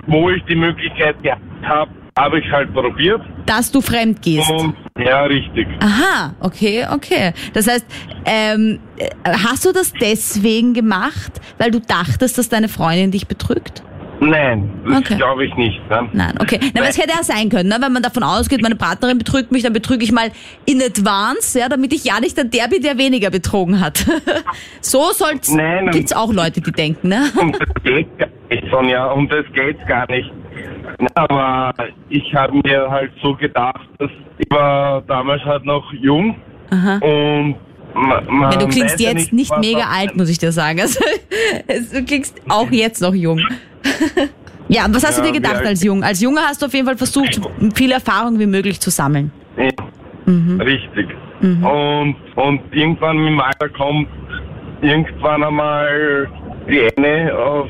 wo 0.07 0.31
ich 0.31 0.43
die 0.45 0.57
Möglichkeit 0.57 1.23
gehabt 1.23 1.43
habe, 1.63 1.91
habe 2.19 2.41
ich 2.41 2.53
halt 2.53 2.73
probiert. 2.75 3.23
Dass 3.47 3.71
du 3.73 3.81
fremd 3.81 4.21
gehst. 4.21 4.51
Und, 4.51 4.75
ja, 4.99 5.23
richtig. 5.23 5.67
Aha, 5.81 6.35
okay, 6.41 6.87
okay. 6.93 7.33
Das 7.55 7.67
heißt, 7.67 7.87
ähm, 8.27 8.81
hast 9.25 9.65
du 9.65 9.73
das 9.73 9.93
deswegen 9.93 10.75
gemacht, 10.75 11.41
weil 11.59 11.71
du 11.71 11.81
dachtest, 11.81 12.37
dass 12.37 12.49
deine 12.49 12.69
Freundin 12.69 13.11
dich 13.11 13.27
betrügt? 13.27 13.83
Nein, 14.21 14.71
das 14.87 14.99
okay. 14.99 15.17
glaube 15.17 15.47
ich 15.47 15.55
nicht. 15.57 15.81
Ne? 15.89 16.09
Nein, 16.13 16.35
okay. 16.41 16.61
Na, 16.75 16.81
aber 16.81 16.91
es 16.91 16.99
hätte 16.99 17.13
ja 17.17 17.23
sein 17.23 17.49
können, 17.49 17.71
ne? 17.71 17.77
wenn 17.81 17.93
man 17.93 18.03
davon 18.03 18.23
ausgeht, 18.23 18.61
meine 18.61 18.77
Partnerin 18.77 19.17
betrügt 19.17 19.51
mich, 19.51 19.63
dann 19.63 19.73
betrüge 19.73 20.05
ich 20.05 20.13
mal 20.13 20.31
in 20.67 20.83
advance, 20.83 21.59
ja, 21.59 21.69
damit 21.69 21.93
ich 21.95 22.05
ja 22.05 22.21
nicht 22.21 22.37
der 22.37 22.69
bin, 22.69 22.83
der 22.83 22.99
weniger 22.99 23.31
betrogen 23.31 23.81
hat. 23.81 24.05
so 24.83 25.11
soll's. 25.13 25.51
Nein, 25.51 25.91
gibt's 25.91 26.13
auch 26.13 26.33
Leute, 26.33 26.61
die 26.61 26.73
denken, 26.73 27.09
ne? 27.09 27.31
Und 27.41 27.59
das 27.59 27.83
geht 27.83 28.19
gar 28.19 28.29
nicht, 28.51 28.65
Sonja, 28.71 29.07
und 29.13 29.33
das 29.33 29.45
geht 29.55 29.87
gar 29.87 30.11
nicht. 30.11 30.31
Aber 31.15 31.73
ich 32.09 32.35
habe 32.35 32.61
mir 32.65 32.91
halt 32.91 33.13
so 33.23 33.35
gedacht, 33.35 33.89
dass 33.99 34.11
ich 34.39 34.51
war 34.51 35.03
damals 35.03 35.43
halt 35.45 35.65
noch 35.65 35.93
jung 35.93 36.35
Aha. 36.71 36.97
und 36.97 37.57
man, 37.95 38.27
man 38.27 38.53
ja, 38.53 38.59
du 38.59 38.69
klingst 38.69 39.01
jetzt 39.01 39.15
nicht, 39.15 39.33
nicht 39.33 39.59
mega 39.59 39.89
alt, 39.91 40.17
muss 40.17 40.29
ich 40.29 40.39
dir 40.39 40.53
sagen. 40.53 40.81
Also, 40.81 41.01
du 41.93 42.05
klingst 42.05 42.41
auch 42.49 42.71
jetzt 42.71 43.01
noch 43.01 43.15
jung. 43.15 43.41
ja, 44.69 44.87
was 44.89 45.05
hast 45.07 45.19
du 45.19 45.23
dir 45.23 45.33
gedacht 45.33 45.65
als 45.65 45.83
Jung? 45.83 46.03
Als 46.03 46.21
Junge 46.21 46.41
hast 46.41 46.63
du 46.63 46.67
auf 46.67 46.75
jeden 46.75 46.87
Fall 46.87 46.97
versucht, 46.97 47.41
viel 47.75 47.93
Erfahrung 47.93 48.39
wie 48.39 48.47
möglich 48.47 48.81
zu 48.81 48.91
sammeln. 48.91 49.31
Ja, 49.57 49.71
mhm. 50.27 50.61
richtig. 50.61 51.09
Mhm. 51.41 51.65
Und, 51.65 52.17
und 52.37 52.61
irgendwann 52.73 53.19
mit 53.19 53.29
dem 53.29 53.41
Alter 53.41 53.69
kommt 53.71 54.09
irgendwann 54.83 55.43
einmal 55.43 56.29
die 56.69 56.89
eine 56.97 57.35
auf 57.35 57.69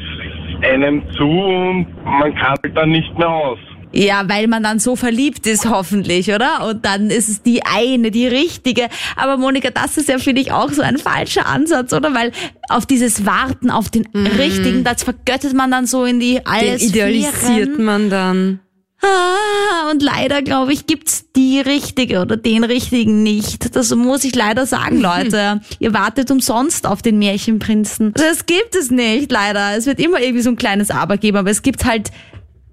einem 0.62 1.03
zu 1.16 1.29
und 1.29 1.87
man 2.05 2.35
kann 2.35 2.57
halt 2.62 2.77
dann 2.77 2.90
nicht 2.90 3.16
mehr 3.18 3.29
aus. 3.29 3.59
Ja, 3.92 4.29
weil 4.29 4.46
man 4.46 4.62
dann 4.62 4.79
so 4.79 4.96
verliebt 4.96 5.46
ist, 5.46 5.68
hoffentlich, 5.68 6.33
oder? 6.33 6.66
Und 6.68 6.85
dann 6.85 7.11
ist 7.11 7.29
es 7.29 7.42
die 7.42 7.62
eine, 7.64 8.11
die 8.11 8.26
richtige. 8.26 8.88
Aber 9.16 9.37
Monika, 9.37 9.70
das 9.70 9.96
ist 9.96 10.09
ja, 10.09 10.18
finde 10.18 10.42
ich, 10.42 10.53
auch 10.53 10.70
so 10.70 10.83
ein 10.83 10.98
falscher 10.98 11.46
Ansatz, 11.46 11.92
oder? 11.92 12.14
Weil 12.14 12.33
auf 12.68 12.87
dieses 12.87 13.26
Warten 13.26 13.70
auf 13.70 13.88
den 13.88 14.07
mhm. 14.12 14.26
richtigen, 14.26 14.85
das 14.85 15.03
vergöttet 15.03 15.55
man 15.55 15.70
dann 15.70 15.87
so 15.87 16.05
in 16.05 16.20
die 16.20 16.44
alles. 16.46 16.81
Den 16.81 16.88
idealisiert 16.90 17.79
man 17.79 18.11
dann. 18.11 18.61
Ah, 19.03 19.90
und 19.90 20.03
leider, 20.03 20.42
glaube 20.42 20.74
ich, 20.74 20.87
gibt's 20.87 21.24
die 21.35 21.59
richtige 21.59 22.20
oder 22.20 22.37
den 22.37 22.64
richtigen 22.64 23.22
nicht. 23.22 23.74
Das 23.74 23.94
muss 23.94 24.24
ich 24.24 24.35
leider 24.35 24.66
sagen, 24.66 25.00
Leute. 25.00 25.62
Ihr 25.79 25.94
wartet 25.94 26.31
umsonst 26.31 26.87
auf 26.87 27.00
den 27.00 27.18
Märchenprinzen. 27.18 28.12
Das 28.12 28.44
gibt 28.44 28.76
es 28.76 28.90
nicht, 28.90 29.33
leider. 29.33 29.76
Es 29.76 29.87
wird 29.87 30.00
immer 30.00 30.20
irgendwie 30.20 30.42
so 30.42 30.50
ein 30.50 30.57
kleines 30.57 30.90
Aber 30.90 31.16
geben, 31.16 31.38
aber 31.38 31.50
es 31.50 31.62
gibt 31.62 31.87
halt 31.87 32.11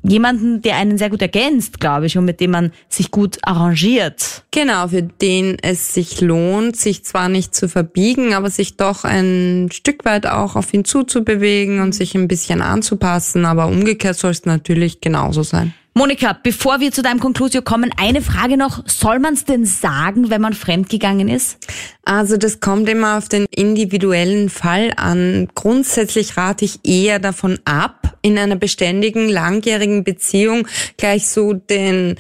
jemanden, 0.10 0.62
der 0.62 0.78
einen 0.78 0.98
sehr 0.98 1.10
gut 1.10 1.22
ergänzt, 1.22 1.80
glaube 1.80 2.06
ich, 2.06 2.18
und 2.18 2.26
mit 2.26 2.40
dem 2.40 2.52
man 2.52 2.72
sich 2.90 3.12
gut 3.12 3.38
arrangiert. 3.42 4.44
Genau, 4.52 4.88
für 4.88 5.04
den 5.04 5.58
es 5.62 5.94
sich 5.94 6.22
lohnt, 6.22 6.76
sich 6.76 7.04
zwar 7.04 7.30
nicht 7.30 7.54
zu 7.56 7.70
verbiegen, 7.70 8.34
aber 8.34 8.50
sich 8.50 8.78
doch 8.78 9.04
ein 9.04 9.70
Stück 9.72 10.06
weit 10.06 10.28
auch 10.28 10.56
auf 10.56 10.74
ihn 10.74 10.86
zuzubewegen 10.86 11.80
und 11.82 11.94
sich 11.94 12.16
ein 12.16 12.28
bisschen 12.28 12.62
anzupassen, 12.62 13.46
aber 13.46 13.68
umgekehrt 13.68 14.18
soll 14.18 14.32
es 14.32 14.46
natürlich 14.46 15.02
genauso 15.02 15.44
sein. 15.44 15.74
Monika, 15.98 16.38
bevor 16.44 16.80
wir 16.80 16.92
zu 16.92 17.02
deinem 17.02 17.20
Konklusio 17.20 17.64
kommen, 17.64 17.90
eine 17.98 18.22
Frage 18.22 18.56
noch. 18.56 18.88
Soll 18.88 19.18
man 19.18 19.34
es 19.34 19.46
denn 19.46 19.66
sagen, 19.66 20.30
wenn 20.30 20.42
man 20.42 20.54
fremdgegangen 20.54 21.28
ist? 21.28 21.58
Also 22.06 22.38
das 22.38 22.60
kommt 22.60 22.88
immer 22.88 23.18
auf 23.18 23.30
den 23.30 23.48
individuellen 23.50 24.52
Fall 24.52 24.94
an. 24.96 25.48
Grundsätzlich 25.56 26.38
rate 26.38 26.66
ich 26.66 26.82
eher 26.84 27.18
davon 27.18 27.58
ab, 27.66 28.16
in 28.22 28.38
einer 28.38 28.58
beständigen, 28.58 29.28
langjährigen 29.28 30.04
Beziehung 30.04 30.68
gleich 30.98 31.28
so 31.30 31.54
den 31.54 32.16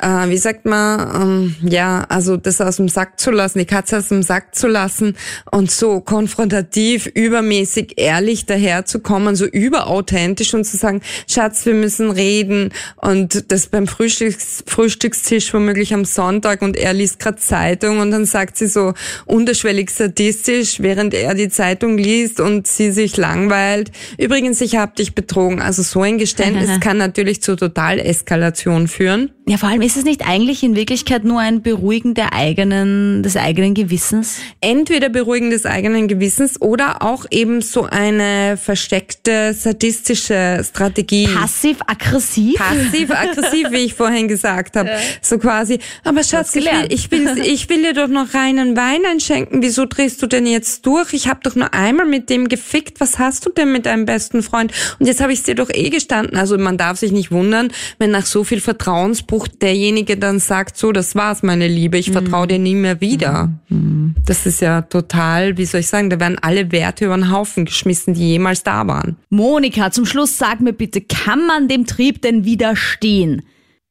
äh, 0.00 0.28
wie 0.28 0.36
sagt 0.36 0.64
man, 0.64 1.54
ähm, 1.62 1.70
ja, 1.70 2.04
also 2.08 2.36
das 2.36 2.60
aus 2.60 2.76
dem 2.76 2.88
Sack 2.88 3.18
zu 3.18 3.30
lassen, 3.30 3.58
die 3.58 3.64
Katze 3.64 3.98
aus 3.98 4.08
dem 4.08 4.22
Sack 4.22 4.54
zu 4.54 4.68
lassen 4.68 5.16
und 5.50 5.70
so 5.70 6.00
konfrontativ, 6.00 7.06
übermäßig 7.06 7.94
ehrlich 7.96 8.46
daherzukommen, 8.46 9.34
so 9.34 9.44
überauthentisch 9.44 10.54
und 10.54 10.64
zu 10.64 10.76
sagen, 10.76 11.00
Schatz, 11.28 11.66
wir 11.66 11.74
müssen 11.74 12.10
reden 12.10 12.70
und 12.96 13.50
das 13.50 13.66
beim 13.66 13.86
Frühstücks 13.86 14.62
Frühstückstisch 14.66 15.52
womöglich 15.52 15.92
am 15.92 16.04
Sonntag 16.04 16.62
und 16.62 16.76
er 16.76 16.92
liest 16.92 17.18
gerade 17.18 17.38
Zeitung 17.38 17.98
und 17.98 18.10
dann 18.12 18.24
sagt 18.24 18.56
sie 18.56 18.68
so 18.68 18.94
unterschwellig 19.26 19.90
sadistisch, 19.90 20.80
während 20.80 21.12
er 21.14 21.34
die 21.34 21.48
Zeitung 21.48 21.98
liest 21.98 22.40
und 22.40 22.66
sie 22.66 22.92
sich 22.92 23.16
langweilt. 23.16 23.90
Übrigens, 24.16 24.60
ich 24.60 24.76
habe 24.76 24.94
dich 24.94 25.14
betrogen. 25.14 25.60
Also 25.60 25.82
so 25.82 26.02
ein 26.02 26.18
Geständnis 26.18 26.80
kann 26.80 26.98
natürlich 26.98 27.42
zur 27.42 27.56
Totaleskalation 27.56 28.86
führen. 28.86 29.32
Ja, 29.48 29.56
vor 29.56 29.70
allem 29.70 29.80
ist 29.88 29.96
es 29.96 30.04
nicht 30.04 30.28
eigentlich 30.28 30.62
in 30.62 30.76
Wirklichkeit 30.76 31.24
nur 31.24 31.40
ein 31.40 31.62
Beruhigen 31.62 32.12
der 32.12 32.34
eigenen, 32.34 33.22
des 33.22 33.38
eigenen 33.38 33.72
Gewissens? 33.72 34.36
Entweder 34.60 35.08
Beruhigen 35.08 35.48
des 35.48 35.64
eigenen 35.64 36.08
Gewissens 36.08 36.60
oder 36.60 37.00
auch 37.00 37.24
eben 37.30 37.62
so 37.62 37.84
eine 37.84 38.58
versteckte 38.58 39.54
sadistische 39.54 40.62
Strategie. 40.62 41.26
Passiv-aggressiv? 41.26 42.56
Passiv-aggressiv, 42.56 43.70
wie 43.70 43.78
ich 43.78 43.94
vorhin 43.94 44.28
gesagt 44.28 44.76
habe. 44.76 44.88
Ja. 44.98 44.98
So 45.20 45.38
quasi, 45.38 45.80
aber 46.02 46.24
Schatz, 46.24 46.54
ich 46.56 46.64
will, 46.64 46.86
ich, 46.88 47.10
will, 47.10 47.38
ich 47.44 47.68
will 47.68 47.82
dir 47.82 47.92
doch 47.92 48.08
noch 48.08 48.32
reinen 48.32 48.74
Wein 48.76 49.02
einschenken. 49.04 49.62
Wieso 49.62 49.84
drehst 49.84 50.22
du 50.22 50.26
denn 50.26 50.46
jetzt 50.46 50.86
durch? 50.86 51.12
Ich 51.12 51.28
habe 51.28 51.40
doch 51.42 51.54
nur 51.54 51.74
einmal 51.74 52.06
mit 52.06 52.30
dem 52.30 52.48
gefickt. 52.48 53.00
Was 53.00 53.18
hast 53.18 53.44
du 53.44 53.50
denn 53.50 53.70
mit 53.70 53.84
deinem 53.84 54.06
besten 54.06 54.42
Freund? 54.42 54.72
Und 54.98 55.06
jetzt 55.06 55.20
habe 55.20 55.32
ich 55.32 55.40
es 55.40 55.44
dir 55.44 55.54
doch 55.54 55.68
eh 55.70 55.90
gestanden. 55.90 56.38
Also 56.38 56.56
man 56.56 56.78
darf 56.78 56.98
sich 56.98 57.12
nicht 57.12 57.30
wundern, 57.30 57.70
wenn 57.98 58.10
nach 58.10 58.24
so 58.24 58.44
viel 58.44 58.60
Vertrauensbruch 58.60 59.46
der 59.46 59.77
derjenige 59.78 60.16
dann 60.16 60.40
sagt, 60.40 60.76
so, 60.76 60.90
das 60.92 61.14
war's, 61.14 61.42
meine 61.42 61.68
Liebe, 61.68 61.98
ich 61.98 62.10
vertraue 62.10 62.48
dir 62.48 62.58
nie 62.58 62.74
mehr 62.74 63.00
wieder. 63.00 63.50
Mhm. 63.68 64.16
Das 64.26 64.44
ist 64.44 64.60
ja 64.60 64.82
total, 64.82 65.56
wie 65.56 65.64
soll 65.64 65.80
ich 65.80 65.88
sagen, 65.88 66.10
da 66.10 66.18
werden 66.18 66.38
alle 66.40 66.72
Werte 66.72 67.06
über 67.06 67.14
den 67.14 67.30
Haufen 67.30 67.64
geschmissen, 67.64 68.14
die 68.14 68.30
jemals 68.30 68.64
da 68.64 68.86
waren. 68.86 69.16
Monika, 69.30 69.90
zum 69.92 70.04
Schluss 70.04 70.36
sag 70.36 70.60
mir 70.60 70.72
bitte, 70.72 71.00
kann 71.00 71.46
man 71.46 71.68
dem 71.68 71.86
Trieb 71.86 72.22
denn 72.22 72.44
widerstehen? 72.44 73.42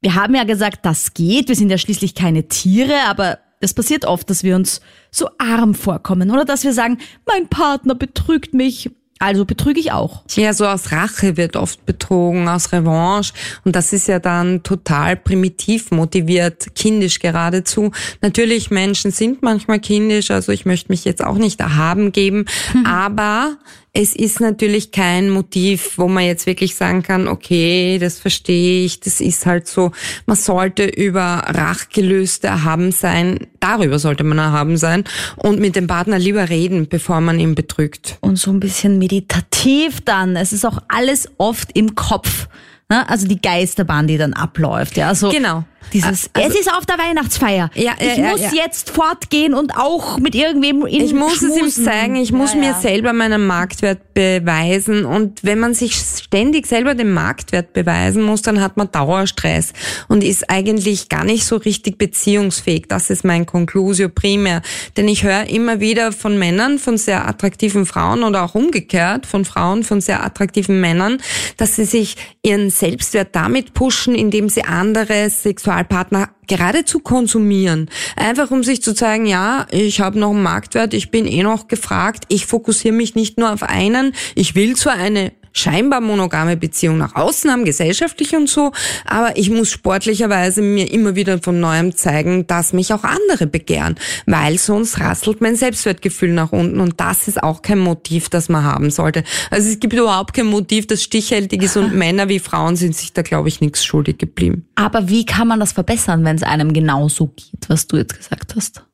Wir 0.01 0.15
haben 0.15 0.35
ja 0.35 0.43
gesagt, 0.43 0.85
das 0.85 1.13
geht, 1.13 1.47
wir 1.47 1.55
sind 1.55 1.69
ja 1.69 1.77
schließlich 1.77 2.13
keine 2.13 2.47
Tiere, 2.49 2.93
aber 3.07 3.39
es 3.61 3.73
passiert 3.73 4.05
oft, 4.05 4.29
dass 4.29 4.43
wir 4.43 4.55
uns 4.55 4.81
so 5.09 5.29
arm 5.37 5.73
vorkommen 5.73 6.29
oder 6.31 6.43
dass 6.43 6.65
wir 6.65 6.73
sagen, 6.73 6.97
mein 7.25 7.47
Partner 7.47 7.95
betrügt 7.95 8.53
mich, 8.53 8.91
also 9.19 9.45
betrüge 9.45 9.79
ich 9.79 9.91
auch. 9.91 10.23
Ja, 10.35 10.53
so 10.53 10.65
aus 10.65 10.91
Rache 10.91 11.37
wird 11.37 11.55
oft 11.55 11.85
betrogen, 11.85 12.47
aus 12.47 12.71
Revanche. 12.71 13.33
Und 13.63 13.75
das 13.75 13.93
ist 13.93 14.07
ja 14.07 14.19
dann 14.19 14.63
total 14.63 15.15
primitiv 15.15 15.91
motiviert, 15.91 16.75
kindisch 16.75 17.19
geradezu. 17.19 17.91
Natürlich, 18.21 18.71
Menschen 18.71 19.11
sind 19.11 19.41
manchmal 19.41 19.79
kindisch, 19.79 20.31
also 20.31 20.51
ich 20.51 20.65
möchte 20.65 20.91
mich 20.91 21.05
jetzt 21.05 21.23
auch 21.23 21.37
nicht 21.37 21.59
erhaben 21.59 22.11
geben. 22.11 22.45
Mhm. 22.73 22.85
Aber 22.85 23.57
es 23.99 24.15
ist 24.15 24.39
natürlich 24.39 24.91
kein 24.91 25.31
Motiv, 25.31 25.97
wo 25.97 26.07
man 26.07 26.23
jetzt 26.23 26.45
wirklich 26.45 26.75
sagen 26.75 27.01
kann, 27.01 27.27
okay, 27.27 27.97
das 27.99 28.19
verstehe 28.19 28.85
ich, 28.85 28.99
das 28.99 29.19
ist 29.19 29.47
halt 29.47 29.67
so. 29.67 29.91
Man 30.27 30.37
sollte 30.37 30.85
über 30.85 31.41
Rachgelöste 31.47 32.45
erhaben 32.45 32.91
sein, 32.91 33.47
darüber 33.59 33.99
sollte 33.99 34.23
man 34.23 34.37
erhaben 34.37 34.77
sein 34.77 35.03
und 35.35 35.59
mit 35.59 35.75
dem 35.75 35.87
Partner 35.87 36.19
lieber 36.19 36.49
reden, 36.49 36.87
bevor 36.87 37.21
man 37.21 37.39
ihn 37.39 37.55
betrügt. 37.55 38.17
Und 38.21 38.37
so 38.37 38.51
ein 38.51 38.59
bisschen 38.59 38.97
meditativ 38.97 40.01
dann. 40.01 40.35
Es 40.35 40.53
ist 40.53 40.65
auch 40.65 40.79
alles 40.87 41.29
oft 41.37 41.75
im 41.77 41.95
Kopf. 41.95 42.47
Ne? 42.89 43.07
Also 43.09 43.27
die 43.27 43.41
Geisterbahn, 43.41 44.07
die 44.07 44.17
dann 44.17 44.33
abläuft. 44.33 44.97
Ja, 44.97 45.13
so 45.13 45.29
genau. 45.29 45.65
Dieses, 45.93 46.29
also, 46.33 46.49
es 46.49 46.59
ist 46.59 46.71
auf 46.71 46.85
der 46.85 46.97
Weihnachtsfeier. 46.97 47.69
Ja, 47.73 47.83
ja, 47.83 47.93
ich 47.99 48.17
ja, 48.17 48.29
muss 48.31 48.41
jetzt 48.53 48.89
fortgehen 48.89 49.53
und 49.53 49.77
auch 49.77 50.17
mit 50.17 50.35
irgendwem 50.35 50.85
in 50.85 51.01
Ich 51.01 51.13
muss 51.13 51.37
schmusen. 51.37 51.65
es 51.65 51.77
ihm 51.77 51.83
zeigen, 51.85 52.15
ich 52.15 52.31
muss 52.31 52.55
mir 52.55 52.73
selber 52.73 53.13
meinen 53.13 53.45
Marktwert 53.45 54.13
beweisen. 54.13 55.05
Und 55.05 55.43
wenn 55.43 55.59
man 55.59 55.73
sich 55.73 55.95
ständig 55.95 56.67
selber 56.67 56.93
den 56.93 57.13
Marktwert 57.13 57.73
beweisen 57.73 58.23
muss, 58.23 58.41
dann 58.41 58.61
hat 58.61 58.75
man 58.75 58.91
Dauerstress 58.91 59.73
und 60.07 60.23
ist 60.23 60.49
eigentlich 60.49 61.09
gar 61.09 61.23
nicht 61.23 61.45
so 61.45 61.55
richtig 61.55 61.97
beziehungsfähig. 61.97 62.85
Das 62.89 63.09
ist 63.09 63.23
mein 63.23 63.45
Conclusio 63.45 64.09
primär. 64.09 64.61
Denn 64.97 65.07
ich 65.07 65.23
höre 65.23 65.47
immer 65.49 65.79
wieder 65.79 66.11
von 66.11 66.37
Männern, 66.37 66.79
von 66.79 66.97
sehr 66.97 67.27
attraktiven 67.27 67.85
Frauen 67.85 68.23
oder 68.23 68.43
auch 68.43 68.55
umgekehrt 68.55 69.25
von 69.25 69.45
Frauen, 69.45 69.83
von 69.83 70.01
sehr 70.01 70.23
attraktiven 70.23 70.81
Männern, 70.81 71.19
dass 71.57 71.75
sie 71.75 71.85
sich 71.85 72.15
ihren 72.41 72.69
Selbstwert 72.69 73.29
damit 73.35 73.73
pushen, 73.73 74.15
indem 74.15 74.49
sie 74.49 74.63
andere 74.63 75.29
Sexual 75.29 75.76
Sexualpartner 75.77 76.29
geradezu 76.47 76.99
konsumieren. 76.99 77.89
Einfach 78.15 78.51
um 78.51 78.63
sich 78.63 78.81
zu 78.81 78.93
zeigen, 78.93 79.25
ja, 79.25 79.67
ich 79.71 80.01
habe 80.01 80.19
noch 80.19 80.31
einen 80.31 80.43
Marktwert, 80.43 80.93
ich 80.93 81.11
bin 81.11 81.25
eh 81.25 81.43
noch 81.43 81.67
gefragt, 81.67 82.25
ich 82.29 82.45
fokussiere 82.45 82.95
mich 82.95 83.15
nicht 83.15 83.37
nur 83.37 83.51
auf 83.51 83.63
einen, 83.63 84.13
ich 84.35 84.55
will 84.55 84.75
zwar 84.75 84.93
eine 84.93 85.33
scheinbar 85.57 86.01
monogame 86.01 86.57
Beziehung 86.57 86.97
nach 86.97 87.15
außen 87.15 87.49
haben, 87.51 87.65
gesellschaftlich 87.65 88.35
und 88.35 88.49
so, 88.49 88.71
aber 89.05 89.37
ich 89.37 89.49
muss 89.49 89.69
sportlicherweise 89.69 90.61
mir 90.61 90.91
immer 90.91 91.15
wieder 91.15 91.39
von 91.39 91.59
neuem 91.59 91.95
zeigen, 91.95 92.47
dass 92.47 92.73
mich 92.73 92.93
auch 92.93 93.03
andere 93.03 93.47
begehren, 93.47 93.95
weil 94.25 94.57
sonst 94.57 94.99
rasselt 94.99 95.41
mein 95.41 95.55
Selbstwertgefühl 95.55 96.31
nach 96.31 96.51
unten 96.51 96.79
und 96.79 96.99
das 96.99 97.27
ist 97.27 97.41
auch 97.41 97.61
kein 97.61 97.79
Motiv, 97.79 98.29
das 98.29 98.49
man 98.49 98.63
haben 98.63 98.91
sollte. 98.91 99.23
Also 99.51 99.69
es 99.69 99.79
gibt 99.79 99.93
überhaupt 99.93 100.33
kein 100.33 100.47
Motiv, 100.47 100.87
das 100.87 101.03
stichhaltig 101.03 101.63
ist 101.63 101.77
und 101.77 101.93
Männer 101.97 102.29
wie 102.29 102.39
Frauen 102.39 102.75
sind 102.75 102.95
sich 102.95 103.13
da, 103.13 103.21
glaube 103.21 103.49
ich, 103.49 103.61
nichts 103.61 103.83
schuldig 103.83 104.17
geblieben. 104.17 104.65
Aber 104.75 105.09
wie 105.09 105.25
kann 105.25 105.47
man 105.47 105.59
das 105.59 105.73
verbessern, 105.73 106.23
wenn 106.23 106.35
es 106.35 106.43
einem 106.43 106.73
genauso 106.73 107.27
geht, 107.27 107.67
was 107.67 107.87
du 107.87 107.97
jetzt 107.97 108.15
gesagt 108.15 108.55
hast? 108.55 108.86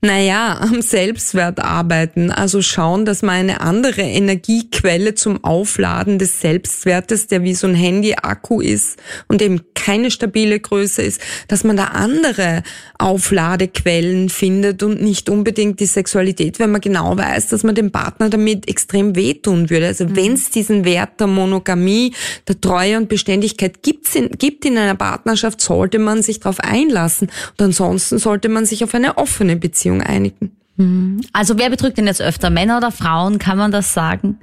Naja, 0.00 0.58
am 0.60 0.82
Selbstwert 0.82 1.60
arbeiten, 1.60 2.30
also 2.30 2.60
schauen, 2.60 3.06
dass 3.06 3.22
man 3.22 3.36
eine 3.36 3.62
andere 3.62 4.02
Energiequelle 4.02 5.14
zum 5.14 5.42
Aufladen 5.42 6.18
des 6.18 6.42
Selbstwertes, 6.42 7.26
der 7.26 7.42
wie 7.42 7.54
so 7.54 7.66
ein 7.66 7.74
Handy-Akku 7.74 8.60
ist 8.60 8.98
und 9.28 9.40
eben 9.40 9.62
keine 9.74 10.10
stabile 10.10 10.60
Größe 10.60 11.02
ist, 11.02 11.20
dass 11.48 11.64
man 11.64 11.76
da 11.76 11.86
andere 11.86 12.62
Aufladequellen 12.98 14.28
findet 14.28 14.82
und 14.82 15.02
nicht 15.02 15.28
unbedingt 15.28 15.80
die 15.80 15.86
Sexualität, 15.86 16.58
wenn 16.58 16.70
man 16.70 16.80
genau 16.80 17.16
weiß, 17.16 17.48
dass 17.48 17.64
man 17.64 17.74
dem 17.74 17.90
Partner 17.90 18.28
damit 18.28 18.68
extrem 18.68 19.16
wehtun 19.16 19.70
würde. 19.70 19.86
Also 19.86 20.04
mhm. 20.04 20.16
wenn 20.16 20.32
es 20.34 20.50
diesen 20.50 20.84
Wert 20.84 21.20
der 21.20 21.26
Monogamie, 21.26 22.14
der 22.48 22.60
Treue 22.60 22.96
und 22.98 23.08
Beständigkeit 23.08 23.82
gibt 23.82 24.14
in, 24.14 24.30
gibt 24.30 24.64
in 24.64 24.78
einer 24.78 24.94
Partnerschaft, 24.94 25.60
sollte 25.60 25.98
man 25.98 26.22
sich 26.22 26.40
darauf 26.40 26.60
einlassen. 26.60 27.28
Und 27.52 27.64
ansonsten 27.64 28.18
sollte 28.18 28.48
man 28.48 28.66
sich 28.66 28.84
auf 28.84 28.94
eine 28.94 29.18
offene 29.18 29.53
Beziehung 29.56 30.02
einigen. 30.02 30.56
Mhm. 30.76 31.20
Also 31.32 31.58
wer 31.58 31.70
betrügt 31.70 31.98
denn 31.98 32.06
jetzt 32.06 32.22
öfter, 32.22 32.50
Männer 32.50 32.78
oder 32.78 32.90
Frauen? 32.90 33.38
Kann 33.38 33.58
man 33.58 33.70
das 33.70 33.94
sagen? 33.94 34.38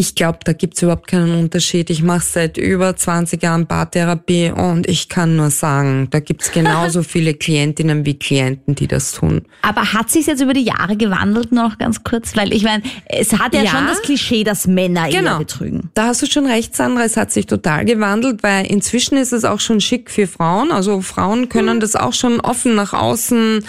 Ich 0.00 0.14
glaube, 0.14 0.38
da 0.44 0.54
gibt's 0.54 0.80
überhaupt 0.80 1.08
keinen 1.08 1.38
Unterschied. 1.38 1.90
Ich 1.90 2.02
mache 2.02 2.24
seit 2.24 2.56
über 2.56 2.96
20 2.96 3.42
Jahren 3.42 3.66
Paartherapie 3.66 4.50
und 4.50 4.88
ich 4.88 5.10
kann 5.10 5.36
nur 5.36 5.50
sagen, 5.50 6.08
da 6.10 6.20
gibt's 6.20 6.52
genauso 6.54 7.02
viele 7.02 7.34
Klientinnen 7.34 8.06
wie 8.06 8.18
Klienten, 8.18 8.74
die 8.74 8.86
das 8.86 9.12
tun. 9.12 9.42
Aber 9.60 9.92
hat 9.92 10.08
sich 10.08 10.24
jetzt 10.24 10.40
über 10.40 10.54
die 10.54 10.64
Jahre 10.64 10.96
gewandelt 10.96 11.52
noch 11.52 11.76
ganz 11.76 12.02
kurz? 12.02 12.34
Weil 12.34 12.54
ich 12.54 12.64
meine, 12.64 12.82
es 13.04 13.38
hat 13.38 13.52
ja, 13.52 13.62
ja, 13.62 13.72
schon 13.72 13.86
das 13.88 14.00
Klischee, 14.00 14.42
dass 14.42 14.66
Männer 14.66 15.10
genau. 15.10 15.32
eher 15.32 15.38
betrügen. 15.40 15.90
Da 15.92 16.06
hast 16.06 16.22
du 16.22 16.26
schon 16.26 16.46
recht, 16.46 16.74
Sandra. 16.74 17.04
Es 17.04 17.18
hat 17.18 17.30
sich 17.30 17.44
total 17.44 17.84
gewandelt, 17.84 18.42
weil 18.42 18.64
inzwischen 18.64 19.18
ist 19.18 19.34
es 19.34 19.44
auch 19.44 19.60
schon 19.60 19.82
schick 19.82 20.10
für 20.10 20.26
Frauen. 20.26 20.72
Also 20.72 21.02
Frauen 21.02 21.50
können 21.50 21.76
mhm. 21.76 21.80
das 21.80 21.94
auch 21.94 22.14
schon 22.14 22.40
offen 22.40 22.74
nach 22.74 22.94
außen 22.94 23.62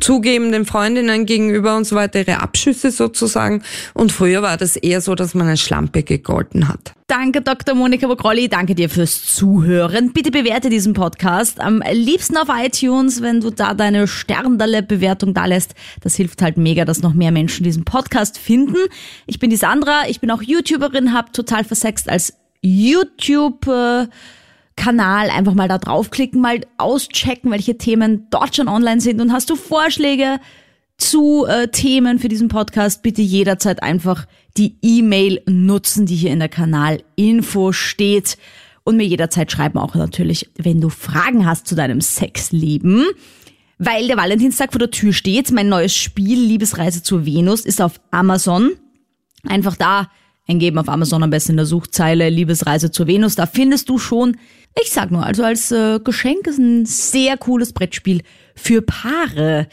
zugeben, 0.00 0.50
den 0.50 0.66
Freundinnen 0.66 1.26
gegenüber 1.26 1.76
und 1.76 1.84
so 1.84 1.94
weiter, 1.94 2.18
ihre 2.18 2.42
Abschüsse 2.42 2.90
sozusagen. 2.90 3.62
Und 3.94 4.10
früher 4.10 4.42
war 4.42 4.56
das 4.56 4.74
eher 4.74 5.00
so, 5.00 5.14
dass 5.14 5.32
man 5.34 5.46
ein 5.46 5.56
Schlampe 5.76 6.02
gegolten 6.02 6.68
hat. 6.68 6.94
Danke, 7.06 7.42
Dr. 7.42 7.74
Monika 7.74 8.06
Bokrolli. 8.06 8.48
Danke 8.48 8.74
dir 8.74 8.88
fürs 8.88 9.34
Zuhören. 9.34 10.12
Bitte 10.14 10.30
bewerte 10.30 10.70
diesen 10.70 10.94
Podcast. 10.94 11.60
Am 11.60 11.82
liebsten 11.92 12.38
auf 12.38 12.48
iTunes, 12.50 13.20
wenn 13.20 13.40
du 13.42 13.50
da 13.50 13.74
deine 13.74 14.08
Sterndale-Bewertung 14.08 15.34
da 15.34 15.44
lässt. 15.44 15.74
Das 16.00 16.16
hilft 16.16 16.40
halt 16.40 16.56
mega, 16.56 16.86
dass 16.86 17.02
noch 17.02 17.12
mehr 17.12 17.30
Menschen 17.30 17.62
diesen 17.62 17.84
Podcast 17.84 18.38
finden. 18.38 18.78
Ich 19.26 19.38
bin 19.38 19.50
die 19.50 19.56
Sandra. 19.56 20.08
Ich 20.08 20.20
bin 20.20 20.30
auch 20.30 20.40
YouTuberin, 20.40 21.12
hab 21.12 21.34
total 21.34 21.62
versext 21.64 22.08
als 22.08 22.32
YouTube, 22.62 23.68
Kanal 24.76 25.30
einfach 25.30 25.54
mal 25.54 25.68
da 25.68 25.78
draufklicken, 25.78 26.40
mal 26.40 26.60
auschecken, 26.78 27.50
welche 27.50 27.76
Themen 27.76 28.26
dort 28.30 28.56
schon 28.56 28.68
online 28.68 29.00
sind 29.00 29.20
und 29.20 29.32
hast 29.32 29.50
du 29.50 29.56
Vorschläge, 29.56 30.38
zu 30.98 31.44
äh, 31.46 31.68
Themen 31.68 32.18
für 32.18 32.28
diesen 32.28 32.48
Podcast, 32.48 33.02
bitte 33.02 33.22
jederzeit 33.22 33.82
einfach 33.82 34.26
die 34.56 34.76
E-Mail 34.82 35.42
nutzen, 35.46 36.06
die 36.06 36.16
hier 36.16 36.32
in 36.32 36.38
der 36.38 36.48
Kanalinfo 36.48 37.72
steht. 37.72 38.38
und 38.84 38.96
mir 38.96 39.06
jederzeit 39.06 39.50
schreiben 39.50 39.78
auch 39.78 39.94
natürlich, 39.94 40.48
wenn 40.56 40.80
du 40.80 40.88
Fragen 40.88 41.44
hast 41.44 41.66
zu 41.66 41.74
deinem 41.74 42.00
Sexleben. 42.00 43.04
Weil 43.78 44.06
der 44.06 44.16
Valentinstag 44.16 44.72
vor 44.72 44.78
der 44.78 44.90
Tür 44.90 45.12
steht, 45.12 45.50
mein 45.50 45.68
neues 45.68 45.94
Spiel 45.94 46.40
Liebesreise 46.40 47.02
zur 47.02 47.26
Venus 47.26 47.60
ist 47.66 47.82
auf 47.82 48.00
Amazon. 48.10 48.70
Einfach 49.46 49.76
da 49.76 50.10
eingeben 50.48 50.78
auf 50.78 50.88
Amazon 50.88 51.22
am 51.22 51.30
besten 51.30 51.52
in 51.52 51.56
der 51.58 51.66
Suchzeile 51.66 52.30
Liebesreise 52.30 52.90
zur 52.90 53.06
Venus. 53.06 53.34
Da 53.34 53.46
findest 53.46 53.88
du 53.88 53.98
schon, 53.98 54.38
ich 54.80 54.90
sag 54.90 55.10
nur, 55.10 55.26
also 55.26 55.44
als 55.44 55.70
äh, 55.72 56.00
Geschenk 56.02 56.46
ist 56.46 56.58
ein 56.58 56.86
sehr 56.86 57.36
cooles 57.36 57.72
Brettspiel 57.72 58.22
für 58.54 58.80
Paare. 58.80 59.68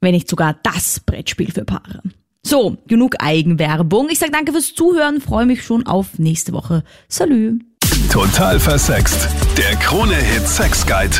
Wenn 0.00 0.12
nicht 0.12 0.28
sogar 0.28 0.56
das 0.62 1.00
Brettspiel 1.00 1.52
für 1.52 1.64
Paare. 1.64 2.02
So, 2.42 2.78
genug 2.86 3.16
Eigenwerbung. 3.18 4.08
Ich 4.10 4.18
sag 4.18 4.32
danke 4.32 4.52
fürs 4.52 4.74
Zuhören, 4.74 5.20
freue 5.20 5.46
mich 5.46 5.62
schon 5.62 5.86
auf 5.86 6.18
nächste 6.18 6.52
Woche. 6.52 6.84
Salü. 7.08 7.58
Total 8.10 8.58
versext. 8.58 9.28
Der 9.56 9.76
Krone-Hit 9.76 10.46
Sex 10.48 10.86
Guide. 10.86 11.16